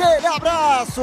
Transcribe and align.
Aquele 0.00 0.26
abraço! 0.28 1.02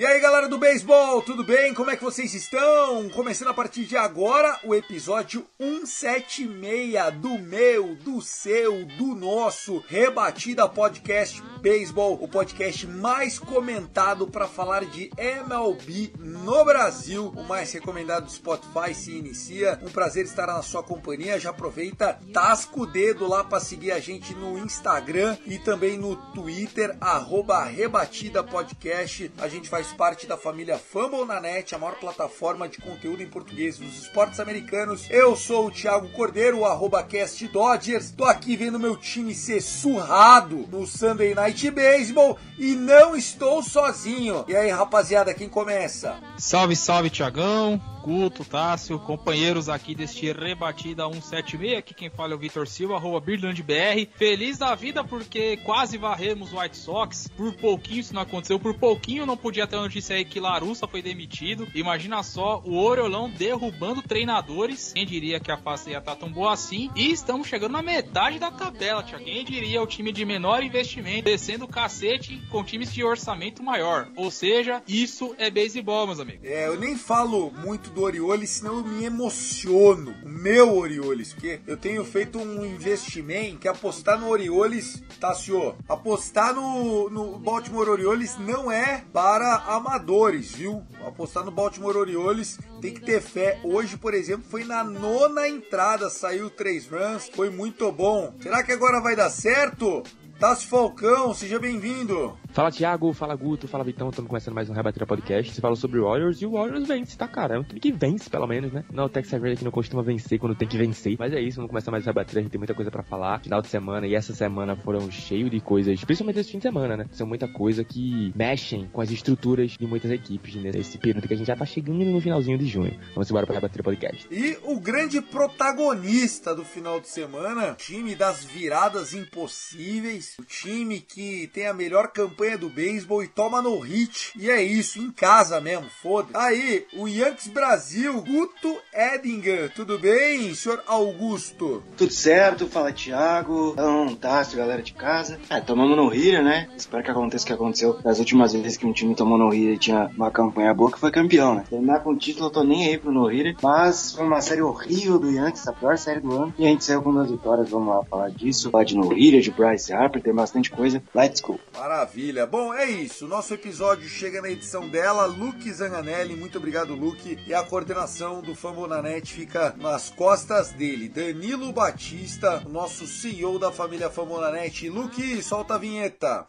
E 0.00 0.06
aí 0.06 0.18
galera 0.18 0.48
do 0.48 0.56
beisebol, 0.56 1.20
tudo 1.20 1.44
bem? 1.44 1.74
Como 1.74 1.90
é 1.90 1.94
que 1.94 2.02
vocês 2.02 2.32
estão? 2.32 3.06
Começando 3.10 3.48
a 3.48 3.52
partir 3.52 3.84
de 3.84 3.98
agora 3.98 4.58
o 4.64 4.74
episódio 4.74 5.46
176 5.60 7.20
do 7.20 7.38
meu, 7.38 7.94
do 7.96 8.22
seu, 8.22 8.86
do 8.96 9.14
nosso 9.14 9.84
Rebatida 9.86 10.66
Podcast 10.66 11.42
Beisebol, 11.60 12.18
o 12.18 12.26
podcast 12.26 12.86
mais 12.86 13.38
comentado 13.38 14.26
para 14.26 14.48
falar 14.48 14.86
de 14.86 15.10
MLB 15.18 16.14
no 16.18 16.64
Brasil, 16.64 17.34
o 17.36 17.44
mais 17.44 17.70
recomendado 17.70 18.24
do 18.24 18.32
Spotify 18.32 18.94
se 18.94 19.12
inicia. 19.12 19.78
Um 19.82 19.90
prazer 19.90 20.24
estar 20.24 20.46
na 20.46 20.62
sua 20.62 20.82
companhia. 20.82 21.38
Já 21.38 21.50
aproveita, 21.50 22.18
tasca 22.32 22.80
o 22.80 22.86
dedo 22.86 23.28
lá 23.28 23.44
para 23.44 23.60
seguir 23.60 23.92
a 23.92 24.00
gente 24.00 24.32
no 24.34 24.56
Instagram 24.56 25.36
e 25.44 25.58
também 25.58 25.98
no 25.98 26.16
Twitter, 26.32 26.96
arroba 26.98 27.62
Rebatida 27.64 28.42
Podcast. 28.42 29.30
A 29.36 29.46
gente 29.46 29.68
faz 29.68 29.89
parte 29.92 30.26
da 30.26 30.36
família 30.36 30.78
Fumble 30.78 31.24
na 31.24 31.40
Net, 31.40 31.74
a 31.74 31.78
maior 31.78 31.96
plataforma 31.96 32.68
de 32.68 32.78
conteúdo 32.78 33.22
em 33.22 33.28
português 33.28 33.78
dos 33.78 34.02
esportes 34.02 34.40
americanos. 34.40 35.06
Eu 35.10 35.36
sou 35.36 35.66
o 35.66 35.70
Thiago 35.70 36.08
Cordeiro, 36.10 36.64
arroba 36.64 37.02
Cast 37.02 37.46
Dodgers. 37.48 38.10
Tô 38.10 38.24
aqui 38.24 38.56
vendo 38.56 38.78
meu 38.78 38.96
time 38.96 39.34
ser 39.34 39.60
surrado 39.60 40.68
no 40.70 40.86
Sunday 40.86 41.34
Night 41.34 41.70
Baseball 41.70 42.38
e 42.58 42.74
não 42.74 43.16
estou 43.16 43.62
sozinho. 43.62 44.44
E 44.48 44.56
aí, 44.56 44.70
rapaziada, 44.70 45.34
quem 45.34 45.48
começa? 45.48 46.18
Salve, 46.36 46.76
salve, 46.76 47.10
Tiagão, 47.10 47.80
Guto, 48.02 48.44
Tássio, 48.44 48.98
companheiros 48.98 49.68
aqui 49.68 49.94
deste 49.94 50.32
Rebatida 50.32 51.04
176. 51.04 51.78
Aqui 51.78 51.94
quem 51.94 52.10
fala 52.10 52.32
é 52.32 52.34
o 52.34 52.38
Vitor 52.38 52.66
Silva, 52.66 52.96
arroba 52.96 53.20
BR. 53.20 54.08
Feliz 54.16 54.58
da 54.58 54.74
vida 54.74 55.04
porque 55.04 55.58
quase 55.58 55.98
varremos 55.98 56.52
White 56.52 56.76
Sox. 56.76 57.28
Por 57.36 57.54
pouquinho 57.54 58.00
isso 58.00 58.14
não 58.14 58.22
aconteceu. 58.22 58.58
Por 58.58 58.74
pouquinho 58.74 59.26
não 59.26 59.36
podia 59.36 59.66
ter 59.66 59.76
a 59.76 59.80
notícia 59.80 60.16
aí 60.16 60.24
que 60.24 60.40
Larussa 60.40 60.88
foi 60.88 61.02
demitido. 61.02 61.68
Imagina 61.74 62.22
só 62.22 62.62
o 62.64 62.76
Oriolão 62.78 63.28
derrubando 63.30 64.02
treinadores. 64.02 64.92
Quem 64.92 65.06
diria 65.06 65.38
que 65.38 65.52
a 65.52 65.56
fase 65.56 65.90
ia 65.90 65.98
estar 65.98 66.16
tão 66.16 66.30
boa 66.30 66.52
assim? 66.52 66.90
E 66.96 67.10
estamos 67.10 67.46
chegando 67.46 67.72
na 67.72 67.82
metade 67.82 68.38
da 68.38 68.50
tabela, 68.50 69.02
Tiago. 69.02 69.24
Quem 69.24 69.44
diria 69.44 69.82
o 69.82 69.86
time 69.86 70.12
de 70.12 70.24
menor 70.24 70.62
investimento 70.62 71.24
descendo 71.24 71.64
o 71.64 71.68
cacete 71.68 72.40
com 72.50 72.64
times 72.64 72.92
de 72.92 73.04
orçamento 73.04 73.62
maior. 73.62 74.08
Ou 74.16 74.30
seja, 74.30 74.82
isso 74.88 75.34
é 75.38 75.50
beisebol, 75.50 76.06
meus 76.06 76.20
amigos. 76.20 76.44
É, 76.44 76.66
eu 76.66 76.78
nem 76.78 76.96
falo 76.96 77.50
muito 77.50 77.89
do 77.90 78.02
Orioles, 78.02 78.50
senão 78.50 78.78
eu 78.78 78.84
me 78.84 79.04
emociono. 79.04 80.14
O 80.24 80.28
meu 80.28 80.76
Orioles, 80.76 81.32
porque 81.32 81.60
eu 81.66 81.76
tenho 81.76 82.04
feito 82.04 82.38
um 82.38 82.64
investimento 82.64 83.58
que 83.58 83.68
apostar 83.68 84.18
no 84.18 84.28
Orioles, 84.28 85.02
Tassio, 85.20 85.74
apostar 85.88 86.54
no, 86.54 87.10
no 87.10 87.38
Baltimore 87.38 87.88
Orioles 87.88 88.36
não 88.38 88.70
é 88.70 89.04
para 89.12 89.56
amadores, 89.66 90.52
viu? 90.52 90.82
Apostar 91.06 91.44
no 91.44 91.50
Baltimore 91.50 91.96
Orioles 91.96 92.58
tem 92.80 92.94
que 92.94 93.00
ter 93.00 93.20
fé. 93.20 93.60
Hoje, 93.64 93.96
por 93.96 94.14
exemplo, 94.14 94.44
foi 94.48 94.64
na 94.64 94.82
nona 94.82 95.48
entrada, 95.48 96.08
saiu 96.08 96.48
três 96.50 96.86
runs, 96.86 97.28
foi 97.34 97.50
muito 97.50 97.90
bom. 97.92 98.34
Será 98.40 98.62
que 98.62 98.72
agora 98.72 99.00
vai 99.00 99.14
dar 99.14 99.30
certo? 99.30 100.02
Tássio 100.40 100.70
Falcão, 100.70 101.34
seja 101.34 101.58
bem-vindo. 101.58 102.34
Fala 102.52 102.72
Thiago, 102.72 103.12
fala 103.12 103.36
Guto, 103.36 103.68
fala 103.68 103.84
Vitão, 103.84 104.10
estamos 104.10 104.28
começando 104.28 104.54
mais 104.54 104.68
um 104.68 104.72
Rebatida 104.72 105.06
Podcast. 105.06 105.54
Você 105.54 105.60
fala 105.60 105.76
sobre 105.76 106.00
o 106.00 106.04
Warriors 106.04 106.42
e 106.42 106.46
o 106.46 106.50
Warriors 106.50 106.88
vence, 106.88 107.16
tá, 107.16 107.28
cara? 107.28 107.54
É 107.54 107.58
um 107.60 107.62
time 107.62 107.78
que 107.78 107.92
vence, 107.92 108.28
pelo 108.28 108.44
menos, 108.48 108.72
né? 108.72 108.84
Não 108.92 109.04
o 109.04 109.08
Texas 109.08 109.40
Rangers 109.40 109.60
que 109.60 109.64
não 109.64 109.70
costuma 109.70 110.02
vencer 110.02 110.36
quando 110.36 110.56
tem 110.56 110.66
que 110.66 110.76
vencer. 110.76 111.14
Mas 111.16 111.32
é 111.32 111.40
isso, 111.40 111.56
vamos 111.56 111.70
começar 111.70 111.92
mais 111.92 112.02
o 112.02 112.06
Rebatida, 112.06 112.40
a 112.40 112.42
gente 112.42 112.50
tem 112.50 112.58
muita 112.58 112.74
coisa 112.74 112.90
pra 112.90 113.04
falar. 113.04 113.40
Final 113.40 113.62
de 113.62 113.68
semana 113.68 114.04
e 114.04 114.16
essa 114.16 114.34
semana 114.34 114.74
foram 114.74 115.08
cheio 115.12 115.48
de 115.48 115.60
coisas, 115.60 116.04
principalmente 116.04 116.40
esse 116.40 116.50
fim 116.50 116.58
de 116.58 116.64
semana, 116.64 116.96
né? 116.96 117.06
São 117.12 117.24
muita 117.24 117.46
coisa 117.46 117.84
que 117.84 118.32
mexem 118.34 118.88
com 118.92 119.00
as 119.00 119.12
estruturas 119.12 119.76
de 119.78 119.86
muitas 119.86 120.10
equipes 120.10 120.56
né? 120.56 120.72
nesse 120.74 120.98
período 120.98 121.28
que 121.28 121.34
a 121.34 121.36
gente 121.36 121.46
já 121.46 121.54
tá 121.54 121.64
chegando 121.64 122.04
no 122.04 122.20
finalzinho 122.20 122.58
de 122.58 122.66
junho. 122.66 122.98
Vamos 123.14 123.30
embora 123.30 123.46
pro 123.46 123.54
Rebatida 123.54 123.84
Podcast. 123.84 124.26
E 124.28 124.58
o 124.64 124.80
grande 124.80 125.22
protagonista 125.22 126.52
do 126.52 126.64
final 126.64 127.00
de 127.00 127.08
semana, 127.08 127.76
time 127.78 128.16
das 128.16 128.44
viradas 128.44 129.14
impossíveis, 129.14 130.34
o 130.36 130.42
time 130.42 131.00
que 131.00 131.46
tem 131.54 131.68
a 131.68 131.72
melhor 131.72 132.08
campanha 132.08 132.39
do 132.40 132.70
beisebol 132.70 133.22
e 133.22 133.28
toma 133.28 133.60
no 133.60 133.78
hit. 133.78 134.32
E 134.36 134.50
é 134.50 134.62
isso, 134.62 134.98
em 134.98 135.10
casa 135.10 135.60
mesmo, 135.60 135.86
foda. 136.02 136.28
Aí, 136.34 136.86
o 136.96 137.06
Yankees 137.06 137.48
Brasil, 137.48 138.22
Guto 138.22 138.78
Edinger. 138.94 139.70
Tudo 139.74 139.98
bem, 139.98 140.54
senhor 140.54 140.82
Augusto? 140.86 141.82
Tudo 141.96 142.12
certo, 142.12 142.66
fala 142.66 142.92
Thiago, 142.92 143.72
então, 143.72 144.14
Tássio, 144.16 144.58
galera 144.58 144.82
de 144.82 144.94
casa. 144.94 145.38
É, 145.50 145.60
tomamos 145.60 145.96
no 145.96 146.08
Rio, 146.08 146.42
né? 146.42 146.68
Espero 146.76 147.04
que 147.04 147.10
aconteça 147.10 147.44
o 147.44 147.46
que 147.46 147.52
aconteceu 147.52 148.00
das 148.02 148.18
últimas 148.18 148.52
vezes 148.52 148.76
que 148.78 148.86
um 148.86 148.92
time 148.92 149.14
tomou 149.14 149.36
no 149.36 149.50
Rio 149.50 149.74
e 149.74 149.78
tinha 149.78 150.10
uma 150.16 150.30
campanha 150.30 150.72
boa 150.72 150.90
que 150.90 150.98
foi 150.98 151.10
campeão, 151.10 151.54
né? 151.54 151.64
Terminar 151.68 152.00
com 152.00 152.10
o 152.10 152.16
título, 152.16 152.46
eu 152.46 152.50
tô 152.50 152.64
nem 152.64 152.86
aí 152.86 152.96
pro 152.96 153.12
no 153.12 153.26
Rio, 153.26 153.54
mas 153.62 154.14
foi 154.14 154.24
uma 154.24 154.40
série 154.40 154.62
horrível 154.62 155.18
do 155.18 155.30
Yankees, 155.30 155.68
a 155.68 155.72
pior 155.72 155.98
série 155.98 156.20
do 156.20 156.32
ano. 156.32 156.54
E 156.58 156.64
a 156.64 156.68
gente 156.68 156.84
saiu 156.84 157.02
com 157.02 157.12
duas 157.12 157.30
vitórias, 157.30 157.68
vamos 157.68 157.94
lá 157.94 158.04
falar 158.04 158.30
disso, 158.30 158.70
falar 158.70 158.84
de 158.84 158.96
no 158.96 159.08
Rio, 159.08 159.40
de 159.40 159.50
Bryce 159.50 159.92
Harper, 159.92 160.22
tem 160.22 160.34
bastante 160.34 160.70
coisa. 160.70 161.02
Let's 161.14 161.40
go. 161.40 161.58
Maravilha. 161.76 162.29
Bom, 162.46 162.72
é 162.72 162.88
isso. 162.88 163.26
Nosso 163.26 163.54
episódio 163.54 164.08
chega 164.08 164.40
na 164.40 164.48
edição 164.48 164.88
dela. 164.88 165.26
Luke 165.26 165.72
Zanganelli, 165.72 166.36
muito 166.36 166.58
obrigado, 166.58 166.94
Luke. 166.94 167.36
E 167.44 167.52
a 167.52 167.64
coordenação 167.64 168.40
do 168.40 168.54
Fambonanet 168.54 169.34
fica 169.34 169.74
nas 169.76 170.10
costas 170.10 170.70
dele. 170.70 171.08
Danilo 171.08 171.72
Batista, 171.72 172.60
nosso 172.68 173.04
CEO 173.06 173.58
da 173.58 173.72
família 173.72 174.08
Fambonanet. 174.08 174.88
Luke, 174.88 175.42
solta 175.42 175.74
a 175.74 175.78
vinheta. 175.78 176.46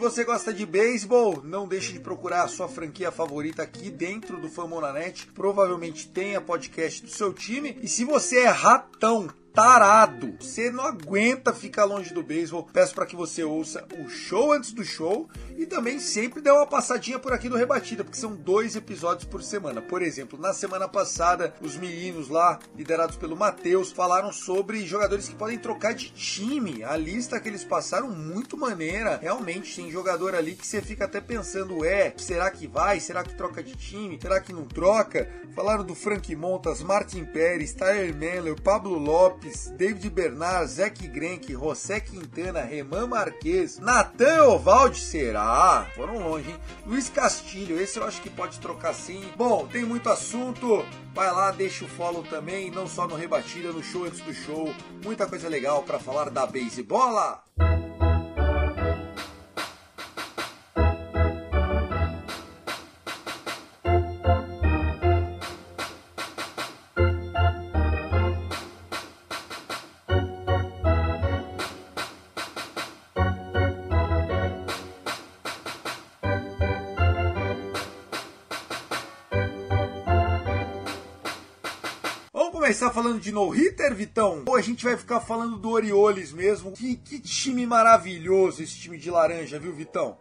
Você 0.00 0.24
gosta 0.24 0.52
de 0.52 0.64
beisebol, 0.64 1.42
não 1.44 1.68
deixe 1.68 1.92
de 1.92 2.00
procurar 2.00 2.44
a 2.44 2.48
sua 2.48 2.66
franquia 2.66 3.12
favorita 3.12 3.62
aqui 3.62 3.90
dentro 3.90 4.40
do 4.40 4.48
Famonanet. 4.48 5.26
Provavelmente 5.34 6.08
tenha 6.08 6.40
podcast 6.40 7.02
do 7.02 7.10
seu 7.10 7.34
time. 7.34 7.78
E 7.82 7.86
se 7.86 8.06
você 8.06 8.38
é 8.38 8.48
ratão, 8.48 9.28
tarado, 9.52 10.36
você 10.40 10.70
não 10.70 10.84
aguenta 10.84 11.52
ficar 11.52 11.84
longe 11.84 12.14
do 12.14 12.22
beisebol, 12.22 12.68
peço 12.72 12.94
para 12.94 13.06
que 13.06 13.16
você 13.16 13.42
ouça 13.42 13.86
o 13.98 14.08
show 14.08 14.52
antes 14.52 14.72
do 14.72 14.84
show 14.84 15.28
e 15.56 15.66
também 15.66 15.98
sempre 15.98 16.40
dê 16.40 16.50
uma 16.50 16.66
passadinha 16.66 17.18
por 17.18 17.32
aqui 17.32 17.48
no 17.48 17.56
Rebatida, 17.56 18.04
porque 18.04 18.18
são 18.18 18.34
dois 18.34 18.76
episódios 18.76 19.24
por 19.24 19.42
semana. 19.42 19.82
Por 19.82 20.02
exemplo, 20.02 20.38
na 20.38 20.52
semana 20.52 20.88
passada, 20.88 21.52
os 21.60 21.76
meninos 21.76 22.28
lá, 22.28 22.58
liderados 22.76 23.16
pelo 23.16 23.36
Matheus, 23.36 23.92
falaram 23.92 24.32
sobre 24.32 24.86
jogadores 24.86 25.28
que 25.28 25.34
podem 25.34 25.58
trocar 25.58 25.94
de 25.94 26.10
time. 26.10 26.82
A 26.84 26.96
lista 26.96 27.40
que 27.40 27.48
eles 27.48 27.64
passaram 27.64 28.10
muito 28.10 28.56
maneira. 28.56 29.18
Realmente 29.20 29.74
tem 29.76 29.90
jogador 29.90 30.34
ali 30.34 30.54
que 30.54 30.66
você 30.66 30.80
fica 30.80 31.04
até 31.04 31.20
pensando, 31.20 31.84
é, 31.84 32.14
será 32.16 32.50
que 32.50 32.66
vai? 32.66 33.00
Será 33.00 33.22
que 33.22 33.34
troca 33.34 33.62
de 33.62 33.74
time? 33.74 34.18
Será 34.20 34.40
que 34.40 34.52
não 34.52 34.64
troca? 34.64 35.28
Falaram 35.54 35.84
do 35.84 35.94
Frank 35.94 36.34
Montas, 36.36 36.82
Martin 36.82 37.24
Pérez, 37.24 37.72
Tyler 37.72 38.14
Meller, 38.14 38.60
Pablo 38.60 38.98
Lopes, 38.98 39.39
David 39.76 40.10
Bernard, 40.10 40.66
Zach 40.68 41.08
Grenk, 41.08 41.52
José 41.52 42.00
Quintana, 42.00 42.60
Reman 42.60 43.06
Marquez, 43.06 43.78
Natan 43.78 44.44
Ovaldi, 44.44 44.98
será? 44.98 45.86
Foram 45.94 46.18
longe, 46.18 46.50
hein? 46.50 46.56
Luiz 46.86 47.08
Castilho, 47.08 47.80
esse 47.80 47.98
eu 47.98 48.04
acho 48.04 48.20
que 48.20 48.28
pode 48.28 48.58
trocar 48.60 48.94
sim. 48.94 49.24
Bom, 49.36 49.66
tem 49.66 49.84
muito 49.84 50.10
assunto. 50.10 50.84
Vai 51.14 51.30
lá, 51.32 51.50
deixa 51.50 51.84
o 51.84 51.88
follow 51.88 52.22
também, 52.22 52.70
não 52.70 52.86
só 52.86 53.06
no 53.06 53.16
Rebatida, 53.16 53.72
no 53.72 53.82
show 53.82 54.04
antes 54.04 54.20
do 54.20 54.34
show. 54.34 54.72
Muita 55.04 55.26
coisa 55.26 55.48
legal 55.48 55.82
para 55.82 55.98
falar 55.98 56.30
da 56.30 56.46
beisebola. 56.46 57.42
começar 57.60 58.09
falando 83.10 83.20
de 83.20 83.32
no-hitter, 83.32 83.94
Vitão? 83.94 84.42
Ou 84.46 84.54
a 84.54 84.62
gente 84.62 84.84
vai 84.84 84.96
ficar 84.96 85.20
falando 85.20 85.56
do 85.56 85.68
Orioles 85.70 86.32
mesmo? 86.32 86.70
Que, 86.72 86.96
que 86.96 87.18
time 87.18 87.66
maravilhoso 87.66 88.62
esse 88.62 88.76
time 88.76 88.96
de 88.96 89.10
laranja, 89.10 89.58
viu, 89.58 89.74
Vitão? 89.74 90.16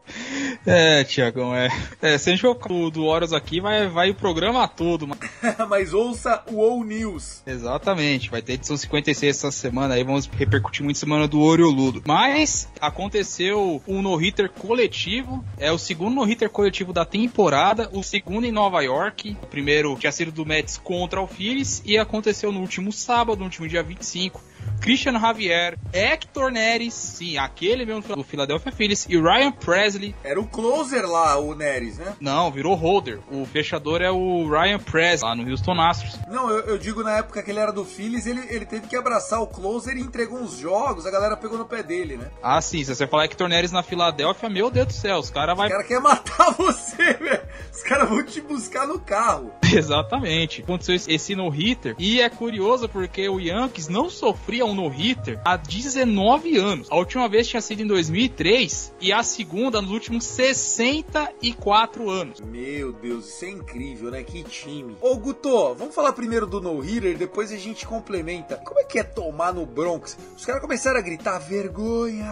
É, 0.65 1.03
Tiagão, 1.03 1.55
é. 1.55 1.69
é. 2.01 2.17
Se 2.17 2.29
a 2.29 2.33
gente 2.33 2.41
for 2.41 2.55
do, 2.55 2.89
do 2.89 3.03
Horus 3.05 3.31
aqui, 3.31 3.61
vai, 3.61 3.87
vai 3.87 4.09
o 4.09 4.15
programa 4.15 4.67
todo. 4.67 5.07
Mas... 5.07 5.19
mas 5.69 5.93
ouça 5.93 6.43
o 6.47 6.57
O 6.57 6.83
News. 6.83 7.43
Exatamente, 7.45 8.29
vai 8.29 8.41
ter 8.41 8.53
edição 8.53 8.75
56 8.75 9.35
essa 9.35 9.51
semana 9.51 9.93
aí, 9.93 10.03
vamos 10.03 10.25
repercutir 10.25 10.83
muito 10.83 10.97
semana 10.97 11.27
do 11.27 11.39
Orioludo. 11.39 12.01
Mas 12.07 12.67
aconteceu 12.81 13.81
um 13.87 14.01
no-hitter 14.01 14.49
coletivo, 14.49 15.43
é 15.57 15.71
o 15.71 15.77
segundo 15.77 16.15
no-hitter 16.15 16.49
coletivo 16.49 16.91
da 16.91 17.05
temporada, 17.05 17.89
o 17.93 18.01
segundo 18.01 18.45
em 18.45 18.51
Nova 18.51 18.81
York. 18.81 19.37
O 19.43 19.47
primeiro 19.47 19.95
tinha 19.95 20.11
sido 20.11 20.31
do 20.31 20.45
Mets 20.45 20.77
contra 20.77 21.21
o 21.21 21.27
Phillies 21.27 21.83
e 21.85 21.97
aconteceu 21.97 22.51
no 22.51 22.61
último 22.61 22.78
sábado, 22.91 23.39
no 23.39 23.45
último 23.45 23.67
dia 23.67 23.83
25. 23.83 24.41
Christian 24.81 25.19
Javier, 25.19 25.77
Hector 25.91 26.51
Neres, 26.51 26.93
sim, 26.93 27.37
aquele 27.37 27.85
mesmo 27.85 28.01
do 28.15 28.23
Philadelphia 28.23 28.71
Phillies, 28.71 29.05
e 29.09 29.19
Ryan 29.19 29.51
Presley. 29.51 30.15
Era 30.23 30.39
o 30.39 30.47
closer 30.47 31.05
lá, 31.05 31.37
o 31.37 31.53
Neres, 31.53 31.97
né? 31.97 32.15
Não, 32.19 32.49
virou 32.51 32.75
holder. 32.75 33.19
O 33.29 33.45
fechador 33.45 34.01
é 34.01 34.09
o 34.09 34.49
Ryan 34.49 34.79
Presley, 34.79 35.29
lá 35.29 35.35
no 35.35 35.49
Houston 35.49 35.79
Astros. 35.79 36.17
Não, 36.29 36.49
eu, 36.49 36.59
eu 36.59 36.77
digo 36.77 37.03
na 37.03 37.17
época 37.17 37.43
que 37.43 37.51
ele 37.51 37.59
era 37.59 37.73
do 37.73 37.83
Phillies, 37.83 38.25
ele, 38.25 38.41
ele 38.49 38.65
teve 38.65 38.87
que 38.87 38.95
abraçar 38.95 39.41
o 39.41 39.47
closer 39.47 39.97
e 39.97 40.01
entregou 40.01 40.39
uns 40.39 40.57
jogos, 40.57 41.05
a 41.05 41.11
galera 41.11 41.35
pegou 41.35 41.57
no 41.57 41.65
pé 41.65 41.83
dele, 41.83 42.17
né? 42.17 42.31
Ah, 42.41 42.61
sim, 42.61 42.83
se 42.83 42.95
você 42.95 43.05
falar 43.05 43.25
Hector 43.25 43.49
Neres 43.49 43.71
na 43.71 43.83
Filadélfia, 43.83 44.49
meu 44.49 44.69
Deus 44.69 44.87
do 44.87 44.93
céu, 44.93 45.17
os 45.17 45.29
caras 45.29 45.57
vai... 45.57 45.67
Os 45.67 45.73
caras 45.73 45.87
querem 45.87 46.03
matar 46.03 46.51
você, 46.57 47.13
velho. 47.13 47.48
Os 47.71 47.83
caras 47.83 48.09
vão 48.09 48.23
te 48.23 48.41
buscar 48.41 48.87
no 48.87 48.99
carro. 48.99 49.51
Exatamente. 49.71 50.61
Aconteceu 50.61 50.95
esse 50.95 51.35
no-hitter, 51.35 51.95
e 51.97 52.21
é 52.21 52.29
curioso 52.29 52.89
porque 52.89 53.27
o 53.29 53.39
Yankees 53.39 53.87
não 53.87 54.09
sofria 54.09 54.65
um 54.65 54.73
no-hitter 54.73 55.39
há 55.45 55.55
19 55.55 56.57
anos. 56.57 56.87
A 56.89 56.95
última 56.95 57.27
vez 57.27 57.47
tinha 57.47 57.61
sido 57.61 57.81
em 57.81 57.87
2003 57.87 58.93
e 58.99 59.11
a 59.11 59.23
segunda 59.23 59.81
nos 59.81 59.91
últimos 59.91 60.25
64 60.25 62.09
anos. 62.09 62.39
Meu 62.41 62.91
Deus, 62.93 63.27
isso 63.27 63.45
é 63.45 63.49
incrível, 63.49 64.11
né? 64.11 64.23
Que 64.23 64.43
time. 64.43 64.95
Ô, 65.01 65.15
Guto, 65.17 65.75
vamos 65.75 65.95
falar 65.95 66.13
primeiro 66.13 66.45
do 66.47 66.61
no-hitter, 66.61 67.17
depois 67.17 67.51
a 67.51 67.57
gente 67.57 67.85
complementa. 67.85 68.57
Como 68.57 68.79
é 68.79 68.83
que 68.83 68.99
é 68.99 69.03
tomar 69.03 69.53
no 69.53 69.65
Bronx? 69.65 70.17
Os 70.35 70.45
caras 70.45 70.61
começaram 70.61 70.99
a 70.99 71.01
gritar 71.01 71.39
vergonha 71.39 72.29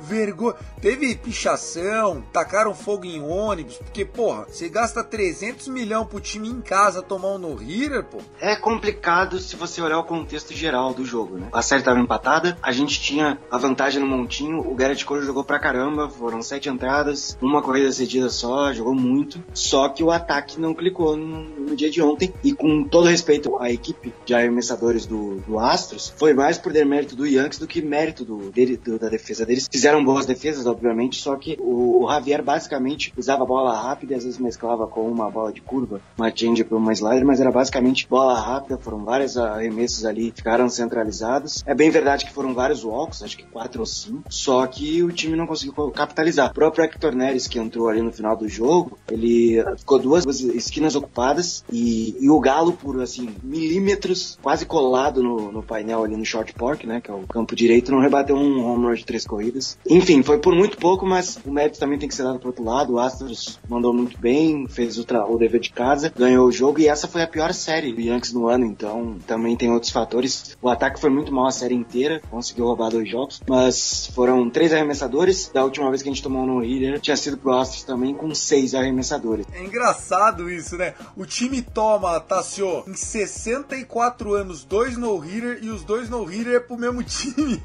vergonha. 0.00 0.54
Teve 0.80 1.14
pichação, 1.14 2.22
tacaram 2.32 2.74
fogo 2.74 3.04
em 3.04 3.20
ônibus, 3.22 3.76
porque, 3.76 4.04
porra, 4.04 4.46
você 4.48 4.68
gasta 4.68 5.04
300 5.04 5.68
milhões 5.68 6.06
pro 6.06 6.20
time 6.20 6.48
em 6.48 6.60
casa 6.60 7.02
tomar 7.02 7.34
um 7.34 7.38
no-hitter, 7.38 8.04
pô. 8.04 8.18
É 8.40 8.56
complicado 8.56 9.38
se 9.38 9.56
você 9.56 9.80
olhar 9.82 9.98
o 9.98 10.04
contexto 10.04 10.54
geral 10.54 10.94
do 10.94 11.04
jogo, 11.04 11.36
né? 11.36 11.48
A 11.52 11.62
série 11.62 11.82
tava 11.82 12.00
empatada, 12.00 12.56
a 12.62 12.72
gente 12.72 13.00
tinha 13.00 13.38
a 13.50 13.58
vantagem 13.58 14.00
no 14.00 14.06
montinho, 14.06 14.60
o 14.60 14.74
Garrett 14.74 15.04
Cole 15.04 15.24
jogou 15.24 15.44
pra 15.44 15.58
caramba, 15.58 16.08
foram 16.08 16.42
sete 16.42 16.68
entradas, 16.68 17.36
uma 17.40 17.62
corrida 17.62 17.90
cedida 17.92 18.28
só, 18.28 18.72
jogou 18.72 18.94
muito, 18.94 19.42
só 19.52 19.88
que 19.88 20.02
o 20.02 20.10
ataque 20.10 20.60
não 20.60 20.74
clicou 20.74 21.16
no, 21.16 21.42
no 21.42 21.76
dia 21.76 21.90
de 21.90 22.00
ontem, 22.00 22.32
e 22.42 22.52
com 22.52 22.84
todo 22.84 23.08
respeito 23.08 23.58
à 23.58 23.70
equipe 23.70 24.12
de 24.24 24.34
arremessadores 24.34 25.06
do, 25.06 25.36
do 25.40 25.58
Astros, 25.58 26.12
foi 26.16 26.32
mais 26.32 26.58
por 26.58 26.72
demérito 26.72 27.16
do 27.16 27.26
Yankees 27.26 27.58
do 27.58 27.66
que 27.66 27.82
mérito 27.82 28.24
do, 28.24 28.50
dele, 28.50 28.76
do, 28.76 28.98
da 28.98 29.08
defesa 29.08 29.44
deles. 29.44 29.68
Fizeram 29.70 29.89
boas 30.04 30.26
defesas, 30.26 30.66
obviamente, 30.66 31.20
só 31.20 31.36
que 31.36 31.56
o, 31.60 32.04
o 32.04 32.10
Javier 32.10 32.42
basicamente 32.42 33.12
usava 33.16 33.44
bola 33.44 33.76
rápida 33.76 34.14
e 34.14 34.16
às 34.16 34.24
vezes 34.24 34.38
mesclava 34.38 34.86
com 34.86 35.02
uma 35.02 35.30
bola 35.30 35.52
de 35.52 35.60
curva, 35.60 36.00
uma 36.16 36.30
change 36.34 36.64
para 36.64 36.76
uma 36.76 36.92
slider, 36.92 37.24
mas 37.24 37.40
era 37.40 37.50
basicamente 37.50 38.06
bola 38.08 38.38
rápida, 38.38 38.78
foram 38.78 39.04
vários 39.04 39.36
arremessos 39.36 40.04
ali, 40.04 40.32
ficaram 40.34 40.68
centralizados. 40.68 41.62
É 41.66 41.74
bem 41.74 41.90
verdade 41.90 42.24
que 42.24 42.32
foram 42.32 42.54
vários 42.54 42.84
walks, 42.84 43.22
acho 43.22 43.36
que 43.36 43.44
quatro 43.44 43.80
ou 43.80 43.86
cinco, 43.86 44.24
só 44.28 44.66
que 44.66 45.02
o 45.02 45.10
time 45.10 45.36
não 45.36 45.46
conseguiu 45.46 45.90
capitalizar. 45.90 46.50
O 46.50 46.54
próprio 46.54 46.84
Hector 46.84 47.14
Neres, 47.14 47.46
que 47.46 47.58
entrou 47.58 47.88
ali 47.88 48.02
no 48.02 48.12
final 48.12 48.36
do 48.36 48.48
jogo, 48.48 48.98
ele 49.10 49.62
ficou 49.78 49.98
duas 49.98 50.24
esquinas 50.40 50.94
ocupadas 50.94 51.64
e, 51.72 52.16
e 52.20 52.30
o 52.30 52.38
Galo, 52.38 52.72
por 52.72 53.00
assim, 53.00 53.34
milímetros, 53.42 54.38
quase 54.42 54.66
colado 54.66 55.22
no, 55.22 55.50
no 55.52 55.62
painel 55.62 56.04
ali 56.04 56.16
no 56.16 56.24
short 56.24 56.52
park, 56.52 56.84
né, 56.84 57.00
que 57.00 57.10
é 57.10 57.14
o 57.14 57.26
campo 57.26 57.56
direito, 57.56 57.92
não 57.92 58.00
rebateu 58.00 58.36
um 58.36 58.64
home 58.64 58.86
run 58.86 58.94
de 58.94 59.04
três 59.04 59.26
corridas. 59.26 59.78
Enfim, 59.88 60.22
foi 60.22 60.38
por 60.38 60.54
muito 60.54 60.76
pouco, 60.76 61.06
mas 61.06 61.38
o 61.44 61.50
mérito 61.50 61.78
também 61.78 61.98
tem 61.98 62.08
que 62.08 62.14
ser 62.14 62.22
dado 62.22 62.38
pro 62.38 62.48
outro 62.48 62.64
lado. 62.64 62.94
O 62.94 62.98
Astros 62.98 63.58
mandou 63.68 63.92
muito 63.92 64.18
bem, 64.18 64.66
fez 64.68 64.98
o, 64.98 65.06
o 65.28 65.38
dever 65.38 65.60
de 65.60 65.70
casa, 65.70 66.12
ganhou 66.16 66.46
o 66.46 66.52
jogo 66.52 66.80
e 66.80 66.88
essa 66.88 67.08
foi 67.08 67.22
a 67.22 67.26
pior 67.26 67.52
série 67.52 67.92
do 67.92 68.00
Yankees 68.00 68.32
no 68.32 68.48
ano, 68.48 68.64
então 68.64 69.16
também 69.26 69.56
tem 69.56 69.70
outros 69.70 69.90
fatores. 69.90 70.56
O 70.60 70.68
ataque 70.68 71.00
foi 71.00 71.10
muito 71.10 71.32
mal 71.32 71.46
a 71.46 71.52
série 71.52 71.74
inteira, 71.74 72.20
conseguiu 72.30 72.66
roubar 72.66 72.90
dois 72.90 73.08
jogos, 73.08 73.40
mas 73.48 74.10
foram 74.14 74.48
três 74.50 74.72
arremessadores. 74.72 75.50
Da 75.52 75.64
última 75.64 75.88
vez 75.90 76.02
que 76.02 76.08
a 76.08 76.12
gente 76.12 76.22
tomou 76.22 76.46
no 76.46 76.62
Heater, 76.62 77.00
tinha 77.00 77.16
sido 77.16 77.36
pro 77.36 77.52
Astros 77.52 77.82
também 77.82 78.14
com 78.14 78.34
seis 78.34 78.74
arremessadores. 78.74 79.46
É 79.52 79.64
engraçado 79.64 80.50
isso, 80.50 80.76
né? 80.76 80.94
O 81.16 81.24
time 81.24 81.62
toma, 81.62 82.20
Tassio, 82.20 82.84
em 82.86 82.94
64 82.94 84.34
anos, 84.34 84.64
dois 84.64 84.96
no-hitter 84.96 85.60
e 85.62 85.70
os 85.70 85.84
dois 85.84 86.08
no-hitter 86.08 86.54
é 86.54 86.60
pro 86.60 86.76
mesmo 86.76 87.02
time. 87.04 87.60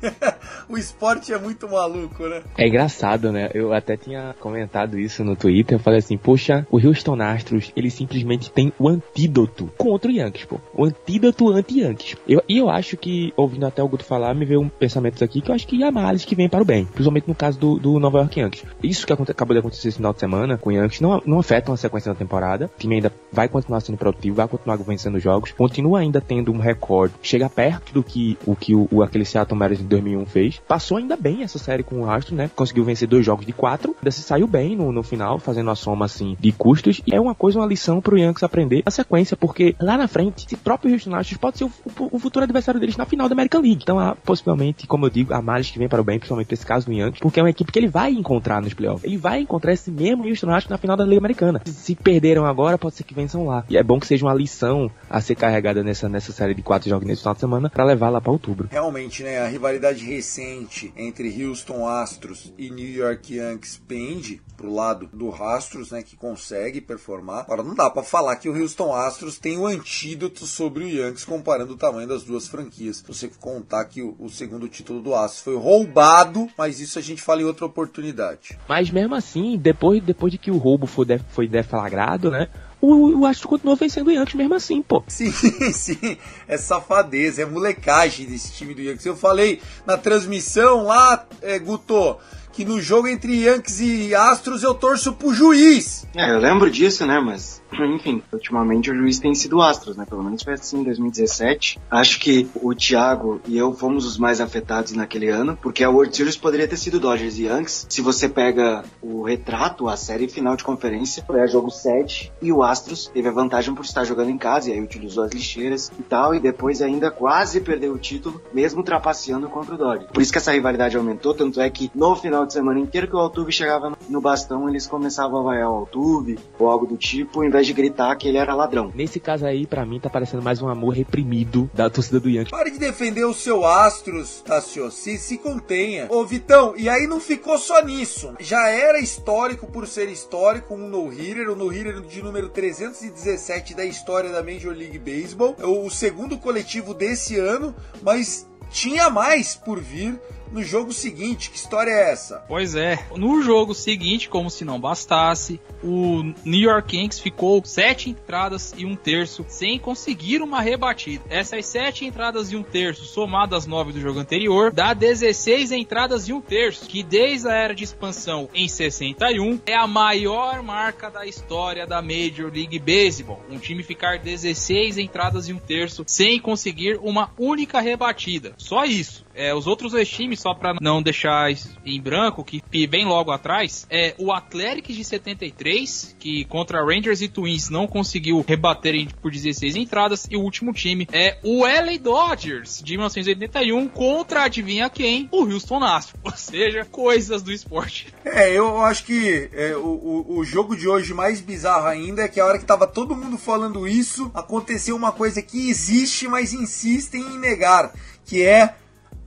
o 0.69 0.77
esporte 0.77 1.33
é 1.33 1.37
muito 1.37 1.67
maluco, 1.69 2.04
né? 2.29 2.41
É 2.57 2.67
engraçado, 2.67 3.31
né? 3.31 3.49
Eu 3.53 3.73
até 3.73 3.97
tinha 3.97 4.35
comentado 4.39 4.99
isso 4.99 5.23
no 5.23 5.35
Twitter. 5.35 5.75
Eu 5.75 5.79
falei 5.79 5.99
assim, 5.99 6.17
poxa, 6.17 6.65
o 6.71 6.77
Houston 6.77 7.21
Astros, 7.21 7.71
ele 7.75 7.89
simplesmente 7.89 8.51
tem 8.51 8.71
o 8.79 8.87
antídoto 8.87 9.69
contra 9.77 10.09
o 10.09 10.13
Yankees, 10.13 10.45
pô. 10.45 10.59
O 10.73 10.85
antídoto 10.85 11.49
anti-Yankees. 11.49 12.17
E 12.27 12.57
eu 12.57 12.69
acho 12.69 12.97
que, 12.97 13.33
ouvindo 13.35 13.65
até 13.65 13.81
o 13.81 13.87
Guto 13.87 14.03
falar, 14.03 14.33
me 14.33 14.45
veio 14.45 14.61
um 14.61 14.69
pensamento 14.69 15.23
aqui 15.23 15.41
que 15.41 15.51
eu 15.51 15.55
acho 15.55 15.67
que 15.67 15.83
é 15.83 15.87
a 15.87 15.91
males 15.91 16.25
que 16.25 16.35
vem 16.35 16.49
para 16.49 16.61
o 16.61 16.65
bem. 16.65 16.85
Principalmente 16.85 17.27
no 17.27 17.35
caso 17.35 17.59
do, 17.59 17.79
do 17.79 17.99
Nova 17.99 18.19
York 18.19 18.39
Yankees. 18.39 18.65
Isso 18.83 19.05
que 19.05 19.13
acabou 19.13 19.53
de 19.53 19.59
acontecer 19.59 19.87
esse 19.87 19.97
final 19.97 20.13
de 20.13 20.19
semana 20.19 20.57
com 20.57 20.69
o 20.69 20.73
Yankees 20.73 21.01
não, 21.01 21.21
não 21.25 21.39
afeta 21.39 21.71
uma 21.71 21.77
sequência 21.77 22.11
da 22.11 22.17
temporada. 22.17 22.65
O 22.75 22.79
time 22.79 22.95
ainda 22.95 23.11
vai 23.31 23.47
continuar 23.47 23.79
sendo 23.81 23.97
produtivo, 23.97 24.35
vai 24.35 24.47
continuar 24.47 24.77
vencendo 24.77 25.19
jogos, 25.19 25.51
continua 25.51 25.99
ainda 25.99 26.21
tendo 26.21 26.51
um 26.51 26.59
recorde, 26.59 27.13
chega 27.21 27.49
perto 27.49 27.93
do 27.93 28.03
que 28.03 28.37
o 28.45 28.55
que 28.55 28.75
o, 28.75 28.87
o 28.91 29.03
aquele 29.03 29.25
Seattle 29.25 29.57
Mariners 29.57 29.83
em 29.83 29.87
2001 29.87 30.25
fez. 30.25 30.61
Passou 30.67 30.97
ainda 30.97 31.15
bem 31.15 31.43
essa 31.43 31.57
série 31.57 31.83
com 31.83 31.94
o 32.01 32.09
Astros, 32.09 32.37
né? 32.37 32.49
Conseguiu 32.55 32.83
vencer 32.83 33.07
dois 33.07 33.25
jogos 33.25 33.45
de 33.45 33.53
quatro, 33.53 33.95
ainda 33.97 34.11
se 34.11 34.21
saiu 34.21 34.47
bem 34.47 34.75
no, 34.75 34.91
no 34.91 35.03
final, 35.03 35.39
fazendo 35.39 35.69
a 35.69 35.75
soma 35.75 36.05
assim 36.05 36.35
de 36.39 36.51
custos. 36.51 37.01
E 37.05 37.15
é 37.15 37.19
uma 37.19 37.35
coisa, 37.35 37.59
uma 37.59 37.67
lição 37.67 38.01
pro 38.01 38.17
Yankees 38.17 38.43
aprender 38.43 38.83
a 38.85 38.91
sequência, 38.91 39.35
porque 39.37 39.75
lá 39.79 39.97
na 39.97 40.07
frente, 40.07 40.45
esse 40.45 40.55
próprio 40.55 40.93
Houston 40.93 41.15
Astros 41.15 41.37
pode 41.37 41.57
ser 41.57 41.63
o, 41.65 41.71
o, 41.99 42.15
o, 42.15 42.19
futuro 42.19 42.43
adversário 42.43 42.79
deles 42.79 42.97
na 42.97 43.05
final 43.05 43.27
da 43.27 43.33
American 43.33 43.61
League. 43.61 43.81
Então, 43.83 43.99
há, 43.99 44.15
possivelmente, 44.15 44.87
como 44.87 45.05
eu 45.05 45.09
digo, 45.09 45.33
a 45.33 45.41
males 45.41 45.69
que 45.69 45.79
vem 45.79 45.87
para 45.87 46.01
o 46.01 46.03
bem, 46.03 46.19
principalmente 46.19 46.51
nesse 46.51 46.65
caso 46.65 46.85
do 46.85 46.93
Yankees, 46.93 47.19
porque 47.19 47.39
é 47.39 47.43
uma 47.43 47.49
equipe 47.49 47.71
que 47.71 47.79
ele 47.79 47.87
vai 47.87 48.11
encontrar 48.11 48.61
nos 48.61 48.73
playoffs. 48.73 49.03
Ele 49.03 49.17
vai 49.17 49.39
encontrar 49.39 49.73
esse 49.73 49.91
mesmo 49.91 50.27
Houston 50.27 50.49
Astros 50.49 50.69
na 50.69 50.77
final 50.77 50.97
da 50.97 51.05
Liga 51.05 51.19
Americana. 51.19 51.61
Se, 51.65 51.73
se 51.73 51.95
perderam 51.95 52.45
agora, 52.45 52.77
pode 52.77 52.95
ser 52.95 53.03
que 53.03 53.13
vençam 53.13 53.45
lá. 53.45 53.63
E 53.69 53.77
é 53.77 53.83
bom 53.83 53.99
que 53.99 54.07
seja 54.07 54.25
uma 54.25 54.33
lição 54.33 54.89
a 55.09 55.21
ser 55.21 55.35
carregada 55.35 55.83
nessa, 55.83 56.09
nessa 56.09 56.31
série 56.31 56.53
de 56.53 56.61
quatro 56.61 56.89
jogos 56.89 57.07
nesse 57.07 57.21
final 57.21 57.33
de 57.33 57.39
semana 57.39 57.69
para 57.69 57.83
levar 57.83 58.09
lá 58.09 58.21
para 58.21 58.31
outubro. 58.31 58.67
Realmente, 58.71 59.23
né? 59.23 59.39
A 59.39 59.47
rivalidade 59.47 60.05
recente 60.05 60.93
entre 60.97 61.43
Houston 61.43 61.74
Astros 61.83 62.53
e 62.59 62.69
New 62.69 62.87
York 62.87 63.35
Yankees 63.35 63.81
pende 63.87 64.39
pro 64.55 64.71
lado 64.71 65.09
do 65.11 65.31
Astros, 65.33 65.91
né, 65.91 66.03
que 66.03 66.15
consegue 66.15 66.79
performar. 66.79 67.39
Agora 67.39 67.63
não 67.63 67.73
dá 67.73 67.89
para 67.89 68.03
falar 68.03 68.35
que 68.35 68.47
o 68.47 68.55
Houston 68.55 68.93
Astros 68.93 69.39
tem 69.39 69.57
o 69.57 69.65
antídoto 69.65 70.45
sobre 70.45 70.83
o 70.83 70.87
Yankees 70.87 71.25
comparando 71.25 71.73
o 71.73 71.77
tamanho 71.77 72.07
das 72.07 72.23
duas 72.23 72.47
franquias. 72.47 73.03
Você 73.07 73.27
contar 73.39 73.85
que 73.85 74.01
o, 74.01 74.29
segundo 74.29 74.69
título 74.69 75.01
do 75.01 75.15
Astros 75.15 75.41
foi 75.41 75.57
roubado, 75.57 76.47
mas 76.57 76.79
isso 76.79 76.99
a 76.99 77.01
gente 77.01 77.21
fala 77.21 77.41
em 77.41 77.45
outra 77.45 77.65
oportunidade. 77.65 78.57
Mas 78.69 78.91
mesmo 78.91 79.15
assim, 79.15 79.57
depois, 79.57 80.03
depois 80.03 80.31
de 80.31 80.37
que 80.37 80.51
o 80.51 80.57
roubo 80.57 80.85
foi, 80.85 81.05
foi 81.29 81.47
deflagrado, 81.47 82.29
né, 82.29 82.47
o, 82.91 83.19
o 83.19 83.25
Astros 83.25 83.49
continuou 83.49 83.75
vencendo 83.75 84.07
o 84.07 84.11
Yankees 84.11 84.35
mesmo 84.35 84.55
assim, 84.55 84.81
pô. 84.81 85.03
Sim, 85.07 85.31
sim. 85.73 86.17
É 86.47 86.57
safadeza, 86.57 87.41
é 87.41 87.45
molecagem 87.45 88.25
desse 88.25 88.53
time 88.53 88.73
do 88.73 88.81
Yankees. 88.81 89.05
Eu 89.05 89.15
falei 89.15 89.61
na 89.85 89.97
transmissão 89.97 90.83
lá, 90.83 91.25
é, 91.41 91.57
Guto, 91.59 92.17
que 92.51 92.63
no 92.63 92.81
jogo 92.81 93.07
entre 93.07 93.43
Yankees 93.43 93.79
e 93.81 94.15
Astros 94.15 94.63
eu 94.63 94.73
torço 94.73 95.13
pro 95.13 95.33
juiz. 95.33 96.07
É, 96.15 96.31
eu 96.31 96.39
lembro 96.39 96.71
disso, 96.71 97.05
né, 97.05 97.19
mas 97.19 97.61
enfim, 97.79 98.21
ultimamente 98.31 98.91
o 98.91 98.95
juiz 98.95 99.19
tem 99.19 99.33
sido 99.33 99.61
Astros, 99.61 99.97
né? 99.97 100.05
Pelo 100.07 100.23
menos 100.23 100.43
foi 100.43 100.53
assim 100.53 100.79
em 100.79 100.83
2017. 100.83 101.79
Acho 101.89 102.19
que 102.19 102.47
o 102.55 102.73
Thiago 102.73 103.41
e 103.47 103.57
eu 103.57 103.73
fomos 103.73 104.05
os 104.05 104.17
mais 104.17 104.39
afetados 104.39 104.93
naquele 104.93 105.29
ano, 105.29 105.57
porque 105.61 105.83
a 105.83 105.89
World 105.89 106.15
Series 106.15 106.37
poderia 106.37 106.67
ter 106.67 106.77
sido 106.77 106.99
Dodgers 106.99 107.37
e 107.37 107.45
Yankees. 107.45 107.85
Se 107.89 108.01
você 108.01 108.29
pega 108.29 108.83
o 109.01 109.23
retrato, 109.23 109.87
a 109.87 109.97
série 109.97 110.27
final 110.27 110.55
de 110.55 110.63
conferência, 110.63 111.23
foi 111.25 111.41
a 111.41 111.47
jogo 111.47 111.69
7 111.69 112.31
e 112.41 112.51
o 112.51 112.63
Astros 112.63 113.07
teve 113.13 113.27
a 113.27 113.31
vantagem 113.31 113.73
por 113.73 113.83
estar 113.83 114.03
jogando 114.03 114.29
em 114.29 114.37
casa 114.37 114.69
e 114.69 114.73
aí 114.73 114.81
utilizou 114.81 115.23
as 115.23 115.31
lixeiras 115.31 115.91
e 115.99 116.03
tal, 116.03 116.35
e 116.35 116.39
depois 116.39 116.81
ainda 116.81 117.11
quase 117.11 117.61
perdeu 117.61 117.93
o 117.93 117.97
título, 117.97 118.41
mesmo 118.53 118.83
trapaceando 118.83 119.49
contra 119.49 119.75
o 119.75 119.77
Dodgers. 119.77 120.11
Por 120.11 120.21
isso 120.21 120.31
que 120.31 120.37
essa 120.37 120.51
rivalidade 120.51 120.97
aumentou, 120.97 121.33
tanto 121.33 121.59
é 121.59 121.69
que 121.69 121.91
no 121.93 122.15
final 122.15 122.45
de 122.45 122.53
semana 122.53 122.79
inteiro 122.79 123.07
que 123.07 123.15
o 123.15 123.19
Altuve 123.19 123.51
chegava 123.51 123.97
no 124.09 124.21
bastão 124.21 124.69
eles 124.69 124.87
começavam 124.87 125.39
a 125.39 125.43
vaiar 125.43 125.69
o 125.69 125.75
Altuve 125.75 126.37
ou 126.59 126.69
algo 126.69 126.85
do 126.85 126.97
tipo, 126.97 127.39
ao 127.39 127.45
invés 127.45 127.64
de 127.65 127.73
gritar 127.73 128.15
que 128.15 128.27
ele 128.27 128.37
era 128.37 128.53
ladrão. 128.53 128.91
Nesse 128.93 129.19
caso 129.19 129.45
aí, 129.45 129.65
pra 129.65 129.85
mim, 129.85 129.99
tá 129.99 130.09
parecendo 130.09 130.43
mais 130.43 130.61
um 130.61 130.67
amor 130.67 130.93
reprimido 130.93 131.69
da 131.73 131.89
torcida 131.89 132.19
do 132.19 132.29
Yankees. 132.29 132.51
Pare 132.51 132.71
de 132.71 132.79
defender 132.79 133.25
o 133.25 133.33
seu 133.33 133.65
Astros, 133.65 134.41
Tassio. 134.41 134.91
Se, 134.91 135.17
se 135.17 135.37
contenha. 135.37 136.07
Ô, 136.09 136.25
Vitão, 136.25 136.73
e 136.77 136.87
aí 136.87 137.07
não 137.07 137.19
ficou 137.19 137.57
só 137.57 137.83
nisso. 137.83 138.33
Já 138.39 138.69
era 138.69 138.99
histórico 138.99 139.67
por 139.67 139.87
ser 139.87 140.09
histórico 140.09 140.75
um 140.75 140.87
no-hitter, 140.87 141.49
o 141.49 141.55
no-hitter 141.55 142.01
de 142.01 142.21
número 142.21 142.49
317 142.49 143.73
da 143.75 143.85
história 143.85 144.29
da 144.29 144.43
Major 144.43 144.73
League 144.73 144.99
Baseball. 144.99 145.55
O 145.59 145.89
segundo 145.89 146.37
coletivo 146.37 146.93
desse 146.93 147.37
ano, 147.37 147.75
mas 148.01 148.47
tinha 148.69 149.09
mais 149.09 149.55
por 149.55 149.79
vir 149.79 150.19
no 150.51 150.63
jogo 150.63 150.93
seguinte. 150.93 151.49
Que 151.49 151.57
história 151.57 151.91
é 151.91 152.11
essa? 152.11 152.43
Pois 152.47 152.75
é, 152.75 153.05
no 153.15 153.41
jogo 153.41 153.73
seguinte, 153.73 154.29
como 154.29 154.49
se 154.49 154.63
não 154.65 154.79
bastasse, 154.79 155.59
o 155.83 156.23
New 156.43 156.59
York 156.59 156.97
Yankees 156.97 157.19
ficou 157.19 157.63
sete 157.65 158.09
entradas 158.09 158.73
e 158.77 158.85
um 158.85 158.95
terço 158.95 159.45
sem 159.47 159.79
conseguir 159.79 160.41
uma 160.41 160.61
rebatida. 160.61 161.23
Essas 161.29 161.65
sete 161.65 162.05
entradas 162.05 162.51
e 162.51 162.55
um 162.55 162.63
terço, 162.63 163.05
somadas 163.05 163.55
às 163.55 163.67
nove 163.67 163.91
do 163.91 164.01
jogo 164.01 164.19
anterior, 164.19 164.71
dá 164.71 164.93
16 164.93 165.71
entradas 165.71 166.27
e 166.27 166.33
um 166.33 166.41
terço, 166.41 166.87
que 166.87 167.03
desde 167.03 167.47
a 167.47 167.53
era 167.53 167.73
de 167.73 167.83
expansão 167.83 168.49
em 168.53 168.67
61 168.67 169.59
é 169.65 169.75
a 169.75 169.87
maior 169.87 170.61
marca 170.61 171.09
da 171.09 171.25
história 171.25 171.87
da 171.87 172.01
Major 172.01 172.51
League 172.53 172.79
Baseball. 172.79 173.41
Um 173.49 173.57
time 173.57 173.83
ficar 173.83 174.19
16 174.19 174.97
entradas 174.97 175.47
e 175.47 175.53
um 175.53 175.59
terço 175.59 176.03
sem 176.07 176.39
conseguir 176.39 176.99
uma 177.01 177.31
única 177.37 177.79
rebatida. 177.79 178.53
Só 178.57 178.85
isso. 178.85 179.24
É, 179.35 179.53
os 179.53 179.67
outros 179.67 179.91
dois 179.91 180.09
times, 180.09 180.39
só 180.39 180.53
para 180.53 180.75
não 180.81 181.01
deixar 181.01 181.51
em 181.85 182.01
branco, 182.01 182.43
que 182.43 182.61
vem 182.87 183.05
logo 183.05 183.31
atrás, 183.31 183.85
é 183.89 184.15
o 184.17 184.31
Athletics 184.31 184.95
de 184.95 185.03
73, 185.03 186.15
que 186.17 186.45
contra 186.45 186.83
Rangers 186.83 187.21
e 187.21 187.27
Twins 187.27 187.69
não 187.69 187.85
conseguiu 187.85 188.43
rebater 188.47 188.95
por 189.21 189.31
16 189.31 189.75
entradas, 189.75 190.27
e 190.29 190.37
o 190.37 190.41
último 190.41 190.71
time 190.71 191.07
é 191.11 191.37
o 191.43 191.65
LA 191.65 191.97
Dodgers 191.99 192.81
de 192.81 192.93
1981 192.93 193.87
contra, 193.89 194.43
adivinha 194.43 194.89
quem? 194.89 195.27
O 195.31 195.43
Houston 195.43 195.83
Astros. 195.83 196.19
Ou 196.23 196.31
seja, 196.31 196.85
coisas 196.85 197.41
do 197.41 197.51
esporte. 197.51 198.13
É, 198.23 198.51
eu 198.51 198.81
acho 198.81 199.03
que 199.05 199.49
é, 199.53 199.75
o, 199.75 200.25
o 200.27 200.43
jogo 200.45 200.75
de 200.75 200.87
hoje 200.87 201.13
mais 201.13 201.41
bizarro 201.41 201.87
ainda 201.87 202.23
é 202.23 202.27
que 202.27 202.39
a 202.39 202.45
hora 202.45 202.57
que 202.57 202.65
tava 202.65 202.87
todo 202.87 203.15
mundo 203.15 203.37
falando 203.37 203.87
isso, 203.87 204.31
aconteceu 204.33 204.95
uma 204.95 205.11
coisa 205.11 205.41
que 205.41 205.69
existe, 205.69 206.27
mas 206.27 206.53
insistem 206.53 207.21
em 207.21 207.39
negar, 207.39 207.93
que 208.25 208.43
é 208.43 208.75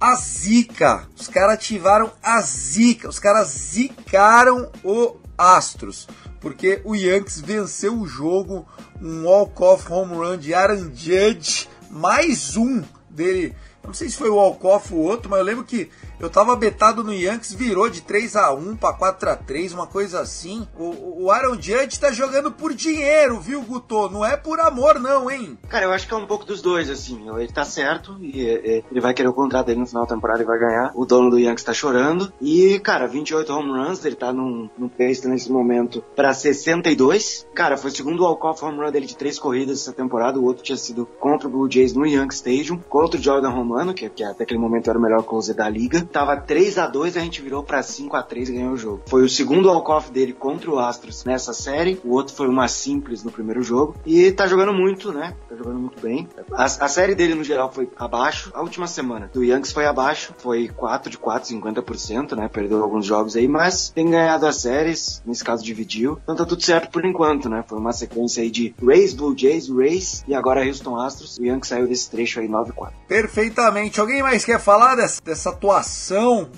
a 0.00 0.14
zica. 0.14 1.08
Os 1.16 1.28
caras 1.28 1.54
ativaram 1.54 2.10
a 2.22 2.40
zica. 2.40 3.08
Os 3.08 3.18
caras 3.18 3.48
zicaram 3.48 4.70
o 4.84 5.16
Astros. 5.36 6.08
Porque 6.40 6.80
o 6.84 6.94
Yankees 6.94 7.40
venceu 7.40 7.98
o 7.98 8.06
jogo. 8.06 8.66
Um 9.00 9.24
walk-off 9.24 9.90
home 9.92 10.14
run 10.14 10.38
de 10.38 10.54
Aaron 10.54 10.90
Judge. 10.94 11.68
Mais 11.90 12.56
um 12.56 12.82
dele. 13.10 13.54
Eu 13.82 13.88
não 13.88 13.94
sei 13.94 14.08
se 14.08 14.16
foi 14.16 14.28
o 14.28 14.36
walk-off 14.36 14.92
ou 14.92 15.00
outro, 15.00 15.30
mas 15.30 15.38
eu 15.38 15.44
lembro 15.44 15.64
que 15.64 15.90
eu 16.20 16.28
tava 16.28 16.56
betado 16.56 17.04
no 17.04 17.14
Yankees, 17.14 17.52
virou 17.52 17.88
de 17.88 18.02
3 18.02 18.36
a 18.36 18.52
1 18.52 18.76
para 18.76 18.94
4 18.94 19.30
a 19.30 19.36
3 19.36 19.72
uma 19.72 19.86
coisa 19.86 20.20
assim. 20.20 20.66
O, 20.76 21.24
o 21.24 21.30
Aaron 21.30 21.54
Judge 21.54 22.00
tá 22.00 22.10
jogando 22.10 22.50
por 22.50 22.74
dinheiro, 22.74 23.40
viu, 23.40 23.62
Guto? 23.62 24.10
Não 24.10 24.24
é 24.24 24.36
por 24.36 24.58
amor, 24.60 24.98
não, 24.98 25.30
hein? 25.30 25.56
Cara, 25.68 25.84
eu 25.84 25.92
acho 25.92 26.08
que 26.08 26.14
é 26.14 26.16
um 26.16 26.26
pouco 26.26 26.44
dos 26.44 26.60
dois, 26.60 26.90
assim. 26.90 27.28
Ele 27.38 27.52
tá 27.52 27.64
certo 27.64 28.16
e 28.20 28.48
é, 28.48 28.82
ele 28.90 29.00
vai 29.00 29.14
querer 29.14 29.28
o 29.28 29.32
contrato 29.32 29.66
dele 29.66 29.80
no 29.80 29.86
final 29.86 30.04
da 30.06 30.14
temporada 30.14 30.42
e 30.42 30.46
vai 30.46 30.58
ganhar. 30.58 30.90
O 30.94 31.04
dono 31.04 31.30
do 31.30 31.38
Yankees 31.38 31.64
tá 31.64 31.72
chorando. 31.72 32.32
E, 32.40 32.80
cara, 32.80 33.06
28 33.06 33.52
home 33.52 33.70
runs, 33.70 34.04
ele 34.04 34.16
tá 34.16 34.32
num, 34.32 34.68
num 34.76 34.88
pace 34.88 35.28
nesse 35.28 35.52
momento 35.52 36.02
para 36.16 36.32
62. 36.32 37.46
Cara, 37.54 37.76
foi 37.76 37.90
o 37.90 37.94
segundo 37.94 38.24
walk-off 38.24 38.64
home 38.64 38.78
run 38.78 38.90
dele 38.90 39.06
de 39.06 39.16
três 39.16 39.38
corridas 39.38 39.82
essa 39.82 39.92
temporada. 39.92 40.38
O 40.38 40.44
outro 40.44 40.64
tinha 40.64 40.76
sido 40.76 41.06
contra 41.06 41.46
o 41.46 41.50
Blue 41.50 41.70
Jays 41.70 41.92
no 41.92 42.04
Yankee 42.04 42.34
Stadium, 42.34 42.78
contra 42.88 43.20
o 43.20 43.22
Jordan 43.22 43.50
Romano, 43.50 43.94
que, 43.94 44.08
que 44.08 44.24
até 44.24 44.42
aquele 44.42 44.58
momento 44.58 44.90
era 44.90 44.98
o 44.98 45.02
melhor 45.02 45.22
closer 45.22 45.54
da 45.54 45.68
liga 45.68 46.07
tava 46.12 46.36
3 46.36 46.78
a 46.78 46.86
2 46.86 47.16
a 47.16 47.20
gente 47.20 47.42
virou 47.42 47.62
para 47.62 47.82
5 47.82 48.16
a 48.16 48.22
3 48.22 48.48
e 48.48 48.52
ganhou 48.52 48.72
o 48.72 48.76
jogo. 48.76 49.02
Foi 49.06 49.22
o 49.22 49.28
segundo 49.28 49.68
walk-off 49.68 50.10
dele 50.10 50.32
contra 50.32 50.70
o 50.70 50.78
Astros 50.78 51.24
nessa 51.24 51.52
série, 51.52 52.00
o 52.04 52.10
outro 52.10 52.34
foi 52.34 52.48
uma 52.48 52.68
simples 52.68 53.22
no 53.22 53.30
primeiro 53.30 53.62
jogo. 53.62 53.96
E 54.06 54.32
tá 54.32 54.46
jogando 54.46 54.72
muito, 54.72 55.12
né? 55.12 55.34
Tá 55.48 55.56
jogando 55.56 55.78
muito 55.78 56.00
bem. 56.00 56.28
A, 56.52 56.64
a 56.64 56.88
série 56.88 57.14
dele 57.14 57.34
no 57.34 57.44
geral 57.44 57.70
foi 57.72 57.88
abaixo. 57.96 58.50
A 58.54 58.62
última 58.62 58.86
semana 58.86 59.30
do 59.32 59.44
Yankees 59.44 59.72
foi 59.72 59.86
abaixo, 59.86 60.34
foi 60.38 60.68
4 60.68 61.10
de 61.10 61.18
4, 61.18 61.54
50%, 61.56 62.36
né? 62.36 62.48
Perdeu 62.48 62.82
alguns 62.82 63.06
jogos 63.06 63.36
aí, 63.36 63.48
mas 63.48 63.90
tem 63.90 64.10
ganhado 64.10 64.46
as 64.46 64.56
séries, 64.56 65.22
nesse 65.26 65.44
caso 65.44 65.64
dividiu. 65.64 66.18
Então 66.22 66.36
tá 66.36 66.44
tudo 66.44 66.62
certo 66.62 66.90
por 66.90 67.04
enquanto, 67.04 67.48
né? 67.48 67.64
Foi 67.66 67.78
uma 67.78 67.92
sequência 67.92 68.42
aí 68.42 68.50
de 68.50 68.74
Rays, 68.82 69.14
Blue 69.14 69.36
Jays, 69.36 69.68
Rays 69.68 70.24
e 70.26 70.34
agora 70.34 70.64
Houston 70.64 70.96
Astros. 70.96 71.38
O 71.38 71.44
Yankees 71.44 71.68
saiu 71.68 71.86
desse 71.86 72.10
trecho 72.10 72.40
aí 72.40 72.48
9-4. 72.48 72.92
Perfeitamente. 73.06 74.00
Alguém 74.00 74.22
mais 74.22 74.44
quer 74.44 74.60
falar 74.60 74.94
dessa, 74.94 75.20
dessa 75.22 75.50
atuação? 75.50 75.97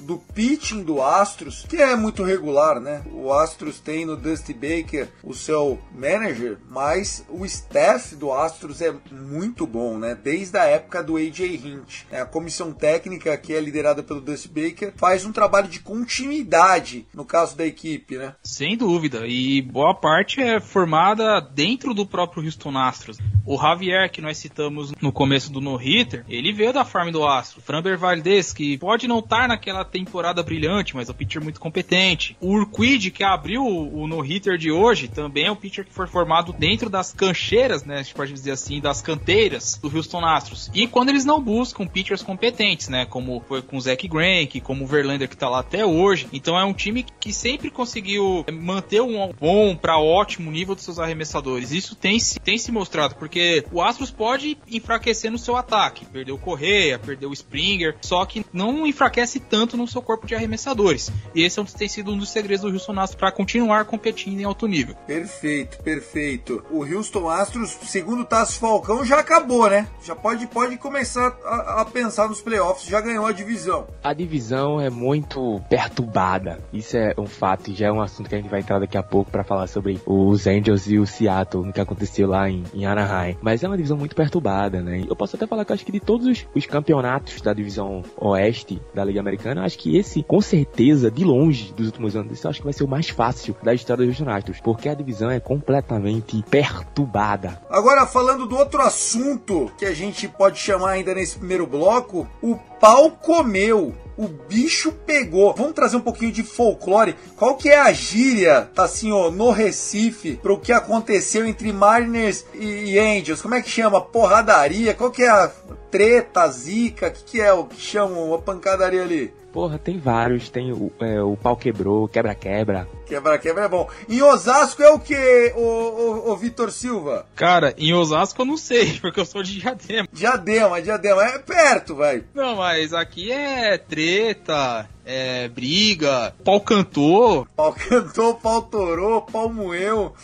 Do 0.05 0.19
pitching 0.19 0.83
do 0.83 1.03
Astros, 1.03 1.65
que 1.69 1.77
é 1.77 1.97
muito 1.97 2.23
regular, 2.23 2.79
né? 2.79 3.03
O 3.13 3.33
Astros 3.33 3.81
tem 3.81 4.05
no 4.05 4.17
Dusty 4.17 4.53
Baker 4.53 5.09
o 5.25 5.35
seu 5.35 5.79
manager, 5.95 6.59
mas 6.69 7.25
o 7.29 7.45
staff 7.45 8.15
do 8.15 8.33
Astros 8.33 8.81
é 8.81 8.95
muito 9.11 9.67
bom, 9.67 9.99
né? 9.99 10.15
Desde 10.15 10.57
a 10.59 10.65
época 10.65 11.03
do 11.03 11.17
AJ 11.17 11.41
Hint. 11.41 12.05
A 12.13 12.25
comissão 12.25 12.73
técnica, 12.73 13.37
que 13.37 13.53
é 13.53 13.61
liderada 13.61 14.03
pelo 14.03 14.21
Dusty 14.21 14.49
Baker, 14.49 14.93
faz 14.97 15.25
um 15.25 15.33
trabalho 15.33 15.69
de 15.69 15.81
continuidade 15.81 17.07
no 17.15 17.25
caso 17.25 17.57
da 17.57 17.67
equipe, 17.67 18.17
né? 18.17 18.35
Sem 18.45 18.77
dúvida. 18.77 19.27
E 19.27 19.63
boa 19.63 19.95
parte 19.95 20.41
é 20.41 20.61
formada 20.61 21.41
dentro 21.41 21.95
do 21.95 22.07
próprio 22.07 22.45
Houston 22.45 22.77
Astros. 22.77 23.19
O 23.51 23.59
Javier, 23.59 24.09
que 24.09 24.23
nós 24.23 24.39
citamos 24.39 24.93
no 25.03 25.11
começo 25.11 25.51
do 25.51 25.61
No-Hitter, 25.61 26.25
ele 26.29 26.53
veio 26.53 26.73
da 26.73 26.85
farm 26.85 27.11
do 27.11 27.27
Astro. 27.27 27.61
Framber 27.61 27.99
Valdez, 27.99 28.53
que 28.53 28.79
pode 28.79 29.09
não 29.09 29.19
estar 29.19 29.49
naquela 29.49 29.85
temporada 29.85 30.41
brilhante, 30.41 30.95
mas 30.95 31.09
é 31.09 31.11
um 31.11 31.15
pitcher 31.17 31.43
muito 31.43 31.59
competente. 31.59 32.37
O 32.41 32.53
Urquid, 32.53 33.11
que 33.11 33.25
abriu 33.25 33.67
o 33.67 34.07
no-hitter 34.07 34.57
de 34.57 34.71
hoje, 34.71 35.09
também 35.09 35.47
é 35.47 35.51
um 35.51 35.57
pitcher 35.57 35.85
que 35.85 35.93
foi 35.93 36.07
formado 36.07 36.53
dentro 36.53 36.89
das 36.89 37.13
cancheiras, 37.13 37.85
né? 37.85 37.97
A 37.97 38.03
gente 38.03 38.15
pode 38.15 38.33
dizer 38.33 38.53
assim, 38.53 38.81
das 38.81 39.03
canteiras 39.03 39.77
do 39.83 39.93
Houston 39.93 40.25
Astros. 40.25 40.71
E 40.73 40.87
quando 40.87 41.09
eles 41.09 41.25
não 41.25 41.43
buscam 41.43 41.89
pitchers 41.89 42.23
competentes, 42.23 42.89
né? 42.89 43.05
Como 43.05 43.43
foi 43.49 43.63
com 43.63 43.79
o 43.79 43.81
Zach 43.81 44.07
Greinke, 44.07 44.61
como 44.61 44.85
o 44.85 44.87
Verlander 44.87 45.29
que 45.29 45.37
tá 45.37 45.49
lá 45.49 45.59
até 45.59 45.85
hoje. 45.85 46.29
Então 46.33 46.57
é 46.57 46.65
um 46.65 46.73
time 46.73 47.05
que 47.19 47.33
sempre 47.33 47.69
conseguiu 47.69 48.45
manter 48.53 49.03
um 49.03 49.33
bom 49.33 49.75
para 49.75 49.99
ótimo 49.99 50.53
nível 50.53 50.77
dos 50.77 50.85
seus 50.85 51.01
arremessadores. 51.01 51.73
Isso 51.73 51.97
tem, 51.97 52.17
tem 52.45 52.57
se 52.57 52.71
mostrado, 52.71 53.17
porque 53.17 53.40
o 53.73 53.81
Astros 53.81 54.11
pode 54.11 54.59
enfraquecer 54.69 55.31
no 55.31 55.39
seu 55.39 55.57
ataque. 55.57 56.05
Perdeu 56.07 56.35
o 56.35 56.39
Correia, 56.39 56.99
perdeu 56.99 57.31
o 57.31 57.33
Springer, 57.33 57.97
só 58.01 58.25
que 58.25 58.45
não 58.53 58.87
enfraquece 58.87 59.41
tanto 59.41 59.77
no 59.77 59.87
seu 59.87 60.03
corpo 60.03 60.27
de 60.27 60.35
arremessadores. 60.35 61.11
E 61.35 61.43
esse 61.43 61.59
é 61.59 61.63
um, 61.63 61.65
tem 61.65 61.89
sido 61.89 62.13
um 62.13 62.19
dos 62.19 62.31
segredos 62.31 62.63
do 62.63 62.73
Houston 62.73 62.99
Astros 62.99 63.19
para 63.19 63.33
continuar 63.33 63.85
competindo 63.85 64.41
em 64.41 64.45
alto 64.45 64.67
nível. 64.67 64.95
Perfeito, 65.07 65.83
perfeito. 65.83 66.65
O 66.71 66.85
Houston 66.85 67.29
Astros, 67.29 67.71
segundo 67.83 68.23
o 68.23 68.25
Tassi 68.25 68.59
Falcão, 68.59 69.05
já 69.05 69.21
acabou, 69.21 69.69
né? 69.69 69.89
Já 70.03 70.15
pode, 70.15 70.47
pode 70.47 70.77
começar 70.77 71.37
a, 71.45 71.81
a 71.81 71.85
pensar 71.85 72.29
nos 72.29 72.41
playoffs, 72.41 72.89
já 72.89 73.01
ganhou 73.01 73.27
a 73.27 73.33
divisão. 73.33 73.87
A 74.03 74.13
divisão 74.13 74.81
é 74.81 74.91
muito 74.91 75.61
perturbada. 75.69 76.61
Isso 76.73 76.97
é 76.97 77.15
um 77.17 77.27
fato 77.27 77.71
e 77.71 77.75
já 77.75 77.89
é 77.89 77.93
um 77.93 78.01
assunto 78.01 78.29
que 78.29 78.35
a 78.35 78.39
gente 78.39 78.51
vai 78.51 78.61
entrar 78.61 78.79
daqui 78.79 78.97
a 78.97 79.03
pouco 79.03 79.31
para 79.31 79.45
falar 79.45 79.67
sobre 79.67 80.01
os 80.07 80.47
Angels 80.47 80.87
e 80.89 80.99
o 80.99 81.07
Seattle, 81.07 81.65
no 81.65 81.73
que 81.73 81.81
aconteceu 81.81 82.29
lá 82.29 82.49
em, 82.49 82.65
em 82.75 82.87
Anaheim. 82.87 83.20
Mas 83.41 83.63
é 83.63 83.67
uma 83.67 83.77
divisão 83.77 83.97
muito 83.97 84.15
perturbada, 84.15 84.81
né? 84.81 85.05
Eu 85.09 85.17
posso 85.17 85.37
até 85.37 85.47
falar 85.47 85.65
que 85.65 85.73
eu 85.73 85.75
acho 85.75 85.85
que 85.85 85.93
de 85.93 86.01
todos 86.01 86.27
os, 86.27 86.47
os 86.55 86.67
campeonatos 86.67 87.41
da 87.41 87.53
divisão 87.53 88.03
oeste 88.17 88.81
da 88.95 89.05
Liga 89.05 89.21
Americana, 89.21 89.65
acho 89.65 89.79
que 89.79 89.97
esse, 89.97 90.23
com 90.23 90.41
certeza, 90.41 91.11
de 91.11 91.25
longe 91.25 91.73
dos 91.73 91.87
últimos 91.87 92.17
anos, 92.17 92.33
esse 92.33 92.47
acho 92.47 92.61
que 92.61 92.65
vai 92.65 92.73
ser 92.73 92.85
o 92.85 92.89
mais 92.89 93.09
fácil 93.09 93.57
da 93.63 93.75
história 93.75 94.07
dos 94.07 94.21
Astros, 94.21 94.61
porque 94.61 94.89
a 94.89 94.95
divisão 94.95 95.31
é 95.31 95.41
completamente 95.41 96.43
perturbada. 96.51 97.61
Agora, 97.69 98.07
falando 98.07 98.47
do 98.47 98.57
outro 98.57 98.81
assunto 98.81 99.71
que 99.79 99.85
a 99.85 99.95
gente 99.95 100.29
pode 100.29 100.59
chamar 100.59 100.91
ainda 100.91 101.15
nesse 101.15 101.39
primeiro 101.39 101.67
bloco, 101.67 102.29
o 102.43 102.57
pau 102.79 103.11
comeu 103.11 103.95
o 104.21 104.29
bicho 104.29 104.93
pegou. 104.93 105.55
Vamos 105.55 105.73
trazer 105.73 105.97
um 105.97 106.03
pouquinho 106.03 106.31
de 106.31 106.43
folclore. 106.43 107.17
Qual 107.37 107.57
que 107.57 107.71
é 107.71 107.81
a 107.81 107.91
gíria, 107.91 108.69
tá 108.75 108.85
assim, 108.85 109.11
ó, 109.11 109.31
no 109.31 109.51
Recife, 109.51 110.37
pro 110.37 110.61
que 110.61 110.75
aconteceu 110.75 111.47
entre 111.47 111.73
Mariners 111.73 112.45
e 112.53 112.99
Angels? 113.19 113.43
Como 113.43 113.55
é 113.55 113.63
que 113.63 113.71
chama? 113.71 114.01
Porradaria? 114.01 114.95
Qual 114.95 115.11
que 115.11 115.23
é 115.23 115.29
a 115.29 115.51
treta, 115.91 116.49
zica? 116.49 117.09
O 117.09 117.13
que, 117.13 117.25
que 117.25 117.41
é 117.41 117.53
o 117.53 117.65
que 117.65 117.81
chamam 117.81 118.33
a 118.35 118.39
pancadaria 118.39 119.03
ali? 119.03 119.33
Porra, 119.53 119.79
tem 119.79 119.99
vários. 119.99 120.49
Tem 120.49 120.73
o, 120.73 120.93
é, 121.01 121.21
o 121.21 121.37
pau 121.37 121.57
quebrou, 121.57 122.09
quebra-quebra. 122.09 122.89
Quebra-quebra 123.07 123.65
é 123.65 123.69
bom. 123.69 123.89
Em 124.09 124.23
Osasco 124.23 124.83
é 124.83 124.91
o 124.91 124.99
que, 124.99 125.53
o, 125.57 125.61
o, 125.61 126.31
o 126.31 126.37
Vitor 126.37 126.71
Silva? 126.71 127.27
Cara, 127.35 127.75
em 127.77 127.93
Osasco 127.93 128.43
eu 128.43 128.47
não 128.47 128.57
sei, 128.57 128.99
porque 129.03 129.19
eu 129.19 129.25
sou 129.25 129.43
de 129.43 129.59
Diadema. 129.59 130.09
Diadema, 130.13 130.81
Diadema. 130.81 131.25
É 131.25 131.39
perto, 131.39 131.97
vai. 131.97 132.23
Não, 132.33 132.57
mas 132.57 132.95
aqui 132.95 133.33
é 133.33 133.77
treta, 133.77 134.89
é 135.05 135.49
briga, 135.49 136.33
pau 136.45 136.61
cantou. 136.61 137.47
Pau 137.57 137.73
cantou, 137.73 138.35
pau 138.35 138.63
torou, 138.63 139.23
pau 139.23 139.49
moeu. 139.49 140.15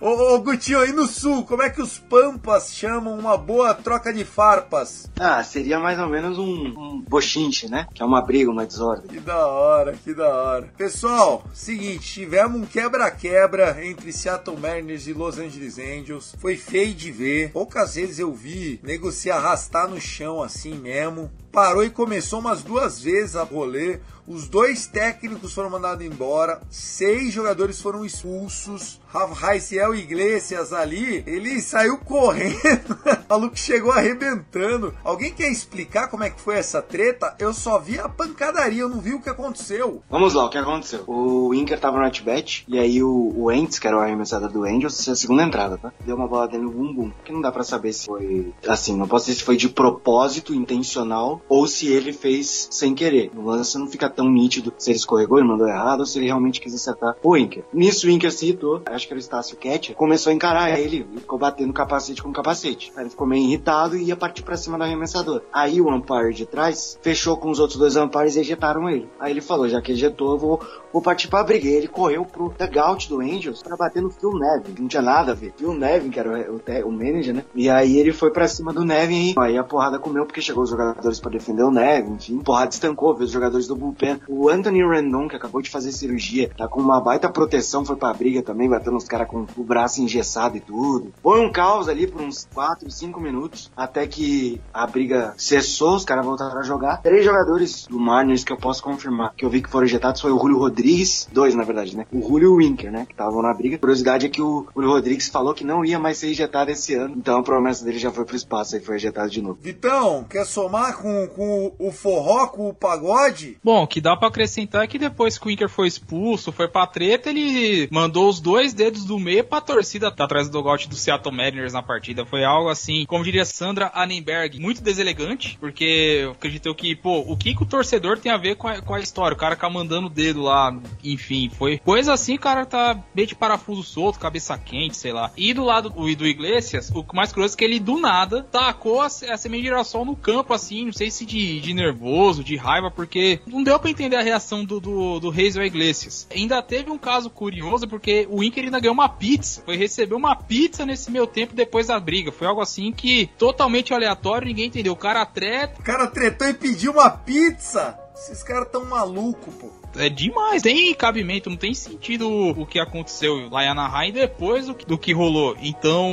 Ô, 0.00 0.34
ô 0.34 0.38
Gutinho, 0.40 0.80
aí 0.80 0.92
no 0.92 1.06
sul, 1.06 1.44
como 1.44 1.62
é 1.62 1.70
que 1.70 1.80
os 1.80 1.98
pampas 1.98 2.74
chamam 2.74 3.18
uma 3.18 3.36
boa 3.36 3.72
troca 3.74 4.12
de 4.12 4.24
farpas? 4.24 5.10
Ah, 5.18 5.42
seria 5.42 5.78
mais 5.78 5.98
ou 5.98 6.08
menos 6.08 6.38
um, 6.38 6.44
um 6.44 7.04
bochinche, 7.08 7.68
né? 7.68 7.86
Que 7.94 8.02
é 8.02 8.06
uma 8.06 8.20
briga, 8.20 8.50
uma 8.50 8.66
desordem. 8.66 9.08
Que 9.08 9.20
da 9.20 9.46
hora, 9.46 9.92
que 9.92 10.12
da 10.12 10.28
hora. 10.28 10.72
Pessoal, 10.76 11.44
seguinte, 11.54 12.12
tivemos 12.12 12.60
um 12.60 12.66
quebra-quebra 12.66 13.84
entre 13.84 14.12
Seattle 14.12 14.58
Mariners 14.58 15.06
e 15.06 15.12
Los 15.12 15.38
Angeles 15.38 15.78
Angels. 15.78 16.34
Foi 16.38 16.56
feio 16.56 16.94
de 16.94 17.10
ver. 17.10 17.52
Poucas 17.52 17.94
vezes 17.94 18.18
eu 18.18 18.32
vi 18.32 18.80
nego 18.82 19.12
se 19.12 19.30
arrastar 19.30 19.88
no 19.88 20.00
chão 20.00 20.42
assim 20.42 20.74
mesmo. 20.74 21.30
Parou 21.52 21.84
e 21.84 21.90
começou 21.90 22.40
umas 22.40 22.62
duas 22.62 22.98
vezes 22.98 23.36
a 23.36 23.42
rolê. 23.42 24.00
Os 24.26 24.48
dois 24.48 24.86
técnicos 24.86 25.52
foram 25.52 25.68
mandados 25.68 26.06
embora, 26.06 26.62
seis 26.70 27.34
jogadores 27.34 27.80
foram 27.80 28.04
expulsos. 28.04 29.00
Rafael 29.12 29.94
Iglesias 29.94 30.72
ali, 30.72 31.22
ele 31.26 31.60
saiu 31.60 31.98
correndo, 31.98 32.96
o 33.28 33.28
maluco 33.28 33.58
chegou 33.58 33.92
arrebentando. 33.92 34.94
Alguém 35.04 35.34
quer 35.34 35.50
explicar 35.50 36.08
como 36.08 36.24
é 36.24 36.30
que 36.30 36.40
foi 36.40 36.56
essa 36.56 36.80
treta? 36.80 37.34
Eu 37.38 37.52
só 37.52 37.78
vi 37.78 37.98
a 37.98 38.08
pancadaria, 38.08 38.80
eu 38.80 38.88
não 38.88 39.00
vi 39.00 39.12
o 39.12 39.20
que 39.20 39.28
aconteceu. 39.28 40.02
Vamos 40.08 40.32
lá, 40.32 40.46
o 40.46 40.48
que 40.48 40.56
aconteceu? 40.56 41.04
O 41.06 41.52
Inker 41.52 41.78
tava 41.78 41.98
no 41.98 42.06
at-bat, 42.06 42.64
e 42.66 42.78
aí 42.78 43.02
o, 43.02 43.34
o 43.36 43.52
Ents, 43.52 43.78
que 43.78 43.86
era 43.86 43.98
o 43.98 44.00
arremessador 44.00 44.50
do 44.50 44.64
Angels, 44.64 45.06
a 45.08 45.16
segunda 45.16 45.42
entrada, 45.42 45.76
tá? 45.76 45.92
Deu 46.06 46.16
uma 46.16 46.28
bola 46.28 46.48
dentro 46.48 46.70
do 46.70 46.74
bumbum, 46.74 47.12
que 47.22 47.32
não 47.32 47.42
dá 47.42 47.52
pra 47.52 47.64
saber 47.64 47.92
se 47.92 48.06
foi, 48.06 48.54
assim, 48.66 48.96
não 48.96 49.06
posso 49.06 49.26
dizer 49.26 49.40
se 49.40 49.44
foi 49.44 49.58
de 49.58 49.68
propósito, 49.68 50.54
intencional, 50.54 51.41
ou 51.48 51.66
se 51.66 51.88
ele 51.88 52.12
fez 52.12 52.68
sem 52.70 52.94
querer. 52.94 53.30
No 53.34 53.44
lance 53.44 53.78
não 53.78 53.86
fica 53.86 54.08
tão 54.08 54.28
nítido 54.28 54.72
se 54.78 54.90
ele 54.90 54.98
escorregou 54.98 55.38
e 55.38 55.44
mandou 55.44 55.68
errado, 55.68 56.00
ou 56.00 56.06
se 56.06 56.18
ele 56.18 56.26
realmente 56.26 56.60
quis 56.60 56.74
acertar 56.74 57.16
o 57.22 57.36
Inker. 57.36 57.64
Nisso 57.72 58.06
o 58.06 58.10
Inker 58.10 58.32
se 58.32 58.46
irritou, 58.46 58.82
acho 58.86 59.06
que 59.06 59.12
era 59.12 59.18
o 59.18 59.20
Estácio 59.20 59.56
Ketcher, 59.56 59.94
começou 59.94 60.30
a 60.30 60.34
encarar 60.34 60.78
ele, 60.78 61.06
e 61.14 61.20
ficou 61.20 61.38
batendo 61.38 61.72
capacete 61.72 62.22
com 62.22 62.32
capacete. 62.32 62.92
Aí 62.96 63.04
ele 63.04 63.10
ficou 63.10 63.26
meio 63.26 63.44
irritado 63.44 63.96
e 63.96 64.04
ia 64.04 64.16
partir 64.16 64.42
pra 64.42 64.56
cima 64.56 64.78
do 64.78 64.84
arremessador. 64.84 65.42
Aí 65.52 65.80
o 65.80 65.88
umpire 65.88 66.34
de 66.34 66.46
trás 66.46 66.98
fechou 67.02 67.36
com 67.36 67.50
os 67.50 67.58
outros 67.58 67.78
dois 67.78 67.96
umpires 67.96 68.36
e 68.36 68.40
ejetaram 68.40 68.88
ele. 68.88 69.08
Aí 69.18 69.32
ele 69.32 69.40
falou, 69.40 69.68
já 69.68 69.80
que 69.80 69.92
ejetou, 69.92 70.32
eu 70.32 70.38
vou, 70.38 70.60
vou 70.92 71.02
partir 71.02 71.28
pra 71.28 71.44
briga. 71.44 71.68
E 71.68 71.72
ele 71.72 71.88
correu 71.88 72.24
pro 72.24 72.54
dugout 72.58 73.08
do 73.08 73.20
Angels 73.20 73.62
pra 73.62 73.76
bater 73.76 74.02
no 74.02 74.10
Phil 74.10 74.32
Nevin. 74.32 74.74
Não 74.80 74.88
tinha 74.88 75.02
nada 75.02 75.32
a 75.32 75.34
ver. 75.34 75.52
Phil 75.56 75.74
Nevin, 75.74 76.10
que 76.10 76.18
era 76.18 76.50
o, 76.50 76.56
o, 76.56 76.88
o 76.88 76.92
manager, 76.92 77.34
né? 77.34 77.44
E 77.54 77.68
aí 77.68 77.98
ele 77.98 78.12
foi 78.12 78.30
pra 78.30 78.48
cima 78.48 78.72
do 78.72 78.84
Nevin 78.84 79.30
e 79.30 79.34
aí 79.38 79.56
a 79.56 79.64
porrada 79.64 79.98
comeu 79.98 80.24
porque 80.24 80.40
chegou 80.40 80.64
os 80.64 80.70
jogadores 80.70 81.20
pra 81.20 81.30
defender 81.32 81.62
o 81.62 81.70
Nevin, 81.70 82.14
enfim. 82.14 82.38
A 82.40 82.44
porrada 82.44 82.70
estancou, 82.70 83.14
veio 83.14 83.26
os 83.26 83.32
jogadores 83.32 83.66
do 83.66 83.76
bullpen. 83.76 84.20
O 84.28 84.48
Anthony 84.48 84.86
Rendon, 84.86 85.28
que 85.28 85.36
acabou 85.36 85.62
de 85.62 85.70
fazer 85.70 85.92
cirurgia, 85.92 86.50
tá 86.56 86.68
com 86.68 86.80
uma 86.80 87.00
baita 87.00 87.28
proteção, 87.28 87.84
foi 87.84 87.96
pra 87.96 88.12
briga 88.12 88.42
também, 88.42 88.68
batendo 88.68 88.96
os 88.96 89.04
caras 89.04 89.28
com 89.28 89.46
o 89.56 89.64
braço 89.64 90.02
engessado 90.02 90.56
e 90.56 90.60
tudo. 90.60 91.12
Foi 91.22 91.40
um 91.40 91.50
caos 91.50 91.88
ali 91.88 92.06
por 92.06 92.20
uns 92.20 92.48
4, 92.54 92.90
5 92.90 93.20
minutos, 93.20 93.70
até 93.76 94.06
que 94.06 94.60
a 94.72 94.86
briga 94.86 95.34
cessou, 95.36 95.96
os 95.96 96.04
caras 96.04 96.24
voltaram 96.24 96.58
a 96.58 96.62
jogar. 96.62 97.02
Três 97.02 97.24
jogadores 97.24 97.86
do 97.86 97.98
Mariners 97.98 98.44
que 98.44 98.52
eu 98.52 98.56
posso 98.56 98.82
confirmar 98.82 99.32
que 99.36 99.44
eu 99.44 99.50
vi 99.50 99.62
que 99.62 99.68
foram 99.68 99.86
ejetados 99.86 100.20
foi 100.20 100.32
o 100.32 100.38
Julio 100.38 100.58
Rodrigues, 100.58 101.28
dois 101.32 101.54
na 101.54 101.64
verdade, 101.64 101.96
né? 101.96 102.06
O 102.12 102.20
Julio 102.20 102.42
e 102.42 102.46
o 102.48 102.56
Winker, 102.56 102.90
né? 102.90 103.06
Que 103.06 103.12
estavam 103.12 103.42
na 103.42 103.52
briga. 103.54 103.76
A 103.76 103.78
curiosidade 103.78 104.26
é 104.26 104.28
que 104.28 104.42
o 104.42 104.66
Julio 104.74 104.90
Rodrigues 104.90 105.28
falou 105.28 105.54
que 105.54 105.64
não 105.64 105.84
ia 105.84 105.98
mais 105.98 106.18
ser 106.18 106.28
ejetado 106.28 106.70
esse 106.70 106.94
ano, 106.94 107.14
então 107.16 107.38
a 107.38 107.42
promessa 107.42 107.84
dele 107.84 107.98
já 107.98 108.10
foi 108.10 108.24
pro 108.24 108.36
espaço 108.36 108.76
e 108.76 108.80
foi 108.80 108.96
ejetado 108.96 109.30
de 109.30 109.42
novo. 109.42 109.58
Vitão, 109.60 110.24
quer 110.24 110.44
somar 110.44 110.96
com, 110.98 111.21
com 111.28 111.72
o 111.78 111.90
forró, 111.90 112.46
com 112.48 112.68
o 112.68 112.74
pagode? 112.74 113.58
Bom, 113.62 113.82
o 113.82 113.86
que 113.86 114.00
dá 114.00 114.16
pra 114.16 114.28
acrescentar 114.28 114.84
é 114.84 114.86
que 114.86 114.98
depois 114.98 115.38
que 115.38 115.46
o 115.46 115.48
Winker 115.48 115.68
foi 115.68 115.88
expulso, 115.88 116.52
foi 116.52 116.68
pra 116.68 116.86
treta, 116.86 117.30
ele 117.30 117.88
mandou 117.90 118.28
os 118.28 118.40
dois 118.40 118.72
dedos 118.72 119.04
do 119.04 119.18
meio 119.18 119.44
pra 119.44 119.60
torcida 119.60 120.10
tá 120.10 120.24
atrás 120.24 120.48
do 120.48 120.52
dogout 120.52 120.88
do 120.88 120.94
Seattle 120.94 121.34
Mariners 121.34 121.72
na 121.72 121.82
partida. 121.82 122.26
Foi 122.26 122.44
algo 122.44 122.68
assim, 122.68 123.04
como 123.06 123.24
diria 123.24 123.44
Sandra 123.44 123.90
Annenberg, 123.94 124.60
muito 124.60 124.82
deselegante, 124.82 125.56
porque 125.58 126.20
eu 126.22 126.32
acredito 126.32 126.74
que, 126.74 126.94
pô, 126.94 127.20
o 127.20 127.36
que, 127.36 127.54
que 127.54 127.62
o 127.62 127.66
torcedor 127.66 128.18
tem 128.18 128.30
a 128.30 128.36
ver 128.36 128.56
com 128.56 128.68
a, 128.68 128.80
com 128.80 128.94
a 128.94 129.00
história? 129.00 129.34
O 129.34 129.38
cara 129.38 129.56
ficar 129.56 129.70
mandando 129.70 130.08
o 130.08 130.10
dedo 130.10 130.42
lá, 130.42 130.76
enfim, 131.04 131.50
foi 131.50 131.78
coisa 131.78 132.12
assim, 132.12 132.34
o 132.34 132.40
cara 132.40 132.66
tá 132.66 132.98
meio 133.14 133.28
de 133.28 133.34
parafuso 133.34 133.82
solto, 133.82 134.18
cabeça 134.18 134.58
quente, 134.58 134.96
sei 134.96 135.12
lá. 135.12 135.30
E 135.36 135.54
do 135.54 135.64
lado 135.64 135.90
do, 135.90 136.16
do 136.16 136.26
Iglesias, 136.26 136.90
o 136.90 137.04
mais 137.14 137.32
curioso 137.32 137.54
é 137.54 137.58
que 137.58 137.64
ele 137.64 137.78
do 137.78 137.98
nada 137.98 138.42
tacou 138.42 139.00
a, 139.00 139.06
a 139.06 139.36
semente 139.36 139.62
de 139.62 139.68
girassol 139.68 140.04
no 140.04 140.16
campo, 140.16 140.52
assim, 140.52 140.86
não 140.86 140.92
sei 140.92 141.10
de, 141.20 141.60
de 141.60 141.74
nervoso, 141.74 142.42
de 142.42 142.56
raiva, 142.56 142.90
porque 142.90 143.40
não 143.46 143.62
deu 143.62 143.78
pra 143.78 143.90
entender 143.90 144.16
a 144.16 144.22
reação 144.22 144.64
do, 144.64 144.80
do, 144.80 145.20
do 145.20 145.30
Reis 145.30 145.56
Iglesias. 145.56 146.26
Ainda 146.34 146.62
teve 146.62 146.90
um 146.90 146.98
caso 146.98 147.30
curioso, 147.30 147.86
porque 147.86 148.26
o 148.30 148.42
Inker 148.42 148.64
ainda 148.64 148.80
ganhou 148.80 148.94
uma 148.94 149.08
pizza, 149.08 149.62
foi 149.64 149.76
receber 149.76 150.14
uma 150.14 150.34
pizza 150.34 150.86
nesse 150.86 151.10
meu 151.10 151.26
tempo 151.26 151.54
depois 151.54 151.86
da 151.86 152.00
briga. 152.00 152.32
Foi 152.32 152.46
algo 152.46 152.60
assim 152.60 152.92
que 152.92 153.28
totalmente 153.38 153.92
aleatório, 153.92 154.48
ninguém 154.48 154.66
entendeu. 154.66 154.92
O 154.92 154.96
cara 154.96 155.24
treta. 155.26 155.80
O 155.80 155.84
cara 155.84 156.06
tretou 156.06 156.48
e 156.48 156.54
pediu 156.54 156.92
uma 156.92 157.10
pizza? 157.10 157.98
Esses 158.14 158.42
caras 158.42 158.68
tão 158.70 158.84
malucos, 158.84 159.54
pô 159.54 159.81
é 159.96 160.08
demais. 160.08 160.62
Tem 160.62 160.94
cabimento, 160.94 161.50
não 161.50 161.56
tem 161.56 161.74
sentido 161.74 162.28
o 162.28 162.66
que 162.66 162.78
aconteceu 162.78 163.48
lá 163.50 163.64
em 163.64 163.68
Anaheim 163.68 164.12
depois 164.12 164.66
do 164.66 164.74
que, 164.74 164.86
do 164.86 164.98
que 164.98 165.12
rolou. 165.12 165.56
Então, 165.60 166.10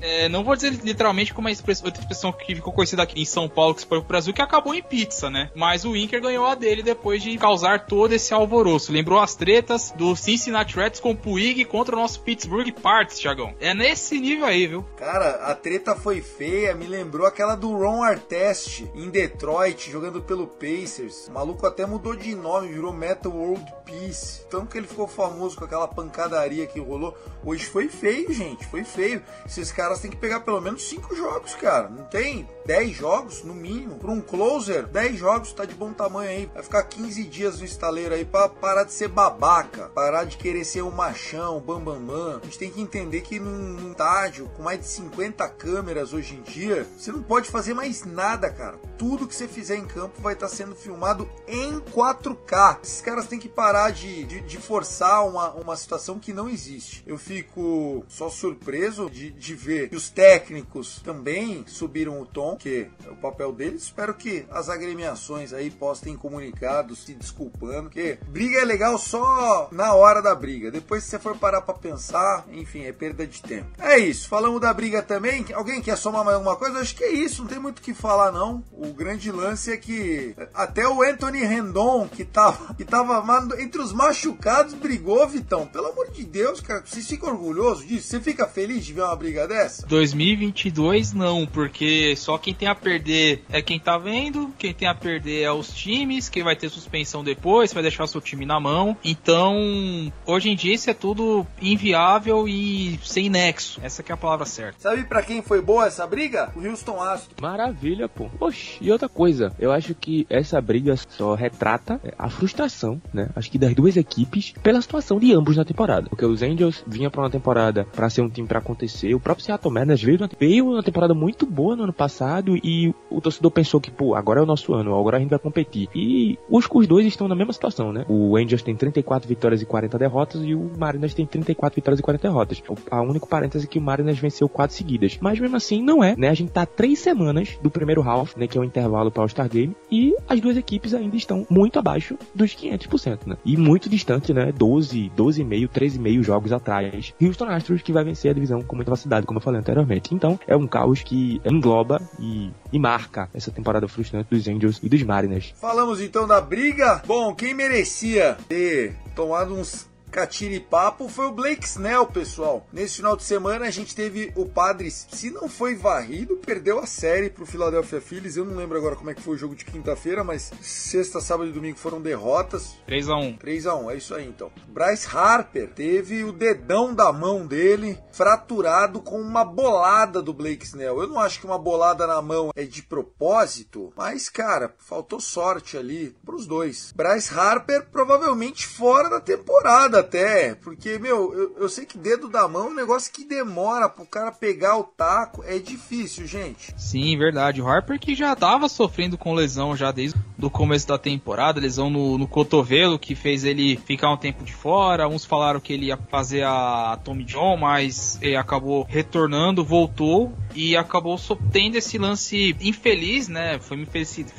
é, 0.00 0.28
não 0.28 0.44
vou 0.44 0.54
dizer 0.54 0.72
literalmente 0.82 1.34
como 1.34 1.48
a 1.48 1.50
expressão, 1.50 1.86
outra 1.86 2.00
expressão 2.00 2.32
que 2.32 2.54
ficou 2.54 2.72
conhecida 2.72 3.02
aqui 3.02 3.20
em 3.20 3.24
São 3.24 3.48
Paulo, 3.48 3.74
que 3.74 3.82
se 3.82 3.86
foi 3.86 3.98
pro 3.98 4.08
Brasil, 4.08 4.32
que 4.32 4.42
acabou 4.42 4.74
em 4.74 4.82
pizza, 4.82 5.30
né? 5.30 5.50
Mas 5.54 5.84
o 5.84 5.96
Inker 5.96 6.20
ganhou 6.20 6.46
a 6.46 6.54
dele 6.54 6.82
depois 6.82 7.22
de 7.22 7.36
causar 7.38 7.86
todo 7.86 8.12
esse 8.12 8.32
alvoroço. 8.32 8.92
Lembrou 8.92 9.18
as 9.18 9.34
tretas 9.34 9.92
do 9.96 10.14
Cincinnati 10.16 10.76
Reds 10.76 11.00
com 11.00 11.10
o 11.12 11.16
Puig 11.16 11.64
contra 11.64 11.94
o 11.94 11.98
nosso 11.98 12.20
Pittsburgh 12.20 12.70
Parts, 12.72 13.18
Thiagão. 13.18 13.54
É 13.60 13.74
nesse 13.74 14.18
nível 14.18 14.46
aí, 14.46 14.66
viu? 14.66 14.84
Cara, 14.96 15.46
a 15.46 15.54
treta 15.54 15.94
foi 15.94 16.20
feia, 16.20 16.74
me 16.74 16.86
lembrou 16.86 17.26
aquela 17.26 17.54
do 17.54 17.72
Ron 17.72 18.02
Artest 18.02 18.84
em 18.94 19.10
Detroit, 19.10 19.90
jogando 19.90 20.20
pelo 20.22 20.46
Pacers. 20.46 21.28
O 21.28 21.32
maluco 21.32 21.66
até 21.66 21.86
mudou 21.86 22.16
de 22.16 22.34
nome, 22.34 22.68
virou 22.68 22.92
Metal 22.92 23.19
World 23.28 23.64
Peace. 23.84 24.42
Tanto 24.50 24.66
que 24.66 24.78
ele 24.78 24.86
ficou 24.86 25.06
famoso 25.06 25.56
com 25.56 25.64
aquela 25.64 25.88
pancadaria 25.88 26.66
que 26.66 26.80
rolou. 26.80 27.16
Hoje 27.44 27.66
foi 27.66 27.88
feio, 27.88 28.32
gente. 28.32 28.66
Foi 28.66 28.84
feio. 28.84 29.22
Esses 29.46 29.72
caras 29.72 30.00
têm 30.00 30.10
que 30.10 30.16
pegar 30.16 30.40
pelo 30.40 30.60
menos 30.60 30.82
5 30.84 31.14
jogos, 31.14 31.54
cara. 31.54 31.88
Não 31.88 32.04
tem 32.04 32.48
10 32.66 32.96
jogos, 32.96 33.42
no 33.44 33.54
mínimo. 33.54 33.96
Para 33.96 34.10
um 34.10 34.20
closer, 34.20 34.86
10 34.86 35.18
jogos 35.18 35.52
tá 35.52 35.64
de 35.64 35.74
bom 35.74 35.92
tamanho 35.92 36.30
aí. 36.30 36.50
Vai 36.52 36.62
ficar 36.62 36.82
15 36.84 37.24
dias 37.24 37.58
no 37.58 37.64
estaleiro 37.64 38.14
aí 38.14 38.24
pra 38.24 38.48
parar 38.48 38.84
de 38.84 38.92
ser 38.92 39.08
babaca. 39.08 39.90
Parar 39.94 40.24
de 40.24 40.36
querer 40.36 40.64
ser 40.64 40.82
um 40.82 40.90
machão, 40.90 41.60
bambambam. 41.60 42.00
Bam, 42.00 42.14
bam. 42.14 42.40
A 42.42 42.44
gente 42.44 42.58
tem 42.58 42.70
que 42.70 42.80
entender 42.80 43.20
que 43.20 43.38
num 43.38 43.90
estádio 43.90 44.48
com 44.56 44.62
mais 44.62 44.80
de 44.80 44.86
50 44.86 45.46
câmeras 45.50 46.12
hoje 46.12 46.34
em 46.34 46.42
dia, 46.42 46.86
você 46.96 47.12
não 47.12 47.22
pode 47.22 47.50
fazer 47.50 47.74
mais 47.74 48.04
nada, 48.04 48.50
cara. 48.50 48.78
Tudo 48.96 49.26
que 49.26 49.34
você 49.34 49.46
fizer 49.46 49.76
em 49.76 49.86
campo 49.86 50.20
vai 50.20 50.34
estar 50.34 50.48
tá 50.48 50.54
sendo 50.54 50.74
filmado 50.74 51.28
em 51.46 51.80
4K. 51.80 52.78
Esses 52.82 53.00
caras 53.10 53.26
têm 53.26 53.40
que 53.40 53.48
parar 53.48 53.90
de, 53.90 54.22
de, 54.22 54.40
de, 54.42 54.56
forçar 54.58 55.26
uma, 55.26 55.50
uma 55.54 55.76
situação 55.76 56.20
que 56.20 56.32
não 56.32 56.48
existe. 56.48 57.02
Eu 57.04 57.18
fico 57.18 58.04
só 58.08 58.30
surpreso 58.30 59.10
de, 59.10 59.32
de 59.32 59.52
ver 59.52 59.88
que 59.88 59.96
os 59.96 60.08
técnicos 60.08 61.00
também 61.02 61.64
subiram 61.66 62.20
o 62.20 62.26
tom, 62.26 62.54
que 62.54 62.86
é 63.04 63.10
o 63.10 63.16
papel 63.16 63.52
deles. 63.52 63.82
Espero 63.82 64.14
que 64.14 64.46
as 64.48 64.68
agremiações 64.68 65.52
aí 65.52 65.72
postem 65.72 66.16
comunicados 66.16 67.04
se 67.04 67.14
desculpando, 67.14 67.90
que 67.90 68.16
briga 68.28 68.60
é 68.60 68.64
legal 68.64 68.96
só 68.96 69.68
na 69.72 69.92
hora 69.94 70.22
da 70.22 70.32
briga. 70.32 70.70
Depois 70.70 71.02
se 71.02 71.10
você 71.10 71.18
for 71.18 71.36
parar 71.36 71.62
para 71.62 71.74
pensar, 71.74 72.46
enfim, 72.52 72.84
é 72.84 72.92
perda 72.92 73.26
de 73.26 73.42
tempo. 73.42 73.70
É 73.80 73.98
isso. 73.98 74.28
Falamos 74.28 74.60
da 74.60 74.72
briga 74.72 75.02
também. 75.02 75.44
Alguém 75.52 75.82
quer 75.82 75.96
somar 75.96 76.24
mais 76.24 76.36
alguma 76.36 76.54
coisa? 76.54 76.78
Acho 76.78 76.94
que 76.94 77.02
é 77.02 77.12
isso. 77.12 77.42
Não 77.42 77.48
tem 77.48 77.58
muito 77.58 77.80
o 77.80 77.82
que 77.82 77.92
falar 77.92 78.30
não. 78.30 78.62
O 78.70 78.92
grande 78.92 79.32
lance 79.32 79.72
é 79.72 79.76
que 79.76 80.36
até 80.54 80.86
o 80.86 81.02
Anthony 81.02 81.40
Rendon 81.40 82.08
que 82.08 82.24
tava, 82.24 82.72
que 82.74 82.84
tava 82.84 82.99
tava 83.00 83.22
mas 83.22 83.58
entre 83.60 83.80
os 83.80 83.92
machucados, 83.92 84.74
brigou, 84.74 85.26
Vitão. 85.26 85.66
Pelo 85.66 85.86
amor 85.86 86.10
de 86.10 86.24
Deus, 86.24 86.60
cara, 86.60 86.82
vocês 86.84 87.06
ficam 87.06 87.30
orgulhosos 87.30 87.86
disso? 87.86 88.08
Você 88.08 88.20
fica 88.20 88.46
feliz 88.46 88.84
de 88.84 88.92
ver 88.92 89.02
uma 89.02 89.16
briga 89.16 89.46
dessa? 89.46 89.86
2022 89.86 91.12
não, 91.12 91.46
porque 91.46 92.14
só 92.16 92.36
quem 92.36 92.54
tem 92.54 92.68
a 92.68 92.74
perder 92.74 93.42
é 93.50 93.62
quem 93.62 93.78
tá 93.78 93.96
vendo, 93.96 94.52
quem 94.58 94.74
tem 94.74 94.88
a 94.88 94.94
perder 94.94 95.42
é 95.42 95.52
os 95.52 95.72
times, 95.72 96.28
quem 96.28 96.42
vai 96.42 96.56
ter 96.56 96.68
suspensão 96.68 97.24
depois, 97.24 97.72
vai 97.72 97.82
deixar 97.82 98.06
seu 98.06 98.20
time 98.20 98.44
na 98.44 98.60
mão. 98.60 98.96
Então, 99.04 100.12
hoje 100.26 100.50
em 100.50 100.56
dia 100.56 100.74
isso 100.74 100.90
é 100.90 100.94
tudo 100.94 101.46
inviável 101.60 102.46
e 102.48 102.98
sem 103.02 103.28
nexo. 103.28 103.80
Essa 103.82 104.02
que 104.02 104.12
é 104.12 104.14
a 104.14 104.18
palavra 104.18 104.44
certa. 104.44 104.80
Sabe 104.80 105.04
para 105.04 105.22
quem 105.22 105.42
foi 105.42 105.62
boa 105.62 105.86
essa 105.86 106.06
briga? 106.06 106.52
O 106.54 106.66
Houston 106.66 107.02
Astros. 107.02 107.36
Maravilha, 107.40 108.08
pô. 108.08 108.28
Oxi, 108.40 108.78
e 108.80 108.90
outra 108.90 109.08
coisa, 109.08 109.52
eu 109.58 109.72
acho 109.72 109.94
que 109.94 110.26
essa 110.28 110.60
briga 110.60 110.96
só 110.96 111.34
retrata 111.34 112.00
é, 112.04 112.14
a 112.18 112.28
frustração, 112.28 112.89
né? 113.12 113.28
Acho 113.36 113.50
que 113.50 113.58
das 113.58 113.74
duas 113.74 113.96
equipes 113.96 114.54
pela 114.62 114.80
situação 114.80 115.18
de 115.18 115.32
ambos 115.32 115.56
na 115.56 115.64
temporada. 115.64 116.08
Porque 116.08 116.24
os 116.24 116.42
Angels 116.42 116.82
vinham 116.86 117.10
para 117.10 117.22
uma 117.22 117.30
temporada 117.30 117.84
para 117.84 118.08
ser 118.08 118.22
um 118.22 118.28
time 118.28 118.48
para 118.48 118.58
acontecer. 118.58 119.14
O 119.14 119.20
próprio 119.20 119.44
Seattle 119.44 119.72
Mariners 119.72 120.02
veio, 120.02 120.18
veio 120.38 120.66
uma 120.70 120.82
temporada 120.82 121.14
muito 121.14 121.46
boa 121.46 121.76
no 121.76 121.84
ano 121.84 121.92
passado 121.92 122.56
e 122.56 122.94
o 123.10 123.20
torcedor 123.20 123.50
pensou 123.50 123.80
que, 123.80 123.90
pô, 123.90 124.14
agora 124.14 124.40
é 124.40 124.42
o 124.42 124.46
nosso 124.46 124.72
ano, 124.74 124.96
agora 124.96 125.16
a 125.16 125.20
gente 125.20 125.30
vai 125.30 125.38
competir. 125.38 125.88
E 125.94 126.38
os, 126.48 126.66
os 126.70 126.86
dois 126.86 127.06
estão 127.06 127.28
na 127.28 127.34
mesma 127.34 127.52
situação, 127.52 127.92
né? 127.92 128.04
O 128.08 128.36
Angels 128.36 128.62
tem 128.62 128.74
34 128.74 129.28
vitórias 129.28 129.62
e 129.62 129.66
40 129.66 129.98
derrotas 129.98 130.42
e 130.42 130.54
o 130.54 130.70
Mariners 130.78 131.14
tem 131.14 131.26
34 131.26 131.74
vitórias 131.74 132.00
e 132.00 132.02
40 132.02 132.28
derrotas. 132.28 132.62
A 132.90 133.02
única 133.02 133.26
parêntese 133.26 133.66
é 133.66 133.68
que 133.68 133.78
o 133.78 133.82
Mariners 133.82 134.18
venceu 134.18 134.48
quatro 134.48 134.76
seguidas. 134.76 135.18
Mas 135.20 135.38
mesmo 135.38 135.56
assim, 135.56 135.82
não 135.82 136.02
é, 136.02 136.14
né? 136.16 136.28
A 136.28 136.34
gente 136.34 136.52
tá 136.52 136.64
três 136.64 136.98
semanas 136.98 137.58
do 137.62 137.70
primeiro 137.70 138.02
half, 138.02 138.36
né? 138.36 138.46
Que 138.46 138.58
é 138.58 138.60
o 138.60 138.64
intervalo 138.64 139.10
para 139.10 139.20
o 139.20 139.22
All-Star 139.22 139.48
Game. 139.48 139.74
E 139.90 140.14
as 140.28 140.40
duas 140.40 140.56
equipes 140.56 140.94
ainda 140.94 141.16
estão 141.16 141.46
muito 141.50 141.78
abaixo 141.78 142.16
dos 142.34 142.54
500%, 142.54 142.79
né? 143.26 143.36
E 143.44 143.56
muito 143.56 143.88
distante, 143.88 144.32
né? 144.32 144.52
12, 144.52 145.12
12,5, 145.16 145.68
13,5 145.68 146.22
jogos 146.22 146.52
atrás. 146.52 147.14
Houston 147.20 147.46
Astros 147.46 147.82
que 147.82 147.92
vai 147.92 148.04
vencer 148.04 148.30
a 148.30 148.34
divisão 148.34 148.62
com 148.62 148.76
muita 148.76 148.90
facilidade, 148.90 149.26
como 149.26 149.38
eu 149.38 149.42
falei 149.42 149.60
anteriormente. 149.60 150.14
Então, 150.14 150.38
é 150.46 150.56
um 150.56 150.66
caos 150.66 151.02
que 151.02 151.40
engloba 151.44 152.00
e, 152.18 152.50
e 152.72 152.78
marca 152.78 153.28
essa 153.34 153.50
temporada 153.50 153.88
frustrante 153.88 154.28
dos 154.30 154.46
Angels 154.46 154.80
e 154.82 154.88
dos 154.88 155.02
Mariners. 155.02 155.54
Falamos 155.60 156.00
então 156.00 156.26
da 156.26 156.40
briga. 156.40 157.02
Bom, 157.06 157.34
quem 157.34 157.54
merecia 157.54 158.36
ter 158.48 158.96
tomado 159.14 159.54
uns 159.54 159.89
catiripapo 160.10 161.08
foi 161.08 161.26
o 161.26 161.32
Blake 161.32 161.64
Snell, 161.64 162.06
pessoal. 162.06 162.66
Nesse 162.72 162.96
final 162.96 163.16
de 163.16 163.22
semana 163.22 163.66
a 163.66 163.70
gente 163.70 163.94
teve 163.94 164.32
o 164.34 164.44
Padres, 164.44 165.06
se 165.10 165.30
não 165.30 165.48
foi 165.48 165.74
varrido, 165.74 166.36
perdeu 166.36 166.80
a 166.80 166.86
série 166.86 167.30
pro 167.30 167.46
Philadelphia 167.46 168.00
Phillies. 168.00 168.36
Eu 168.36 168.44
não 168.44 168.56
lembro 168.56 168.76
agora 168.76 168.96
como 168.96 169.10
é 169.10 169.14
que 169.14 169.22
foi 169.22 169.36
o 169.36 169.38
jogo 169.38 169.54
de 169.54 169.64
quinta-feira, 169.64 170.24
mas 170.24 170.52
sexta, 170.60 171.20
sábado 171.20 171.48
e 171.48 171.52
domingo 171.52 171.78
foram 171.78 172.00
derrotas. 172.00 172.76
3 172.86 173.08
a 173.08 173.16
1. 173.16 173.36
3 173.36 173.66
a 173.66 173.76
1, 173.76 173.90
é 173.90 173.96
isso 173.96 174.14
aí 174.14 174.26
então. 174.26 174.50
Bryce 174.68 175.08
Harper 175.12 175.68
teve 175.70 176.24
o 176.24 176.32
dedão 176.32 176.92
da 176.92 177.12
mão 177.12 177.46
dele 177.46 177.96
fraturado 178.12 179.00
com 179.00 179.20
uma 179.20 179.44
bolada 179.44 180.20
do 180.20 180.34
Blake 180.34 180.66
Snell. 180.66 181.00
Eu 181.00 181.08
não 181.08 181.20
acho 181.20 181.38
que 181.38 181.46
uma 181.46 181.58
bolada 181.58 182.06
na 182.06 182.20
mão 182.20 182.50
é 182.56 182.64
de 182.64 182.82
propósito, 182.82 183.92
mas 183.96 184.28
cara, 184.28 184.74
faltou 184.78 185.20
sorte 185.20 185.76
ali 185.76 186.16
pros 186.24 186.46
dois. 186.46 186.92
Bryce 186.96 187.32
Harper 187.32 187.86
provavelmente 187.90 188.66
fora 188.66 189.08
da 189.08 189.20
temporada 189.20 189.99
até, 190.00 190.54
porque, 190.54 190.98
meu, 190.98 191.32
eu, 191.32 191.56
eu, 191.58 191.68
sei 191.68 191.84
que 191.84 191.96
dedo 191.96 192.28
da 192.28 192.48
mão 192.48 192.66
é 192.66 192.70
um 192.70 192.74
negócio 192.74 193.12
que 193.12 193.24
demora 193.24 193.88
pro 193.88 194.04
cara 194.04 194.32
pegar 194.32 194.76
o 194.76 194.84
taco, 194.84 195.42
é 195.46 195.58
difícil, 195.58 196.26
gente. 196.26 196.74
Sim, 196.76 197.16
verdade. 197.16 197.62
O 197.62 197.68
Harper 197.68 197.98
que 197.98 198.14
já 198.14 198.34
tava 198.34 198.68
sofrendo 198.68 199.16
com 199.16 199.34
lesão 199.34 199.76
já 199.76 199.92
desde 199.92 200.18
o 200.40 200.50
começo 200.50 200.88
da 200.88 200.98
temporada, 200.98 201.60
lesão 201.60 201.90
no, 201.90 202.18
no 202.18 202.26
cotovelo 202.26 202.98
que 202.98 203.14
fez 203.14 203.44
ele 203.44 203.76
ficar 203.76 204.12
um 204.12 204.16
tempo 204.16 204.44
de 204.44 204.52
fora. 204.52 205.08
Uns 205.08 205.24
falaram 205.24 205.60
que 205.60 205.72
ele 205.72 205.86
ia 205.86 205.96
fazer 205.96 206.44
a 206.44 206.98
Tommy 207.04 207.24
John, 207.24 207.56
mas 207.56 208.18
ele 208.22 208.36
acabou 208.36 208.86
retornando, 208.88 209.64
voltou 209.64 210.32
e 210.54 210.76
acabou 210.76 211.18
tendo 211.52 211.76
esse 211.76 211.98
lance 211.98 212.56
infeliz, 212.60 213.28
né? 213.28 213.58
Foi 213.60 213.76
uma 213.76 213.86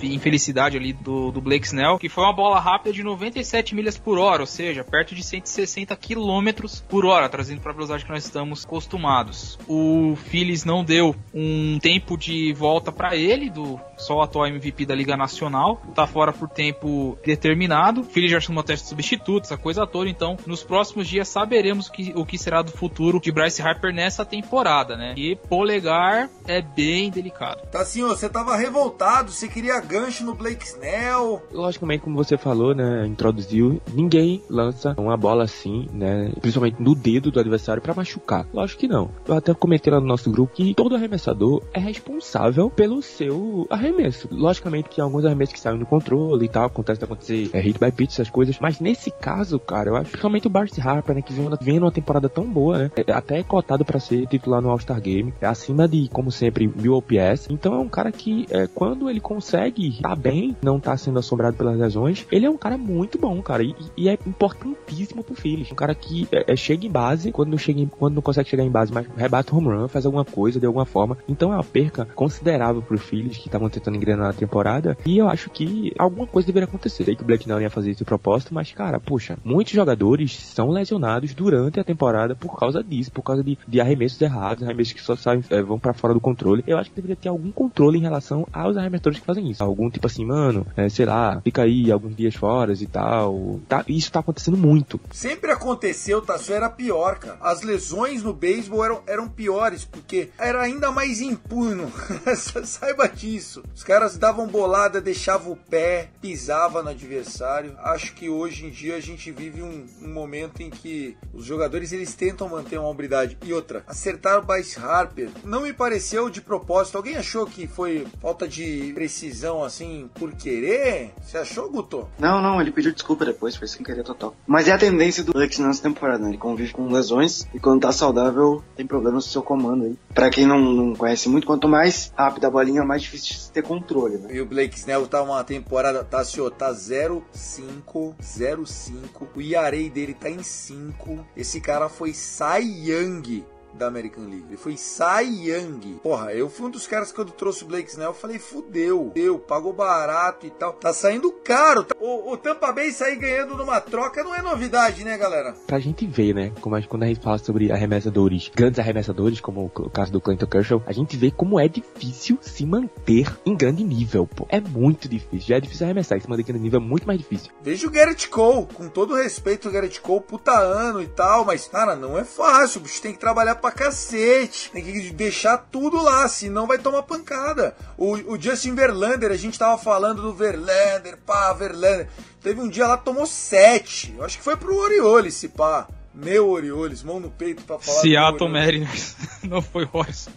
infelicidade 0.03 0.77
ali 0.77 0.93
do, 0.93 1.31
do 1.31 1.41
Blake 1.41 1.65
Snell, 1.65 1.97
que 1.97 2.09
foi 2.09 2.23
uma 2.23 2.33
bola 2.33 2.59
rápida 2.59 2.93
de 2.93 3.03
97 3.03 3.75
milhas 3.75 3.97
por 3.97 4.17
hora, 4.17 4.41
ou 4.41 4.47
seja, 4.47 4.83
perto 4.83 5.15
de 5.15 5.23
100 5.23 5.41
160 5.51 5.95
km 5.95 6.67
por 6.87 7.05
hora, 7.05 7.27
trazendo 7.27 7.61
para 7.61 7.71
a 7.71 7.73
velocidade 7.73 8.05
que 8.05 8.11
nós 8.11 8.23
estamos 8.23 8.65
acostumados. 8.65 9.59
O 9.67 10.15
Phillies 10.15 10.63
não 10.63 10.83
deu 10.83 11.15
um 11.33 11.77
tempo 11.79 12.17
de 12.17 12.53
volta 12.53 12.91
para 12.91 13.15
ele, 13.15 13.49
do 13.49 13.79
só 14.01 14.17
o 14.17 14.21
atual 14.21 14.47
MVP 14.47 14.85
da 14.85 14.95
Liga 14.95 15.17
Nacional, 15.17 15.81
tá 15.93 16.07
fora 16.07 16.31
por 16.31 16.49
tempo 16.49 17.17
determinado. 17.25 18.01
O 18.01 18.03
Phillies 18.03 18.31
já 18.31 18.39
chamou 18.39 18.63
teste 18.63 18.87
substituto, 18.87 19.45
essa 19.45 19.57
coisa 19.57 19.85
toda. 19.87 20.09
Então, 20.09 20.37
nos 20.45 20.63
próximos 20.63 21.07
dias 21.07 21.27
saberemos 21.27 21.87
o 21.87 21.91
que, 21.91 22.13
o 22.15 22.25
que 22.25 22.37
será 22.37 22.61
do 22.61 22.71
futuro 22.71 23.19
de 23.19 23.31
Bryce 23.31 23.61
Harper 23.61 23.93
nessa 23.93 24.23
temporada, 24.23 24.95
né? 24.95 25.13
E 25.17 25.35
polegar 25.35 26.29
é 26.47 26.61
bem 26.61 27.09
delicado. 27.09 27.67
Tá 27.71 27.81
assim, 27.81 28.03
você 28.03 28.29
tava 28.29 28.55
revoltado, 28.55 29.31
você 29.31 29.47
queria 29.47 29.79
gancho 29.79 30.23
no 30.23 30.35
Blake 30.35 30.65
Snell. 30.65 31.41
Logicamente, 31.51 32.03
como 32.03 32.15
você 32.15 32.37
falou, 32.37 32.75
né? 32.75 33.05
Introduziu, 33.07 33.81
ninguém 33.93 34.43
lança 34.49 34.93
uma 34.97 35.17
bola 35.17 35.31
bola 35.31 35.43
assim, 35.43 35.87
né? 35.93 36.31
Principalmente 36.41 36.81
no 36.81 36.93
dedo 36.93 37.31
do 37.31 37.39
adversário 37.39 37.81
para 37.81 37.93
machucar. 37.93 38.45
Lógico 38.53 38.81
que 38.81 38.87
não. 38.87 39.09
Eu 39.25 39.35
até 39.35 39.53
comentei 39.53 39.91
lá 39.91 39.99
no 39.99 40.05
nosso 40.05 40.29
grupo 40.29 40.53
que 40.53 40.73
todo 40.75 40.95
arremessador 40.95 41.63
é 41.73 41.79
responsável 41.79 42.69
pelo 42.69 43.01
seu 43.01 43.65
arremesso. 43.69 43.90
Logicamente 44.29 44.89
que 44.89 45.01
alguns 45.01 45.25
arremessos 45.25 45.53
que 45.53 45.59
saem 45.59 45.77
do 45.77 45.85
controle 45.85 46.45
e 46.45 46.49
tal, 46.49 46.65
acontece 46.65 47.03
acontecer 47.03 47.49
é, 47.53 47.59
hit 47.59 47.79
by 47.79 47.91
pitch, 47.91 48.13
essas 48.13 48.29
coisas. 48.29 48.57
Mas 48.59 48.79
nesse 48.79 49.11
caso, 49.11 49.59
cara, 49.59 49.89
eu 49.89 49.95
acho 49.95 50.05
que 50.05 50.11
principalmente 50.11 50.47
o 50.47 50.49
Barcy 50.49 50.81
Harper, 50.81 51.15
né? 51.15 51.21
Que 51.21 51.33
vem, 51.33 51.49
vem 51.61 51.79
numa 51.79 51.91
temporada 51.91 52.29
tão 52.29 52.45
boa, 52.45 52.77
né? 52.77 52.91
É, 52.95 53.11
até 53.11 53.39
é 53.39 53.43
cotado 53.43 53.85
para 53.85 53.99
ser 53.99 54.27
titular 54.27 54.61
no 54.61 54.69
All-Star 54.69 54.99
Game. 55.01 55.33
É 55.41 55.47
acima 55.47 55.87
de, 55.87 56.09
como 56.09 56.31
sempre, 56.31 56.67
mil 56.67 56.93
OPS. 56.93 57.47
Então 57.49 57.73
é 57.73 57.79
um 57.79 57.89
cara 57.89 58.11
que, 58.11 58.45
é, 58.49 58.67
quando 58.67 59.09
ele 59.09 59.19
consegue 59.19 59.99
tá 60.01 60.15
bem, 60.15 60.55
não 60.61 60.79
tá 60.79 60.95
sendo 60.97 61.19
assombrado 61.19 61.57
pelas 61.57 61.77
lesões, 61.77 62.25
ele 62.31 62.45
é 62.45 62.49
um 62.49 62.57
cara 62.57 62.77
muito 62.77 63.17
bom, 63.17 63.41
cara. 63.41 63.63
E, 63.63 63.75
e 63.97 64.09
é 64.09 64.17
importantíssimo 64.25 65.23
pro 65.23 65.35
Phillies. 65.35 65.71
Um 65.71 65.75
cara 65.75 65.95
que 65.95 66.27
é, 66.31 66.53
é, 66.53 66.55
chega 66.55 66.85
em 66.85 66.91
base, 66.91 67.31
quando 67.31 67.49
não, 67.49 67.57
chega 67.57 67.79
em, 67.79 67.87
quando 67.87 68.15
não 68.15 68.21
consegue 68.21 68.49
chegar 68.49 68.63
em 68.63 68.71
base, 68.71 68.93
mas 68.93 69.07
rebate 69.15 69.53
home 69.53 69.67
run, 69.67 69.87
faz 69.87 70.05
alguma 70.05 70.25
coisa 70.25 70.59
de 70.59 70.65
alguma 70.65 70.85
forma. 70.85 71.17
Então 71.27 71.51
é 71.51 71.55
uma 71.55 71.63
perca 71.63 72.05
considerável 72.15 72.81
pro 72.81 72.97
Phillies, 72.97 73.37
que 73.37 73.47
estavam 73.47 73.67
tentando 73.81 73.97
engrenar 73.97 74.27
na 74.27 74.33
temporada. 74.33 74.97
E 75.05 75.17
eu 75.17 75.27
acho 75.27 75.49
que 75.49 75.93
alguma 75.97 76.27
coisa 76.27 76.45
deveria 76.45 76.67
acontecer. 76.67 77.03
Sei 77.03 77.15
que 77.15 77.23
o 77.23 77.25
Black 77.25 77.47
não 77.47 77.59
ia 77.59 77.69
fazer 77.69 77.91
esse 77.91 78.05
propósito, 78.05 78.53
mas, 78.53 78.71
cara, 78.71 78.99
puxa, 78.99 79.37
muitos 79.43 79.73
jogadores 79.73 80.35
são 80.35 80.69
lesionados 80.69 81.33
durante 81.33 81.79
a 81.79 81.83
temporada 81.83 82.35
por 82.35 82.57
causa 82.57 82.83
disso, 82.83 83.11
por 83.11 83.23
causa 83.23 83.43
de, 83.43 83.57
de 83.67 83.81
arremessos 83.81 84.21
errados, 84.21 84.63
arremessos 84.63 84.93
que 84.93 85.01
só 85.01 85.15
saem, 85.15 85.43
é, 85.49 85.61
vão 85.61 85.79
para 85.79 85.93
fora 85.93 86.13
do 86.13 86.19
controle. 86.19 86.63
Eu 86.67 86.77
acho 86.77 86.89
que 86.89 86.95
deveria 86.95 87.15
ter 87.15 87.29
algum 87.29 87.51
controle 87.51 87.97
em 87.97 88.01
relação 88.01 88.47
aos 88.53 88.77
arremessadores 88.77 89.19
que 89.19 89.25
fazem 89.25 89.49
isso. 89.49 89.63
Algum 89.63 89.89
tipo 89.89 90.07
assim, 90.07 90.25
mano, 90.25 90.65
é, 90.75 90.87
sei 90.89 91.05
lá, 91.05 91.41
fica 91.41 91.63
aí 91.63 91.91
alguns 91.91 92.15
dias 92.15 92.35
fora 92.35 92.73
e 92.73 92.87
tal. 92.87 93.59
Tá, 93.67 93.83
isso 93.87 94.11
tá 94.11 94.19
acontecendo 94.19 94.57
muito. 94.57 94.99
Sempre 95.11 95.51
aconteceu, 95.51 96.21
tá? 96.21 96.37
Só 96.37 96.53
era 96.53 96.69
pior, 96.69 97.17
cara. 97.19 97.37
As 97.41 97.61
lesões 97.61 98.23
no 98.23 98.33
beisebol 98.33 98.83
eram, 98.85 99.01
eram 99.07 99.27
piores, 99.27 99.85
porque 99.85 100.29
era 100.37 100.61
ainda 100.61 100.91
mais 100.91 101.21
impuno. 101.21 101.91
Saiba 102.63 103.07
disso. 103.07 103.63
Os 103.75 103.83
caras 103.83 104.17
davam 104.17 104.47
bolada, 104.47 105.01
deixavam 105.01 105.53
o 105.53 105.55
pé, 105.55 106.09
pisava 106.21 106.83
no 106.83 106.89
adversário. 106.89 107.75
Acho 107.79 108.13
que 108.13 108.29
hoje 108.29 108.65
em 108.65 108.69
dia 108.69 108.95
a 108.95 108.99
gente 108.99 109.31
vive 109.31 109.61
um, 109.61 109.85
um 110.01 110.13
momento 110.13 110.61
em 110.61 110.69
que 110.69 111.17
os 111.33 111.45
jogadores 111.45 111.91
eles 111.91 112.13
tentam 112.13 112.49
manter 112.49 112.77
uma 112.77 112.89
hombridade. 112.89 113.37
E 113.43 113.53
outra, 113.53 113.83
acertar 113.87 114.39
o 114.39 114.41
Bryce 114.41 114.79
Harper 114.79 115.29
não 115.43 115.61
me 115.61 115.73
pareceu 115.73 116.29
de 116.29 116.41
propósito. 116.41 116.97
Alguém 116.97 117.17
achou 117.17 117.45
que 117.45 117.67
foi 117.67 118.05
falta 118.21 118.47
de 118.47 118.91
precisão 118.93 119.63
assim 119.63 120.09
por 120.15 120.31
querer? 120.33 121.13
Você 121.21 121.37
achou, 121.37 121.69
Guto? 121.69 122.07
Não, 122.19 122.41
não, 122.41 122.61
ele 122.61 122.71
pediu 122.71 122.93
desculpa 122.93 123.25
depois, 123.25 123.55
foi 123.55 123.67
sem 123.67 123.83
querer 123.83 124.03
total. 124.03 124.35
Mas 124.45 124.67
é 124.67 124.71
a 124.71 124.77
tendência 124.77 125.23
do 125.23 125.35
Alex 125.35 125.59
nessa 125.59 125.81
temporada, 125.81 126.23
né? 126.23 126.29
Ele 126.29 126.37
convive 126.37 126.73
com 126.73 126.91
lesões 126.91 127.47
e 127.53 127.59
quando 127.59 127.81
tá 127.81 127.91
saudável 127.91 128.63
tem 128.75 128.85
problemas 128.85 129.25
no 129.25 129.31
seu 129.31 129.41
comando 129.41 129.85
aí. 129.85 129.97
Pra 130.13 130.29
quem 130.29 130.45
não, 130.45 130.59
não 130.59 130.95
conhece 130.95 131.29
muito, 131.29 131.47
quanto 131.47 131.67
mais 131.67 132.11
rápida 132.15 132.47
a 132.47 132.51
bolinha, 132.51 132.83
mais 132.83 133.01
difícil 133.01 133.35
ter 133.51 133.61
controle, 133.63 134.17
né? 134.17 134.29
E 134.33 134.41
o 134.41 134.45
Blake 134.45 134.77
Snell 134.77 135.07
tá 135.07 135.21
uma 135.21 135.43
temporada, 135.43 136.03
tá, 136.03 136.23
senhor, 136.23 136.51
tá 136.51 136.71
0-5, 136.71 138.15
0-5. 138.21 139.27
O 139.35 139.41
Iarei 139.41 139.89
dele 139.89 140.13
tá 140.13 140.29
em 140.29 140.41
5. 140.41 141.25
Esse 141.35 141.59
cara 141.61 141.89
foi 141.89 142.13
Cy 142.13 142.61
Young 142.61 143.45
da 143.73 143.87
American 143.87 144.23
League. 144.25 144.45
Ele 144.47 144.57
foi 144.57 144.77
Cy 144.77 145.49
Young. 145.49 145.99
Porra, 146.03 146.33
eu 146.33 146.49
fui 146.49 146.67
um 146.67 146.71
dos 146.71 146.87
caras 146.87 147.09
que 147.09 147.15
quando 147.15 147.31
trouxe 147.31 147.63
o 147.63 147.67
Blake 147.67 147.89
Snell, 147.89 148.09
eu 148.09 148.13
falei, 148.13 148.39
fudeu, 148.39 149.11
deu, 149.13 149.39
pagou 149.39 149.73
barato 149.73 150.45
e 150.45 150.49
tal. 150.49 150.73
Tá 150.73 150.93
saindo 150.93 151.31
caro. 151.31 151.83
Tá... 151.83 151.95
o, 151.99 152.31
o 152.31 152.37
Tampa 152.37 152.71
Bay 152.71 152.91
sair 152.91 153.15
ganhando 153.15 153.55
numa 153.55 153.79
troca 153.79 154.23
não 154.23 154.35
é 154.35 154.41
novidade, 154.41 155.03
né, 155.03 155.17
galera? 155.17 155.55
Pra 155.67 155.79
gente 155.79 156.05
ver, 156.05 156.33
né? 156.33 156.51
Como 156.61 156.75
a, 156.75 156.81
quando 156.81 157.03
a 157.03 157.07
gente 157.07 157.21
fala 157.21 157.37
sobre 157.37 157.71
arremessadores, 157.71 158.51
grandes 158.53 158.79
arremessadores, 158.79 159.39
como 159.39 159.65
o 159.65 159.89
caso 159.89 160.11
do 160.11 160.21
Clayton 160.21 160.47
Kershaw, 160.47 160.83
a 160.85 160.91
gente 160.91 161.17
vê 161.17 161.31
como 161.31 161.59
é 161.59 161.67
difícil 161.67 162.37
se 162.41 162.65
manter 162.65 163.35
em 163.45 163.55
grande 163.55 163.83
nível, 163.83 164.27
pô. 164.27 164.45
É 164.49 164.59
muito 164.59 165.07
difícil. 165.07 165.47
Já 165.47 165.57
é 165.57 165.61
difícil 165.61 165.85
arremessar, 165.85 166.19
se 166.21 166.29
manter 166.29 166.43
em 166.43 166.45
grande 166.45 166.63
nível 166.63 166.79
é 166.79 166.83
muito 166.83 167.07
mais 167.07 167.19
difícil. 167.19 167.51
Veja 167.61 167.87
o 167.87 167.91
Garrett 167.91 168.27
Cole, 168.29 168.67
com 168.73 168.87
todo 168.89 169.15
respeito 169.15 169.67
ao 169.67 169.73
Garrett 169.73 169.99
Cole, 170.01 170.21
puta 170.21 170.51
ano 170.51 171.01
e 171.01 171.07
tal, 171.07 171.45
mas, 171.45 171.67
cara, 171.67 171.95
não 171.95 172.17
é 172.17 172.23
fácil. 172.23 172.79
O 172.79 172.83
bicho 172.83 173.01
tem 173.01 173.13
que 173.13 173.19
trabalhar 173.19 173.55
pra 173.61 173.71
cacete. 173.71 174.71
Tem 174.71 174.83
que 174.83 175.11
deixar 175.11 175.57
tudo 175.57 176.01
lá, 176.01 176.27
senão 176.27 176.67
vai 176.67 176.77
tomar 176.77 177.03
pancada. 177.03 177.75
O, 177.97 178.33
o 178.33 178.41
Justin 178.41 178.75
Verlander, 178.75 179.31
a 179.31 179.37
gente 179.37 179.57
tava 179.57 179.77
falando 179.77 180.21
do 180.21 180.33
Verlander, 180.33 181.17
pá, 181.25 181.53
Verlander. 181.53 182.09
Teve 182.41 182.59
um 182.59 182.67
dia 182.67 182.87
lá, 182.87 182.97
tomou 182.97 183.25
sete. 183.25 184.13
Eu 184.17 184.25
acho 184.25 184.37
que 184.37 184.43
foi 184.43 184.57
pro 184.57 184.75
Orioles, 184.75 185.35
se 185.35 185.47
pá. 185.47 185.87
Meu 186.13 186.49
Orioles, 186.49 187.03
mão 187.03 187.19
no 187.19 187.29
peito 187.29 187.63
pra 187.63 187.79
falar. 187.79 188.01
Seattle 188.01 188.49
Mariners. 188.49 189.15
Não 189.43 189.61
foi 189.61 189.85
Royce. 189.85 190.29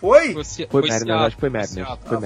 Foi? 0.00 0.32
Foi, 0.32 0.44
foi 0.44 0.88
Mariners, 0.88 1.20
acho 1.20 1.36
que 1.36 1.40
foi 1.40 1.50
Mariners. 1.50 1.74
Foi, 1.74 1.82
ah, 1.82 1.98
foi 2.06 2.18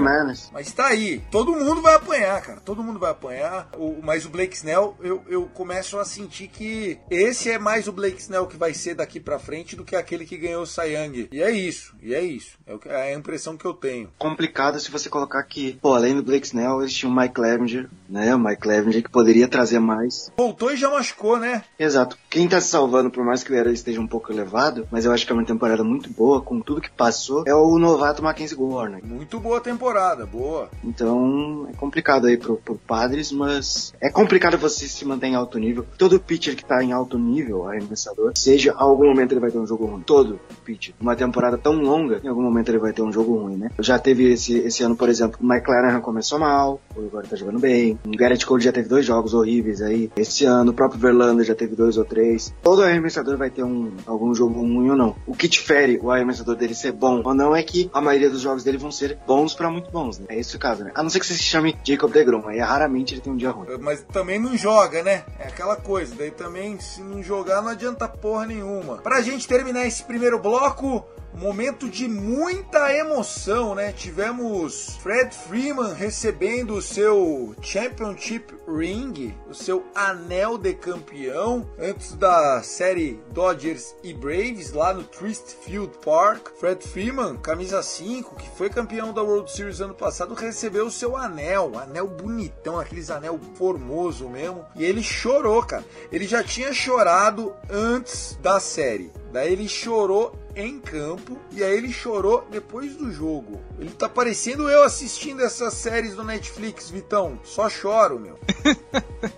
Mariners. 0.00 0.42
Foi. 0.44 0.52
Mas 0.52 0.72
tá 0.72 0.86
aí. 0.86 1.20
Todo 1.28 1.52
mundo 1.52 1.82
vai 1.82 1.96
apanhar, 1.96 2.40
cara. 2.40 2.60
Todo 2.60 2.84
mundo 2.84 3.00
vai 3.00 3.10
apanhar. 3.10 3.68
O, 3.76 4.00
mas 4.00 4.24
o 4.24 4.30
Blake 4.30 4.54
Snell, 4.54 4.96
eu, 5.00 5.24
eu 5.26 5.46
começo 5.46 5.98
a 5.98 6.04
sentir 6.04 6.46
que 6.46 6.98
esse 7.10 7.50
é 7.50 7.58
mais 7.58 7.88
o 7.88 7.92
Blake 7.92 8.20
Snell 8.20 8.46
que 8.46 8.56
vai 8.56 8.72
ser 8.72 8.94
daqui 8.94 9.18
pra 9.18 9.40
frente 9.40 9.74
do 9.74 9.84
que 9.84 9.96
aquele 9.96 10.24
que 10.24 10.36
ganhou 10.36 10.62
o 10.62 10.66
Cy 10.66 10.94
Young. 10.94 11.28
E 11.32 11.42
é 11.42 11.50
isso. 11.50 11.96
E 12.00 12.14
é 12.14 12.22
isso. 12.22 12.56
É, 12.64 12.78
é 12.88 13.14
a 13.14 13.18
impressão 13.18 13.56
que 13.56 13.64
eu 13.64 13.74
tenho. 13.74 14.08
Complicado 14.16 14.78
se 14.78 14.90
você 14.90 15.08
colocar 15.08 15.42
que, 15.42 15.72
pô, 15.82 15.94
além 15.94 16.14
do 16.14 16.22
Blake 16.22 16.46
Snell, 16.46 16.80
eles 16.80 16.94
tinham 16.94 17.12
o 17.12 17.16
Mike 17.16 17.34
Clevenger, 17.34 17.88
né? 18.08 18.34
O 18.34 18.38
Mike 18.38 18.62
Clevenger 18.62 19.02
que 19.02 19.10
poderia 19.10 19.48
trazer 19.48 19.78
mais. 19.78 20.30
Voltou 20.36 20.72
e 20.72 20.76
já 20.76 20.90
machucou, 20.90 21.38
né? 21.38 21.62
Exato. 21.78 22.16
Quem 22.30 22.48
tá 22.48 22.60
se 22.60 22.68
salvando, 22.68 23.10
por 23.10 23.24
mais 23.24 23.42
que 23.42 23.52
o 23.52 23.54
ERA 23.54 23.72
esteja 23.72 24.00
um 24.00 24.06
pouco 24.06 24.32
elevado, 24.32 24.86
mas 24.90 25.04
eu 25.04 25.12
acho 25.12 25.26
que 25.26 25.32
é 25.32 25.34
uma 25.34 25.44
temporada 25.44 25.82
muito 25.82 26.10
boa, 26.10 26.40
com 26.40 26.60
tudo 26.60 26.80
que 26.80 26.90
passou, 26.90 27.44
é 27.46 27.54
o 27.54 27.78
novato 27.78 28.22
Mackenzie 28.22 28.56
Gore, 28.56 28.92
né? 28.92 29.00
Muito 29.02 29.40
boa 29.40 29.60
temporada, 29.60 30.26
boa. 30.26 30.68
Então, 30.84 31.68
é 31.72 31.76
complicado 31.76 32.26
aí 32.26 32.36
pro, 32.36 32.56
pro 32.56 32.76
Padres, 32.76 33.32
mas 33.32 33.94
é 34.00 34.10
complicado 34.10 34.58
você 34.58 34.86
se 34.86 35.04
manter 35.04 35.28
em 35.28 35.34
alto 35.34 35.58
nível. 35.58 35.86
Todo 35.98 36.20
pitcher 36.20 36.56
que 36.56 36.64
tá 36.64 36.82
em 36.82 36.92
alto 36.92 37.18
nível, 37.18 37.68
arremessador, 37.68 38.32
seja, 38.36 38.70
em 38.72 38.74
algum 38.76 39.06
momento 39.06 39.32
ele 39.32 39.40
vai 39.40 39.50
ter 39.50 39.58
um 39.58 39.66
jogo 39.66 39.86
ruim. 39.86 40.02
Todo 40.02 40.40
pitcher. 40.64 40.94
Uma 41.00 41.16
temporada 41.16 41.56
tão 41.56 41.74
longa, 41.74 42.20
em 42.22 42.28
algum 42.28 42.42
momento 42.42 42.68
ele 42.68 42.78
vai 42.78 42.92
ter 42.92 43.02
um 43.02 43.12
jogo 43.12 43.36
ruim, 43.36 43.56
né? 43.56 43.70
Já 43.78 43.98
teve 43.98 44.32
esse, 44.32 44.58
esse 44.58 44.82
ano, 44.82 44.96
por 44.96 45.08
exemplo, 45.08 45.38
o 45.42 45.46
Mike 45.46 45.64
Clanahan 45.64 46.00
começou 46.00 46.38
mal, 46.38 46.80
agora 46.96 47.26
tá 47.26 47.36
jogando 47.36 47.58
bem. 47.58 47.95
O 48.04 48.16
Garrett 48.16 48.44
Cole 48.44 48.62
já 48.62 48.72
teve 48.72 48.88
dois 48.88 49.04
jogos 49.04 49.34
horríveis 49.34 49.80
aí. 49.82 50.10
Esse 50.16 50.44
ano, 50.44 50.70
o 50.70 50.74
próprio 50.74 51.00
Verlander 51.00 51.44
já 51.44 51.54
teve 51.54 51.74
dois 51.74 51.96
ou 51.96 52.04
três. 52.04 52.54
Todo 52.62 52.82
arremessador 52.82 53.36
vai 53.36 53.50
ter 53.50 53.62
um, 53.62 53.92
algum 54.06 54.34
jogo 54.34 54.60
ruim 54.60 54.90
ou 54.90 54.96
não. 54.96 55.16
O 55.26 55.34
que 55.34 55.48
difere 55.48 55.98
o 56.02 56.10
arremessador 56.10 56.56
dele 56.56 56.74
ser 56.74 56.92
bom 56.92 57.22
ou 57.24 57.34
não 57.34 57.54
é 57.54 57.62
que 57.62 57.90
a 57.92 58.00
maioria 58.00 58.30
dos 58.30 58.40
jogos 58.40 58.64
dele 58.64 58.78
vão 58.78 58.90
ser 58.90 59.18
bons 59.26 59.54
pra 59.54 59.70
muito 59.70 59.90
bons, 59.90 60.18
né? 60.18 60.26
É 60.28 60.38
esse 60.38 60.56
o 60.56 60.58
caso, 60.58 60.84
né? 60.84 60.92
A 60.94 61.02
não 61.02 61.10
ser 61.10 61.20
que 61.20 61.26
você 61.26 61.34
se 61.34 61.42
chame 61.42 61.76
Jacob 61.84 62.10
DeGrom, 62.12 62.46
aí 62.48 62.58
raramente 62.58 63.14
ele 63.14 63.20
tem 63.20 63.32
um 63.32 63.36
dia 63.36 63.50
ruim. 63.50 63.66
Mas 63.80 64.02
também 64.12 64.38
não 64.38 64.56
joga, 64.56 65.02
né? 65.02 65.24
É 65.38 65.48
aquela 65.48 65.76
coisa. 65.76 66.14
Daí 66.16 66.30
também, 66.30 66.78
se 66.80 67.02
não 67.02 67.22
jogar, 67.22 67.62
não 67.62 67.70
adianta 67.70 68.08
porra 68.08 68.46
nenhuma. 68.46 68.98
Pra 68.98 69.20
gente 69.20 69.46
terminar 69.46 69.86
esse 69.86 70.04
primeiro 70.04 70.38
bloco, 70.38 71.04
momento 71.36 71.88
de 71.88 72.08
muita 72.08 72.92
emoção, 72.94 73.74
né? 73.74 73.92
Tivemos 73.92 74.96
Fred 75.02 75.34
Freeman 75.34 75.92
recebendo 75.92 76.74
o 76.74 76.82
seu 76.82 77.54
Championship 77.60 78.54
Ring, 78.66 79.34
o 79.48 79.54
seu 79.54 79.84
anel 79.94 80.56
de 80.56 80.72
campeão, 80.72 81.68
antes 81.78 82.14
da 82.14 82.62
série 82.62 83.20
Dodgers 83.32 83.94
e 84.02 84.14
Braves, 84.14 84.72
lá 84.72 84.94
no 84.94 85.04
Trist 85.04 85.56
Field 85.62 85.92
Park. 86.04 86.48
Fred 86.58 86.82
Freeman, 86.86 87.36
camisa 87.36 87.82
5, 87.82 88.36
que 88.36 88.48
foi 88.56 88.70
campeão 88.70 89.12
da 89.12 89.22
World 89.22 89.50
Series 89.52 89.80
ano 89.80 89.94
passado, 89.94 90.34
recebeu 90.34 90.86
o 90.86 90.90
seu 90.90 91.16
anel, 91.16 91.78
anel 91.78 92.08
bonitão, 92.08 92.80
aqueles 92.80 93.10
anel 93.10 93.38
formoso 93.56 94.28
mesmo, 94.28 94.64
e 94.74 94.84
ele 94.84 95.02
chorou, 95.02 95.62
cara. 95.62 95.84
Ele 96.10 96.26
já 96.26 96.42
tinha 96.42 96.72
chorado 96.72 97.54
antes 97.68 98.38
da 98.40 98.58
série. 98.58 99.12
Daí 99.36 99.52
ele 99.52 99.68
chorou 99.68 100.34
em 100.54 100.80
campo 100.80 101.36
e 101.52 101.62
aí 101.62 101.76
ele 101.76 101.92
chorou 101.92 102.46
depois 102.50 102.96
do 102.96 103.12
jogo. 103.12 103.60
Ele 103.78 103.90
tá 103.90 104.08
parecendo 104.08 104.70
eu 104.70 104.82
assistindo 104.82 105.42
essas 105.42 105.74
séries 105.74 106.14
do 106.14 106.24
Netflix, 106.24 106.88
Vitão. 106.88 107.38
Só 107.44 107.68
choro, 107.68 108.18
meu. 108.18 108.38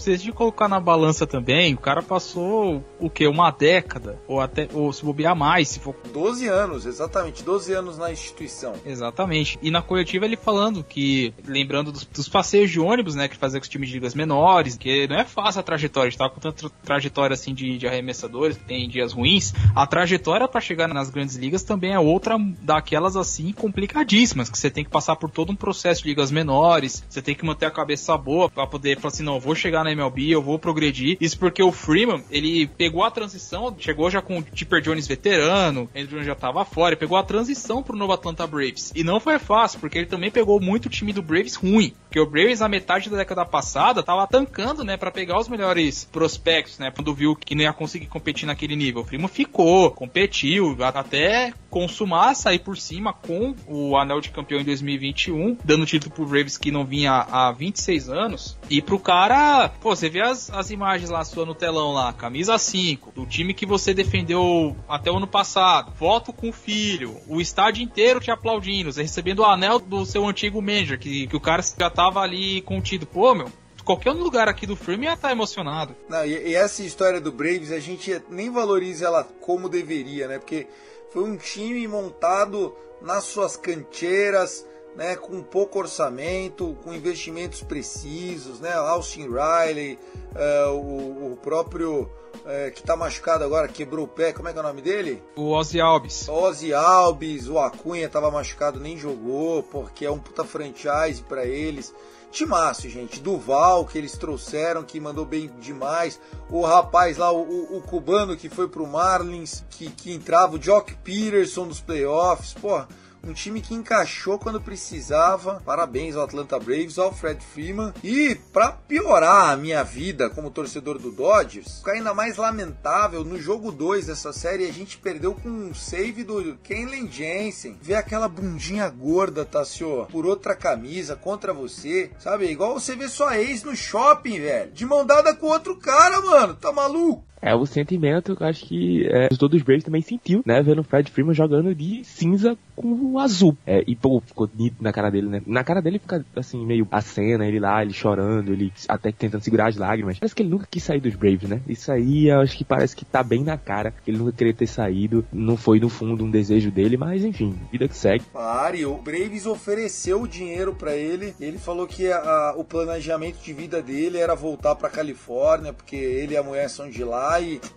Se 0.00 0.10
a 0.10 0.16
gente 0.16 0.32
colocar 0.32 0.66
na 0.66 0.80
balança 0.80 1.26
também, 1.26 1.74
o 1.74 1.78
cara 1.78 2.00
passou 2.00 2.82
o 2.98 3.10
que? 3.10 3.26
Uma 3.26 3.50
década, 3.50 4.18
ou 4.26 4.40
até 4.40 4.66
ou 4.72 4.90
se 4.94 5.04
bobear 5.04 5.36
mais, 5.36 5.68
se 5.68 5.78
for 5.78 5.94
12 6.10 6.48
anos, 6.48 6.86
exatamente, 6.86 7.42
12 7.42 7.74
anos 7.74 7.98
na 7.98 8.10
instituição. 8.10 8.72
Exatamente. 8.86 9.58
E 9.60 9.70
na 9.70 9.82
coletiva 9.82 10.24
ele 10.24 10.38
falando 10.38 10.82
que, 10.82 11.34
lembrando 11.46 11.92
dos, 11.92 12.06
dos 12.06 12.30
passeios 12.30 12.70
de 12.70 12.80
ônibus, 12.80 13.14
né, 13.14 13.28
que 13.28 13.36
fazia 13.36 13.60
com 13.60 13.64
os 13.64 13.68
times 13.68 13.90
de 13.90 13.94
ligas 13.96 14.14
menores, 14.14 14.74
que 14.74 15.06
não 15.06 15.16
é 15.16 15.24
fácil 15.26 15.60
a 15.60 15.62
trajetória, 15.62 16.08
a 16.08 16.10
gente 16.10 16.18
tava 16.18 16.30
com 16.30 16.40
tanta 16.40 16.70
trajetória 16.82 17.34
assim 17.34 17.52
de, 17.52 17.76
de 17.76 17.86
arremessadores, 17.86 18.56
que 18.56 18.64
tem 18.64 18.88
dias 18.88 19.12
ruins. 19.12 19.52
A 19.76 19.86
trajetória 19.86 20.48
para 20.48 20.62
chegar 20.62 20.88
nas 20.88 21.10
grandes 21.10 21.36
ligas 21.36 21.62
também 21.62 21.92
é 21.92 21.98
outra 21.98 22.38
daquelas 22.62 23.16
assim 23.16 23.52
complicadíssimas, 23.52 24.48
que 24.48 24.58
você 24.58 24.70
tem 24.70 24.82
que 24.82 24.90
passar 24.90 25.16
por 25.16 25.30
todo 25.30 25.52
um 25.52 25.56
processo 25.56 26.02
de 26.02 26.08
ligas 26.08 26.30
menores, 26.30 27.04
você 27.06 27.20
tem 27.20 27.34
que 27.34 27.44
manter 27.44 27.66
a 27.66 27.70
cabeça 27.70 28.16
boa 28.16 28.48
para 28.48 28.66
poder 28.66 28.98
falar 28.98 29.12
assim, 29.12 29.22
não, 29.22 29.34
eu 29.34 29.40
vou 29.40 29.54
chegar 29.54 29.84
na 29.84 29.89
MLB, 29.90 30.30
eu 30.30 30.42
vou 30.42 30.58
progredir. 30.58 31.16
Isso 31.20 31.38
porque 31.38 31.62
o 31.62 31.72
Freeman, 31.72 32.22
ele 32.30 32.66
pegou 32.66 33.04
a 33.04 33.10
transição, 33.10 33.74
chegou 33.78 34.10
já 34.10 34.22
com 34.22 34.38
o 34.38 34.42
Tipper 34.42 34.80
Jones 34.80 35.06
veterano, 35.06 35.88
Andrew 35.94 36.10
Jones 36.10 36.26
já 36.26 36.34
tava 36.34 36.64
fora, 36.64 36.96
pegou 36.96 37.16
a 37.16 37.22
transição 37.22 37.82
pro 37.82 37.96
novo 37.96 38.12
Atlanta 38.12 38.46
Braves. 38.46 38.92
E 38.94 39.04
não 39.04 39.20
foi 39.20 39.38
fácil, 39.38 39.80
porque 39.80 39.98
ele 39.98 40.06
também 40.06 40.30
pegou 40.30 40.60
muito 40.60 40.86
o 40.86 40.90
time 40.90 41.12
do 41.12 41.22
Braves 41.22 41.54
ruim. 41.54 41.94
Porque 42.04 42.20
o 42.20 42.26
Braves, 42.26 42.60
na 42.60 42.68
metade 42.68 43.08
da 43.08 43.16
década 43.16 43.44
passada, 43.44 44.02
tava 44.02 44.26
tancando, 44.26 44.82
né, 44.82 44.96
para 44.96 45.10
pegar 45.10 45.38
os 45.38 45.48
melhores 45.48 46.04
prospectos, 46.04 46.78
né, 46.78 46.90
quando 46.90 47.14
viu 47.14 47.36
que 47.36 47.54
não 47.54 47.62
ia 47.62 47.72
conseguir 47.72 48.06
competir 48.06 48.46
naquele 48.46 48.76
nível. 48.76 49.02
O 49.02 49.04
Freeman 49.04 49.28
ficou, 49.28 49.90
competiu, 49.90 50.76
até 50.82 51.52
consumar, 51.70 52.34
sair 52.34 52.58
por 52.58 52.76
cima 52.76 53.12
com 53.12 53.54
o 53.66 53.96
anel 53.96 54.20
de 54.20 54.30
campeão 54.30 54.60
em 54.60 54.64
2021, 54.64 55.56
dando 55.64 55.86
título 55.86 56.12
pro 56.12 56.26
Braves 56.26 56.58
que 56.58 56.70
não 56.70 56.84
vinha 56.84 57.12
há 57.12 57.52
26 57.52 58.08
anos. 58.08 58.58
E 58.68 58.82
pro 58.82 58.98
cara, 58.98 59.68
pô, 59.80 59.94
você 59.94 60.08
vê 60.08 60.20
as, 60.20 60.50
as 60.50 60.70
imagens 60.70 61.10
lá 61.10 61.24
sua 61.24 61.46
no 61.46 61.54
telão 61.54 61.92
lá, 61.92 62.12
camisa 62.12 62.58
5, 62.58 63.12
do 63.12 63.24
time 63.24 63.54
que 63.54 63.64
você 63.64 63.94
defendeu 63.94 64.76
até 64.88 65.10
o 65.10 65.16
ano 65.16 65.26
passado, 65.26 65.92
foto 65.96 66.32
com 66.32 66.48
o 66.48 66.52
filho, 66.52 67.16
o 67.28 67.40
estádio 67.40 67.82
inteiro 67.82 68.20
te 68.20 68.30
aplaudindo, 68.30 68.92
você 68.92 69.02
recebendo 69.02 69.40
o 69.40 69.44
anel 69.44 69.78
do 69.78 70.04
seu 70.04 70.26
antigo 70.26 70.60
manager, 70.60 70.98
que, 70.98 71.26
que 71.26 71.36
o 71.36 71.40
cara 71.40 71.62
já 71.62 71.88
tava 71.88 72.20
ali 72.20 72.60
contido. 72.62 73.06
Pô, 73.06 73.34
meu, 73.34 73.50
qualquer 73.84 74.12
lugar 74.12 74.48
aqui 74.48 74.66
do 74.66 74.76
filme 74.76 75.06
ia 75.06 75.14
estar 75.14 75.32
emocionado. 75.32 75.96
Não, 76.08 76.24
e, 76.24 76.50
e 76.50 76.54
essa 76.54 76.82
história 76.82 77.20
do 77.20 77.32
Braves, 77.32 77.72
a 77.72 77.80
gente 77.80 78.22
nem 78.28 78.50
valoriza 78.50 79.06
ela 79.06 79.24
como 79.24 79.68
deveria, 79.68 80.28
né? 80.28 80.38
Porque 80.38 80.66
foi 81.10 81.24
um 81.24 81.36
time 81.36 81.86
montado 81.86 82.74
nas 83.02 83.24
suas 83.24 83.56
canteiras, 83.56 84.66
né, 84.94 85.16
com 85.16 85.42
pouco 85.42 85.78
orçamento, 85.78 86.76
com 86.82 86.92
investimentos 86.92 87.62
precisos, 87.62 88.60
né, 88.60 88.72
Austin 88.72 89.28
Riley, 89.28 89.98
eh, 90.34 90.66
o, 90.66 91.32
o 91.32 91.38
próprio 91.40 92.10
eh, 92.44 92.70
que 92.74 92.82
tá 92.82 92.96
machucado 92.96 93.44
agora, 93.44 93.68
quebrou 93.68 94.04
o 94.04 94.08
pé, 94.08 94.32
como 94.32 94.48
é 94.48 94.52
que 94.52 94.58
é 94.58 94.60
o 94.60 94.64
nome 94.64 94.82
dele? 94.82 95.22
O 95.36 95.50
Ozzy 95.50 95.80
Alves. 95.80 96.28
Ozzy 96.28 96.74
Alves, 96.74 97.48
o 97.48 97.58
Acunha 97.58 98.08
tava 98.08 98.30
machucado, 98.30 98.80
nem 98.80 98.96
jogou, 98.96 99.62
porque 99.62 100.04
é 100.04 100.10
um 100.10 100.18
puta 100.18 100.44
franchise 100.44 101.22
para 101.28 101.44
eles. 101.44 101.94
Timaço, 102.30 102.88
gente. 102.88 103.20
Duval, 103.20 103.84
que 103.84 103.98
eles 103.98 104.12
trouxeram, 104.16 104.82
que 104.84 105.00
mandou 105.00 105.24
bem 105.24 105.50
demais. 105.60 106.20
O 106.48 106.62
rapaz 106.62 107.16
lá, 107.18 107.32
o, 107.32 107.76
o- 107.76 107.82
cubano 107.82 108.36
que 108.36 108.48
foi 108.48 108.68
pro 108.68 108.86
Marlins, 108.86 109.64
que, 109.70 109.90
que 109.90 110.12
entrava. 110.12 110.54
O 110.56 110.62
Jock 110.62 110.94
Peterson 110.96 111.64
nos 111.64 111.80
playoffs. 111.80 112.54
Pô, 112.54 112.82
um 113.22 113.32
time 113.32 113.60
que 113.60 113.74
encaixou 113.74 114.38
quando 114.38 114.60
precisava. 114.60 115.62
Parabéns 115.64 116.16
ao 116.16 116.24
Atlanta 116.24 116.58
Braves, 116.58 116.98
ao 116.98 117.12
Fred 117.12 117.44
Freeman. 117.44 117.92
E 118.02 118.34
pra 118.52 118.72
piorar 118.72 119.50
a 119.50 119.56
minha 119.56 119.82
vida 119.82 120.30
como 120.30 120.50
torcedor 120.50 120.98
do 120.98 121.10
Dodgers, 121.10 121.78
ficar 121.78 121.92
ainda 121.92 122.14
mais 122.14 122.36
lamentável, 122.36 123.24
no 123.24 123.40
jogo 123.40 123.70
2 123.70 124.06
dessa 124.06 124.32
série 124.32 124.66
a 124.66 124.72
gente 124.72 124.98
perdeu 124.98 125.34
com 125.34 125.48
um 125.48 125.74
save 125.74 126.24
do 126.24 126.56
Kenley 126.62 127.08
Jensen. 127.10 127.78
Ver 127.80 127.94
aquela 127.94 128.28
bundinha 128.28 128.88
gorda, 128.88 129.44
Tassio, 129.44 130.06
por 130.10 130.26
outra 130.26 130.54
camisa 130.54 131.16
contra 131.16 131.52
você, 131.52 132.10
sabe? 132.18 132.50
Igual 132.50 132.74
você 132.74 132.96
vê 132.96 133.08
sua 133.08 133.38
ex 133.38 133.62
no 133.62 133.76
shopping, 133.76 134.40
velho. 134.40 134.72
De 134.72 134.86
mão 134.86 135.04
dada 135.04 135.34
com 135.34 135.46
outro 135.46 135.76
cara, 135.76 136.20
mano. 136.20 136.54
Tá 136.54 136.72
maluco? 136.72 137.29
É 137.42 137.54
o 137.54 137.64
sentimento 137.64 138.36
que 138.36 138.42
eu 138.42 138.46
acho 138.46 138.66
que 138.66 139.06
é, 139.08 139.28
o 139.32 139.36
todos 139.36 139.56
os 139.56 139.62
Braves 139.62 139.84
também 139.84 140.02
sentiu, 140.02 140.42
né? 140.44 140.62
Vendo 140.62 140.80
o 140.80 140.84
Fred 140.84 141.10
Freeman 141.10 141.34
jogando 141.34 141.74
de 141.74 142.04
cinza 142.04 142.56
com 142.76 143.12
o 143.12 143.18
azul. 143.18 143.56
É, 143.66 143.82
e 143.86 143.96
pô, 143.96 144.20
ficou 144.20 144.48
nítido 144.54 144.82
na 144.82 144.92
cara 144.92 145.10
dele, 145.10 145.28
né? 145.28 145.42
Na 145.46 145.64
cara 145.64 145.80
dele 145.80 145.98
fica 145.98 146.24
assim, 146.36 146.64
meio 146.66 146.86
a 146.90 147.00
cena, 147.00 147.46
ele 147.46 147.58
lá, 147.58 147.82
ele 147.82 147.92
chorando, 147.92 148.52
ele 148.52 148.72
até 148.88 149.10
tentando 149.10 149.42
segurar 149.42 149.68
as 149.68 149.76
lágrimas. 149.76 150.18
Parece 150.18 150.34
que 150.34 150.42
ele 150.42 150.50
nunca 150.50 150.66
quis 150.70 150.82
sair 150.82 151.00
dos 151.00 151.14
Braves, 151.14 151.48
né? 151.48 151.60
Isso 151.66 151.90
aí 151.90 152.28
eu 152.28 152.40
acho 152.40 152.56
que 152.56 152.64
parece 152.64 152.94
que 152.94 153.04
tá 153.04 153.22
bem 153.22 153.42
na 153.42 153.56
cara. 153.56 153.94
Ele 154.06 154.18
nunca 154.18 154.32
queria 154.32 154.54
ter 154.54 154.66
saído. 154.66 155.24
Não 155.32 155.56
foi 155.56 155.80
no 155.80 155.88
fundo 155.88 156.24
um 156.24 156.30
desejo 156.30 156.70
dele, 156.70 156.96
mas 156.96 157.24
enfim, 157.24 157.58
vida 157.72 157.88
que 157.88 157.96
segue. 157.96 158.24
Pare, 158.32 158.84
o 158.84 158.96
Braves 158.98 159.46
ofereceu 159.46 160.22
o 160.22 160.28
dinheiro 160.28 160.74
para 160.74 160.94
ele. 160.94 161.34
Ele 161.40 161.58
falou 161.58 161.86
que 161.86 162.10
a, 162.10 162.54
o 162.56 162.64
planejamento 162.64 163.38
de 163.42 163.52
vida 163.52 163.80
dele 163.80 164.18
era 164.18 164.34
voltar 164.34 164.74
para 164.74 164.90
Califórnia, 164.90 165.72
porque 165.72 165.96
ele 165.96 166.34
e 166.34 166.36
a 166.36 166.42
mulher 166.42 166.68
são 166.68 166.88
de 166.90 167.02
lá 167.02 167.29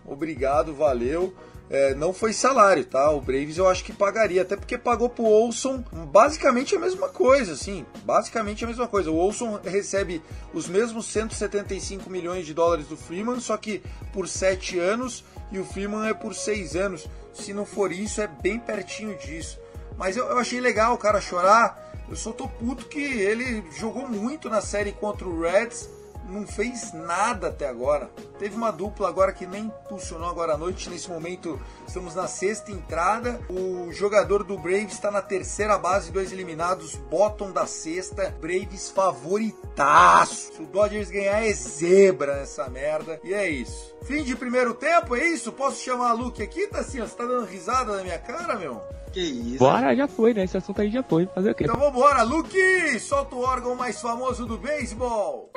obrigado, 0.06 0.74
valeu. 0.74 1.34
É, 1.70 1.96
não 1.96 2.14
foi 2.14 2.34
salário, 2.34 2.86
tá? 2.86 3.10
O 3.10 3.22
Braves 3.22 3.58
eu 3.58 3.68
acho 3.68 3.84
que 3.84 3.94
pagaria, 3.94 4.42
até 4.42 4.56
porque 4.56 4.78
pagou 4.78 5.10
pro 5.10 5.24
Olson 5.24 5.84
basicamente 6.12 6.76
a 6.76 6.80
mesma 6.80 7.08
coisa, 7.08 7.54
assim, 7.54 7.86
basicamente 8.04 8.64
a 8.64 8.68
mesma 8.68 8.88
coisa. 8.88 9.10
O 9.10 9.18
Olson 9.18 9.60
recebe 9.64 10.22
os 10.54 10.68
mesmos 10.68 11.08
175 11.08 12.10
milhões 12.10 12.46
de 12.46 12.54
dólares 12.54 12.86
do 12.88 12.98
Freeman, 12.98 13.40
só 13.40 13.58
que 13.58 13.82
por 14.12 14.28
7 14.28 14.78
anos 14.78 15.24
e 15.52 15.58
o 15.58 15.66
Freeman 15.66 16.08
é 16.08 16.14
por 16.14 16.36
6 16.36 16.76
anos. 16.76 17.08
Se 17.34 17.54
não 17.54 17.66
for 17.66 17.92
isso, 17.92 18.22
é 18.22 18.28
bem 18.28 18.60
pertinho 18.60 19.18
disso. 19.18 19.60
Mas 19.98 20.18
eu, 20.18 20.26
eu 20.26 20.38
achei 20.38 20.60
legal 20.60 20.94
o 20.94 20.98
cara 20.98 21.22
chorar. 21.22 21.92
Eu 22.10 22.16
só 22.16 22.32
tô 22.32 22.48
puto 22.48 22.86
que 22.86 23.00
ele 23.00 23.64
jogou 23.80 24.08
muito 24.08 24.50
na 24.50 24.62
série 24.62 24.92
contra 24.92 25.28
o 25.28 25.42
Reds 25.42 25.90
não 26.28 26.48
fez 26.48 26.94
nada 26.94 27.48
até 27.48 27.68
agora. 27.68 28.10
Teve 28.40 28.56
uma 28.56 28.72
dupla 28.72 29.08
agora 29.08 29.32
que 29.32 29.46
nem 29.46 29.66
impulsionou 29.66 30.30
agora 30.30 30.54
à 30.54 30.58
noite. 30.58 30.90
Nesse 30.90 31.10
momento 31.10 31.60
estamos 31.88 32.16
na 32.16 32.28
sexta 32.28 32.72
entrada. 32.72 33.40
O 33.50 33.92
jogador 33.92 34.44
do 34.44 34.58
Braves 34.58 34.94
está 34.94 35.12
na 35.12 35.22
terceira 35.22 35.78
base, 35.78 36.12
dois 36.12 36.32
eliminados, 36.32 36.96
bottom 36.96 37.52
da 37.52 37.66
sexta. 37.66 38.36
Braves 38.42 38.90
favoritaço. 38.90 40.54
Se 40.54 40.62
o 40.62 40.66
Dodgers 40.66 41.10
ganhar 41.10 41.46
é 41.46 41.54
zebra 41.54 42.38
nessa 42.38 42.70
merda. 42.70 43.20
E 43.24 43.34
é 43.34 43.50
isso. 43.50 43.94
Fim 44.04 44.24
de 44.24 44.36
primeiro 44.36 44.74
tempo, 44.74 45.16
é 45.16 45.26
isso? 45.26 45.52
Posso 45.52 45.82
chamar 45.82 46.10
a 46.10 46.14
Luke 46.14 46.44
aqui, 46.44 46.68
Tassinha? 46.68 47.04
Tá 47.04 47.10
assim, 47.10 47.16
você 47.16 47.16
tá 47.16 47.26
dando 47.26 47.46
risada 47.46 47.96
na 47.96 48.04
minha 48.04 48.20
cara, 48.20 48.56
meu? 48.56 48.82
Que 49.14 49.22
isso? 49.22 49.60
Bora, 49.60 49.96
já 49.96 50.08
foi, 50.08 50.34
né? 50.34 50.44
Esse 50.44 50.58
assunto 50.58 50.82
aí 50.82 50.90
já 50.90 51.04
foi. 51.04 51.28
Fazer 51.28 51.52
o 51.52 51.56
quê? 51.56 51.64
Então 51.66 51.80
vambora, 51.80 52.24
Luke! 52.24 53.00
Solta 53.00 53.36
o 53.36 53.42
órgão 53.42 53.76
mais 53.76 54.02
famoso 54.02 54.46
do 54.46 54.58
beisebol! 54.58 55.52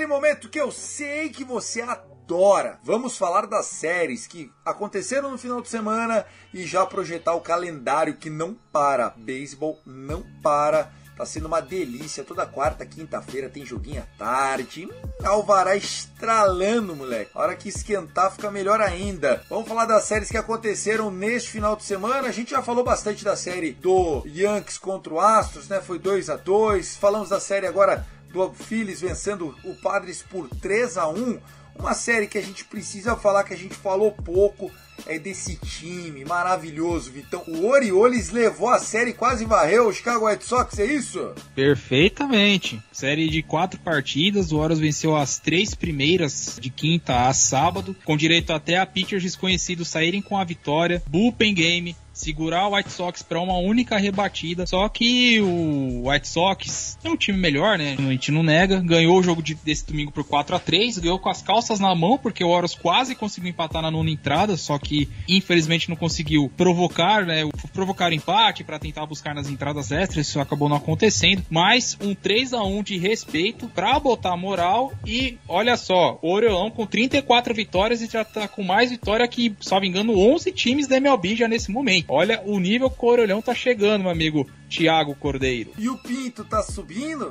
Aquele 0.00 0.14
momento 0.14 0.48
que 0.48 0.58
eu 0.58 0.72
sei 0.72 1.28
que 1.28 1.44
você 1.44 1.82
adora. 1.82 2.80
Vamos 2.82 3.18
falar 3.18 3.46
das 3.46 3.66
séries 3.66 4.26
que 4.26 4.50
aconteceram 4.64 5.30
no 5.30 5.36
final 5.36 5.60
de 5.60 5.68
semana 5.68 6.24
e 6.54 6.64
já 6.64 6.86
projetar 6.86 7.34
o 7.34 7.42
calendário 7.42 8.16
que 8.16 8.30
não 8.30 8.56
para. 8.72 9.10
Beisebol 9.10 9.78
não 9.84 10.24
para. 10.42 10.90
Tá 11.18 11.26
sendo 11.26 11.48
uma 11.48 11.60
delícia. 11.60 12.24
Toda 12.24 12.46
quarta, 12.46 12.86
quinta-feira 12.86 13.50
tem 13.50 13.66
joguinho 13.66 14.00
à 14.00 14.06
tarde. 14.16 14.86
Hum, 14.86 15.26
alvará 15.26 15.76
estralando, 15.76 16.96
moleque. 16.96 17.32
A 17.34 17.40
hora 17.40 17.54
que 17.54 17.68
esquentar 17.68 18.32
fica 18.32 18.50
melhor 18.50 18.80
ainda. 18.80 19.44
Vamos 19.50 19.68
falar 19.68 19.84
das 19.84 20.04
séries 20.04 20.30
que 20.30 20.38
aconteceram 20.38 21.10
neste 21.10 21.50
final 21.50 21.76
de 21.76 21.84
semana. 21.84 22.26
A 22.26 22.32
gente 22.32 22.52
já 22.52 22.62
falou 22.62 22.82
bastante 22.82 23.22
da 23.22 23.36
série 23.36 23.72
do 23.72 24.22
Yankees 24.24 24.78
contra 24.78 25.12
o 25.12 25.20
Astros, 25.20 25.68
né? 25.68 25.78
Foi 25.82 25.98
2 25.98 26.30
a 26.30 26.36
2 26.36 26.96
Falamos 26.96 27.28
da 27.28 27.38
série 27.38 27.66
agora 27.66 28.06
do 28.32 28.52
Phillies 28.52 29.00
vencendo 29.00 29.54
o 29.64 29.74
Padres 29.74 30.22
por 30.22 30.48
3 30.48 30.96
a 30.96 31.08
1 31.08 31.38
uma 31.78 31.94
série 31.94 32.26
que 32.26 32.36
a 32.36 32.42
gente 32.42 32.64
precisa 32.64 33.16
falar 33.16 33.44
que 33.44 33.54
a 33.54 33.56
gente 33.56 33.74
falou 33.74 34.12
pouco 34.12 34.70
é 35.06 35.18
desse 35.18 35.56
time 35.56 36.24
maravilhoso, 36.26 37.10
Vitão. 37.10 37.42
O 37.46 37.66
Orioles 37.66 38.30
levou 38.30 38.68
a 38.68 38.78
série 38.78 39.14
quase 39.14 39.46
varreu 39.46 39.88
o 39.88 39.92
Chicago 39.92 40.26
White 40.26 40.44
Sox, 40.44 40.78
é 40.78 40.84
isso? 40.84 41.32
Perfeitamente. 41.54 42.82
Série 42.92 43.28
de 43.28 43.42
quatro 43.42 43.80
partidas, 43.80 44.52
o 44.52 44.56
Orioles 44.56 44.78
venceu 44.78 45.16
as 45.16 45.38
três 45.38 45.74
primeiras 45.74 46.58
de 46.60 46.68
quinta 46.68 47.28
a 47.28 47.32
sábado, 47.32 47.96
com 48.04 48.16
direito 48.16 48.52
até 48.52 48.76
a 48.76 48.84
pitchers 48.84 49.22
desconhecidos 49.22 49.88
saírem 49.88 50.20
com 50.20 50.36
a 50.36 50.44
vitória. 50.44 51.02
Bullpen 51.08 51.54
game, 51.54 51.96
segurar 52.20 52.68
o 52.68 52.76
White 52.76 52.92
Sox 52.92 53.22
para 53.22 53.40
uma 53.40 53.56
única 53.56 53.96
rebatida. 53.96 54.66
Só 54.66 54.88
que 54.88 55.40
o 55.40 56.08
White 56.08 56.28
Sox 56.28 56.98
é 57.02 57.08
um 57.08 57.16
time 57.16 57.38
melhor, 57.38 57.78
né? 57.78 57.96
A 57.98 58.02
gente 58.02 58.30
não 58.30 58.42
nega. 58.42 58.80
Ganhou 58.80 59.18
o 59.18 59.22
jogo 59.22 59.42
de, 59.42 59.54
desse 59.54 59.86
domingo 59.86 60.12
por 60.12 60.24
4 60.24 60.56
a 60.56 60.58
3 60.58 60.98
ganhou 60.98 61.18
com 61.18 61.28
as 61.28 61.42
calças 61.42 61.80
na 61.80 61.94
mão, 61.94 62.18
porque 62.18 62.44
o 62.44 62.48
Orioles 62.48 62.74
quase 62.74 63.14
conseguiu 63.14 63.50
empatar 63.50 63.82
na 63.82 63.90
nona 63.90 64.10
entrada, 64.10 64.56
só 64.56 64.78
que 64.78 65.08
infelizmente 65.28 65.88
não 65.88 65.96
conseguiu 65.96 66.50
provocar, 66.56 67.24
né? 67.24 67.48
Provocar 67.72 68.12
empate 68.12 68.62
para 68.64 68.78
tentar 68.78 69.06
buscar 69.06 69.34
nas 69.34 69.48
entradas 69.48 69.90
extras, 69.90 70.28
isso 70.28 70.40
acabou 70.40 70.68
não 70.68 70.76
acontecendo. 70.76 71.42
Mas 71.48 71.96
um 72.00 72.14
3 72.14 72.52
a 72.52 72.62
1 72.62 72.82
de 72.82 72.98
respeito 72.98 73.68
para 73.68 73.98
botar 73.98 74.36
moral 74.36 74.92
e 75.06 75.38
olha 75.48 75.76
só, 75.76 76.18
o 76.22 76.30
Oriolão 76.30 76.70
com 76.70 76.86
34 76.86 77.54
vitórias 77.54 78.02
e 78.02 78.06
já 78.06 78.24
tá 78.24 78.46
com 78.46 78.62
mais 78.62 78.90
vitória 78.90 79.26
que, 79.26 79.54
só 79.60 79.80
me 79.80 79.88
engano, 79.88 80.18
11 80.18 80.52
times 80.52 80.86
da 80.86 80.96
MLB 80.96 81.36
já 81.36 81.48
nesse 81.48 81.70
momento. 81.70 82.09
Olha 82.12 82.42
o 82.44 82.58
nível 82.58 82.90
que 82.90 83.04
o 83.04 83.08
Orelhão 83.08 83.40
tá 83.40 83.54
chegando, 83.54 84.02
meu 84.02 84.10
amigo 84.10 84.44
Tiago 84.68 85.14
Cordeiro. 85.14 85.72
E 85.78 85.88
o 85.88 85.96
Pinto 85.96 86.44
tá 86.44 86.60
subindo? 86.60 87.30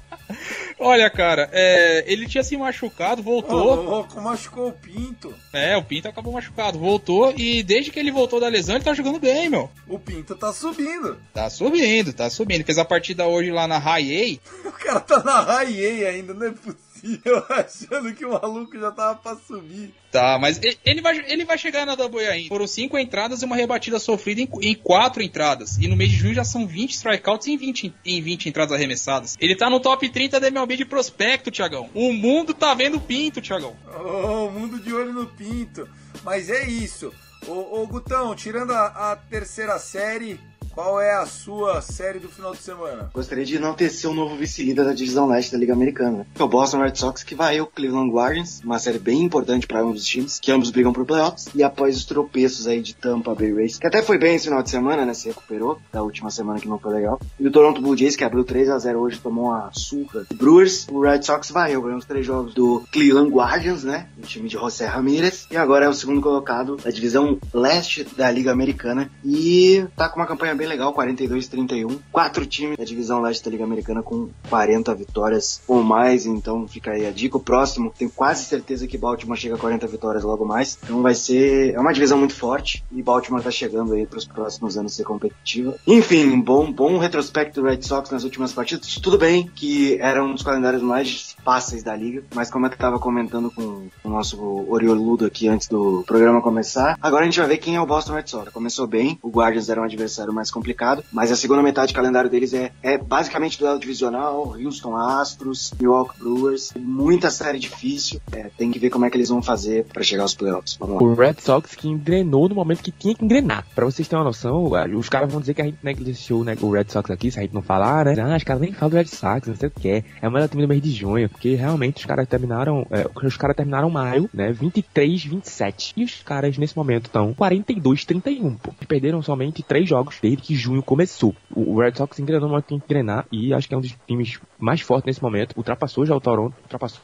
Olha, 0.80 1.10
cara, 1.10 1.50
é, 1.52 2.04
ele 2.10 2.26
tinha 2.26 2.42
se 2.42 2.56
machucado, 2.56 3.22
voltou. 3.22 3.60
Oh, 3.60 3.74
louco, 3.82 4.18
machucou 4.18 4.68
o 4.68 4.72
Pinto. 4.72 5.34
É, 5.52 5.76
o 5.76 5.84
Pinto 5.84 6.08
acabou 6.08 6.32
machucado, 6.32 6.78
voltou 6.78 7.34
e 7.36 7.62
desde 7.62 7.90
que 7.90 7.98
ele 7.98 8.10
voltou 8.10 8.40
da 8.40 8.48
lesão, 8.48 8.76
ele 8.76 8.84
tá 8.84 8.94
jogando 8.94 9.18
bem, 9.18 9.50
meu. 9.50 9.70
O 9.86 9.98
Pinto 9.98 10.34
tá 10.34 10.50
subindo. 10.50 11.18
Tá 11.34 11.50
subindo, 11.50 12.10
tá 12.14 12.30
subindo. 12.30 12.64
Fez 12.64 12.78
a 12.78 12.86
partida 12.86 13.26
hoje 13.26 13.50
lá 13.50 13.68
na 13.68 13.76
High 13.76 14.40
A. 14.64 14.64
o 14.68 14.72
cara 14.72 15.00
tá 15.00 15.22
na 15.22 15.40
High 15.40 16.06
A 16.06 16.08
ainda, 16.08 16.32
não 16.32 16.46
é 16.46 16.50
possível. 16.52 16.89
eu 17.24 17.44
achando 17.48 18.14
que 18.14 18.24
o 18.24 18.32
maluco 18.32 18.78
já 18.78 18.90
tava 18.90 19.16
pra 19.16 19.36
subir. 19.36 19.92
Tá, 20.10 20.38
mas 20.40 20.60
ele 20.84 21.00
vai, 21.00 21.18
ele 21.30 21.44
vai 21.44 21.56
chegar 21.56 21.86
na 21.86 21.94
Double 21.94 22.20
ainda. 22.26 22.48
Foram 22.48 22.66
cinco 22.66 22.98
entradas 22.98 23.42
e 23.42 23.44
uma 23.44 23.56
rebatida 23.56 23.98
sofrida 23.98 24.40
em, 24.40 24.48
em, 24.60 24.74
quatro 24.74 25.22
entradas. 25.22 25.78
E 25.78 25.86
no 25.86 25.96
mês 25.96 26.10
de 26.10 26.16
junho 26.16 26.34
já 26.34 26.44
são 26.44 26.66
20 26.66 26.90
strikeouts 26.90 27.46
em 27.46 27.56
20, 27.56 27.94
em 28.04 28.20
20 28.20 28.48
entradas 28.48 28.72
arremessadas. 28.72 29.36
Ele 29.40 29.54
tá 29.54 29.70
no 29.70 29.80
top 29.80 30.08
30 30.08 30.40
da 30.40 30.48
MLB 30.48 30.76
de 30.76 30.84
prospecto, 30.84 31.50
Tiagão. 31.50 31.88
O 31.94 32.12
mundo 32.12 32.52
tá 32.52 32.74
vendo 32.74 32.96
o 32.96 33.00
Pinto, 33.00 33.40
Tiagão. 33.40 33.76
Oh, 33.86 34.46
o 34.46 34.50
mundo 34.50 34.80
de 34.80 34.92
olho 34.92 35.12
no 35.12 35.26
Pinto. 35.26 35.88
Mas 36.24 36.50
é 36.50 36.66
isso. 36.66 37.12
Ô, 37.46 37.80
ô 37.80 37.86
Gutão, 37.86 38.34
tirando 38.34 38.72
a, 38.72 39.12
a 39.12 39.16
terceira 39.16 39.78
série, 39.78 40.38
qual 40.74 41.00
é 41.00 41.12
a 41.12 41.26
sua 41.26 41.80
série 41.80 42.18
do 42.18 42.28
final 42.28 42.52
de 42.52 42.58
semana? 42.58 43.10
Gostaria 43.12 43.44
de 43.44 43.56
enaltecer 43.56 44.10
o 44.10 44.14
novo 44.14 44.36
vice-líder 44.36 44.84
da 44.84 44.92
divisão 44.92 45.26
leste 45.26 45.52
da 45.52 45.58
Liga 45.58 45.72
Americana, 45.72 46.26
que 46.34 46.40
é 46.40 46.44
o 46.44 46.48
Boston 46.48 46.82
Red 46.82 46.94
Sox, 46.94 47.22
que 47.22 47.34
vai 47.34 47.60
o 47.60 47.66
Cleveland 47.66 48.10
Guardians, 48.10 48.60
uma 48.64 48.78
série 48.78 48.98
bem 48.98 49.22
importante 49.22 49.66
para 49.66 49.80
ambos 49.80 50.02
os 50.02 50.06
times, 50.06 50.38
que 50.38 50.52
ambos 50.52 50.70
brigam 50.70 50.92
por 50.92 51.04
playoffs, 51.04 51.48
e 51.54 51.62
após 51.62 51.96
os 51.96 52.04
tropeços 52.04 52.66
aí 52.66 52.80
de 52.80 52.94
Tampa 52.94 53.34
Bay 53.34 53.52
Rays, 53.52 53.78
que 53.78 53.86
até 53.86 54.02
foi 54.02 54.18
bem 54.18 54.34
esse 54.34 54.44
final 54.44 54.62
de 54.62 54.70
semana, 54.70 55.04
né, 55.04 55.14
se 55.14 55.28
recuperou 55.28 55.78
da 55.92 56.02
última 56.02 56.30
semana 56.30 56.60
que 56.60 56.68
não 56.68 56.78
foi 56.78 56.94
legal, 56.94 57.20
e 57.38 57.46
o 57.46 57.50
Toronto 57.50 57.80
Blue 57.80 57.96
Jays, 57.96 58.16
que 58.16 58.24
abriu 58.24 58.44
3 58.44 58.70
a 58.70 58.78
0 58.78 59.00
hoje, 59.00 59.18
tomou 59.18 59.46
uma 59.46 59.70
surra. 59.72 60.26
Brewers, 60.34 60.86
o 60.88 61.00
Red 61.00 61.22
Sox 61.22 61.50
vai, 61.50 61.70
ganhou 61.72 61.96
os 61.96 62.04
três 62.04 62.24
jogos 62.24 62.54
do 62.54 62.84
Cleveland 62.92 63.30
Guardians, 63.30 63.84
né, 63.84 64.06
o 64.18 64.22
time 64.22 64.48
de 64.48 64.54
José 64.54 64.86
Ramirez, 64.86 65.46
e 65.50 65.56
agora 65.56 65.86
é 65.86 65.88
o 65.88 65.94
segundo 65.94 66.20
colocado 66.20 66.76
da 66.76 66.90
divisão 66.90 67.38
leste 67.52 68.04
da 68.16 68.30
Liga 68.30 68.52
Americana, 68.52 69.10
e 69.24 69.84
tá 69.96 70.08
com 70.08 70.20
uma 70.20 70.26
campanha 70.26 70.54
bem 70.60 70.68
legal, 70.68 70.92
42-31. 70.92 71.98
Quatro 72.12 72.44
times 72.44 72.76
da 72.76 72.84
divisão 72.84 73.22
leste 73.22 73.42
da 73.42 73.50
Liga 73.50 73.64
Americana 73.64 74.02
com 74.02 74.28
40 74.50 74.94
vitórias 74.94 75.62
ou 75.66 75.82
mais, 75.82 76.26
então 76.26 76.68
fica 76.68 76.90
aí 76.90 77.06
a 77.06 77.10
dica. 77.10 77.38
O 77.38 77.40
próximo, 77.40 77.90
tenho 77.96 78.10
quase 78.10 78.44
certeza 78.44 78.86
que 78.86 78.98
Baltimore 78.98 79.38
chega 79.38 79.54
a 79.54 79.58
40 79.58 79.86
vitórias 79.86 80.22
logo 80.22 80.44
mais. 80.44 80.78
Então 80.84 81.00
vai 81.00 81.14
ser. 81.14 81.72
É 81.74 81.80
uma 81.80 81.94
divisão 81.94 82.18
muito 82.18 82.34
forte 82.34 82.84
e 82.92 83.02
Baltimore 83.02 83.42
tá 83.42 83.50
chegando 83.50 83.94
aí 83.94 84.04
para 84.06 84.18
os 84.18 84.26
próximos 84.26 84.76
anos 84.76 84.92
ser 84.92 85.04
competitiva. 85.04 85.76
Enfim, 85.86 86.38
bom, 86.38 86.70
bom 86.70 86.98
retrospecto 86.98 87.62
do 87.62 87.66
Red 87.66 87.80
Sox 87.80 88.10
nas 88.10 88.24
últimas 88.24 88.52
partidas. 88.52 88.96
Tudo 88.96 89.16
bem 89.16 89.50
que 89.54 89.96
era 89.98 90.22
um 90.22 90.34
dos 90.34 90.42
calendários 90.42 90.82
mais 90.82 91.34
fáceis 91.42 91.82
da 91.82 91.96
liga, 91.96 92.22
mas 92.34 92.50
como 92.50 92.66
eu 92.66 92.70
tava 92.70 92.98
comentando 92.98 93.50
com 93.50 93.88
o 94.04 94.10
nosso 94.10 94.38
Orioludo 94.68 95.24
aqui 95.24 95.48
antes 95.48 95.68
do 95.68 96.04
programa 96.06 96.42
começar, 96.42 96.98
agora 97.00 97.22
a 97.22 97.24
gente 97.24 97.38
vai 97.38 97.48
ver 97.48 97.56
quem 97.56 97.76
é 97.76 97.80
o 97.80 97.86
Boston 97.86 98.12
Red 98.12 98.26
Sox. 98.26 98.52
Começou 98.52 98.86
bem, 98.86 99.18
o 99.22 99.30
Guardians 99.30 99.70
era 99.70 99.80
um 99.80 99.84
adversário 99.84 100.34
mais 100.34 100.49
mais 100.50 100.52
complicado. 100.52 101.04
Mas 101.12 101.30
a 101.30 101.36
segunda 101.36 101.62
metade 101.62 101.92
do 101.92 101.96
calendário 101.96 102.28
deles 102.28 102.52
é, 102.52 102.72
é 102.82 102.98
basicamente 102.98 103.58
duelo 103.58 103.78
divisional, 103.78 104.54
Houston 104.58 104.96
Astros, 104.96 105.72
Milwaukee 105.80 106.18
Brewers, 106.18 106.72
muita 106.76 107.30
série 107.30 107.58
difícil. 107.58 108.20
É, 108.32 108.50
tem 108.58 108.70
que 108.70 108.78
ver 108.78 108.90
como 108.90 109.04
é 109.04 109.10
que 109.10 109.16
eles 109.16 109.28
vão 109.28 109.40
fazer 109.40 109.84
para 109.84 110.02
chegar 110.02 110.24
aos 110.24 110.34
playoffs. 110.34 110.76
O 110.80 111.14
Red 111.14 111.36
Sox 111.38 111.74
que 111.74 111.88
engrenou 111.88 112.48
no 112.48 112.54
momento 112.54 112.82
que 112.82 112.90
tinha 112.90 113.14
que 113.14 113.24
engrenar. 113.24 113.64
Pra 113.74 113.84
vocês 113.84 114.06
terem 114.08 114.20
uma 114.20 114.28
noção, 114.28 114.70
os 114.96 115.08
caras 115.08 115.30
vão 115.30 115.40
dizer 115.40 115.54
que 115.54 115.62
a 115.62 115.64
gente 115.64 115.78
negligenciou 115.82 116.44
né, 116.44 116.56
o 116.60 116.70
Red 116.70 116.86
Sox 116.88 117.10
aqui, 117.10 117.30
se 117.30 117.38
a 117.38 117.42
gente 117.42 117.54
não 117.54 117.62
falar, 117.62 118.04
né? 118.04 118.14
Ah, 118.20 118.36
os 118.36 118.44
caras 118.44 118.60
nem 118.60 118.72
falam 118.72 118.90
do 118.90 118.96
Red 118.96 119.06
Sox, 119.06 119.46
não 119.46 119.56
sei 119.56 119.68
o 119.68 119.70
que 119.70 119.88
é. 119.88 120.04
É 120.20 120.28
o 120.28 120.32
melhor 120.32 120.48
time 120.48 120.62
do 120.62 120.68
mês 120.68 120.82
de 120.82 120.90
junho, 120.90 121.28
porque 121.28 121.54
realmente 121.54 121.98
os 121.98 122.04
caras 122.04 122.28
terminaram, 122.28 122.86
é, 122.90 123.06
os 123.22 123.36
caras 123.36 123.56
terminaram 123.56 123.88
maio, 123.90 124.28
né? 124.32 124.52
23, 124.52 125.24
27. 125.24 125.94
E 125.96 126.04
os 126.04 126.22
caras 126.22 126.58
nesse 126.58 126.76
momento 126.76 127.06
estão 127.06 127.32
42, 127.34 128.04
31, 128.04 128.56
pô. 128.56 128.72
Perderam 128.86 129.22
somente 129.22 129.62
três 129.62 129.88
jogos 129.88 130.16
desde 130.20 130.39
que 130.40 130.54
junho 130.54 130.82
começou. 130.82 131.34
O, 131.54 131.78
Red 131.78 131.94
Sox 131.96 132.18
engrenou 132.18 132.60
que 132.62 132.68
tem 132.68 132.78
que 132.78 132.84
engrenar 132.86 133.26
e 133.30 133.52
acho 133.52 133.68
que 133.68 133.74
é 133.74 133.76
um 133.76 133.80
dos 133.80 133.94
times 134.06 134.40
mais 134.58 134.80
fortes 134.80 135.06
nesse 135.06 135.22
momento. 135.22 135.56
Ultrapassou 135.56 136.06
já 136.06 136.14
o 136.14 136.20
Toronto, 136.20 136.56
ultrapassou 136.62 137.00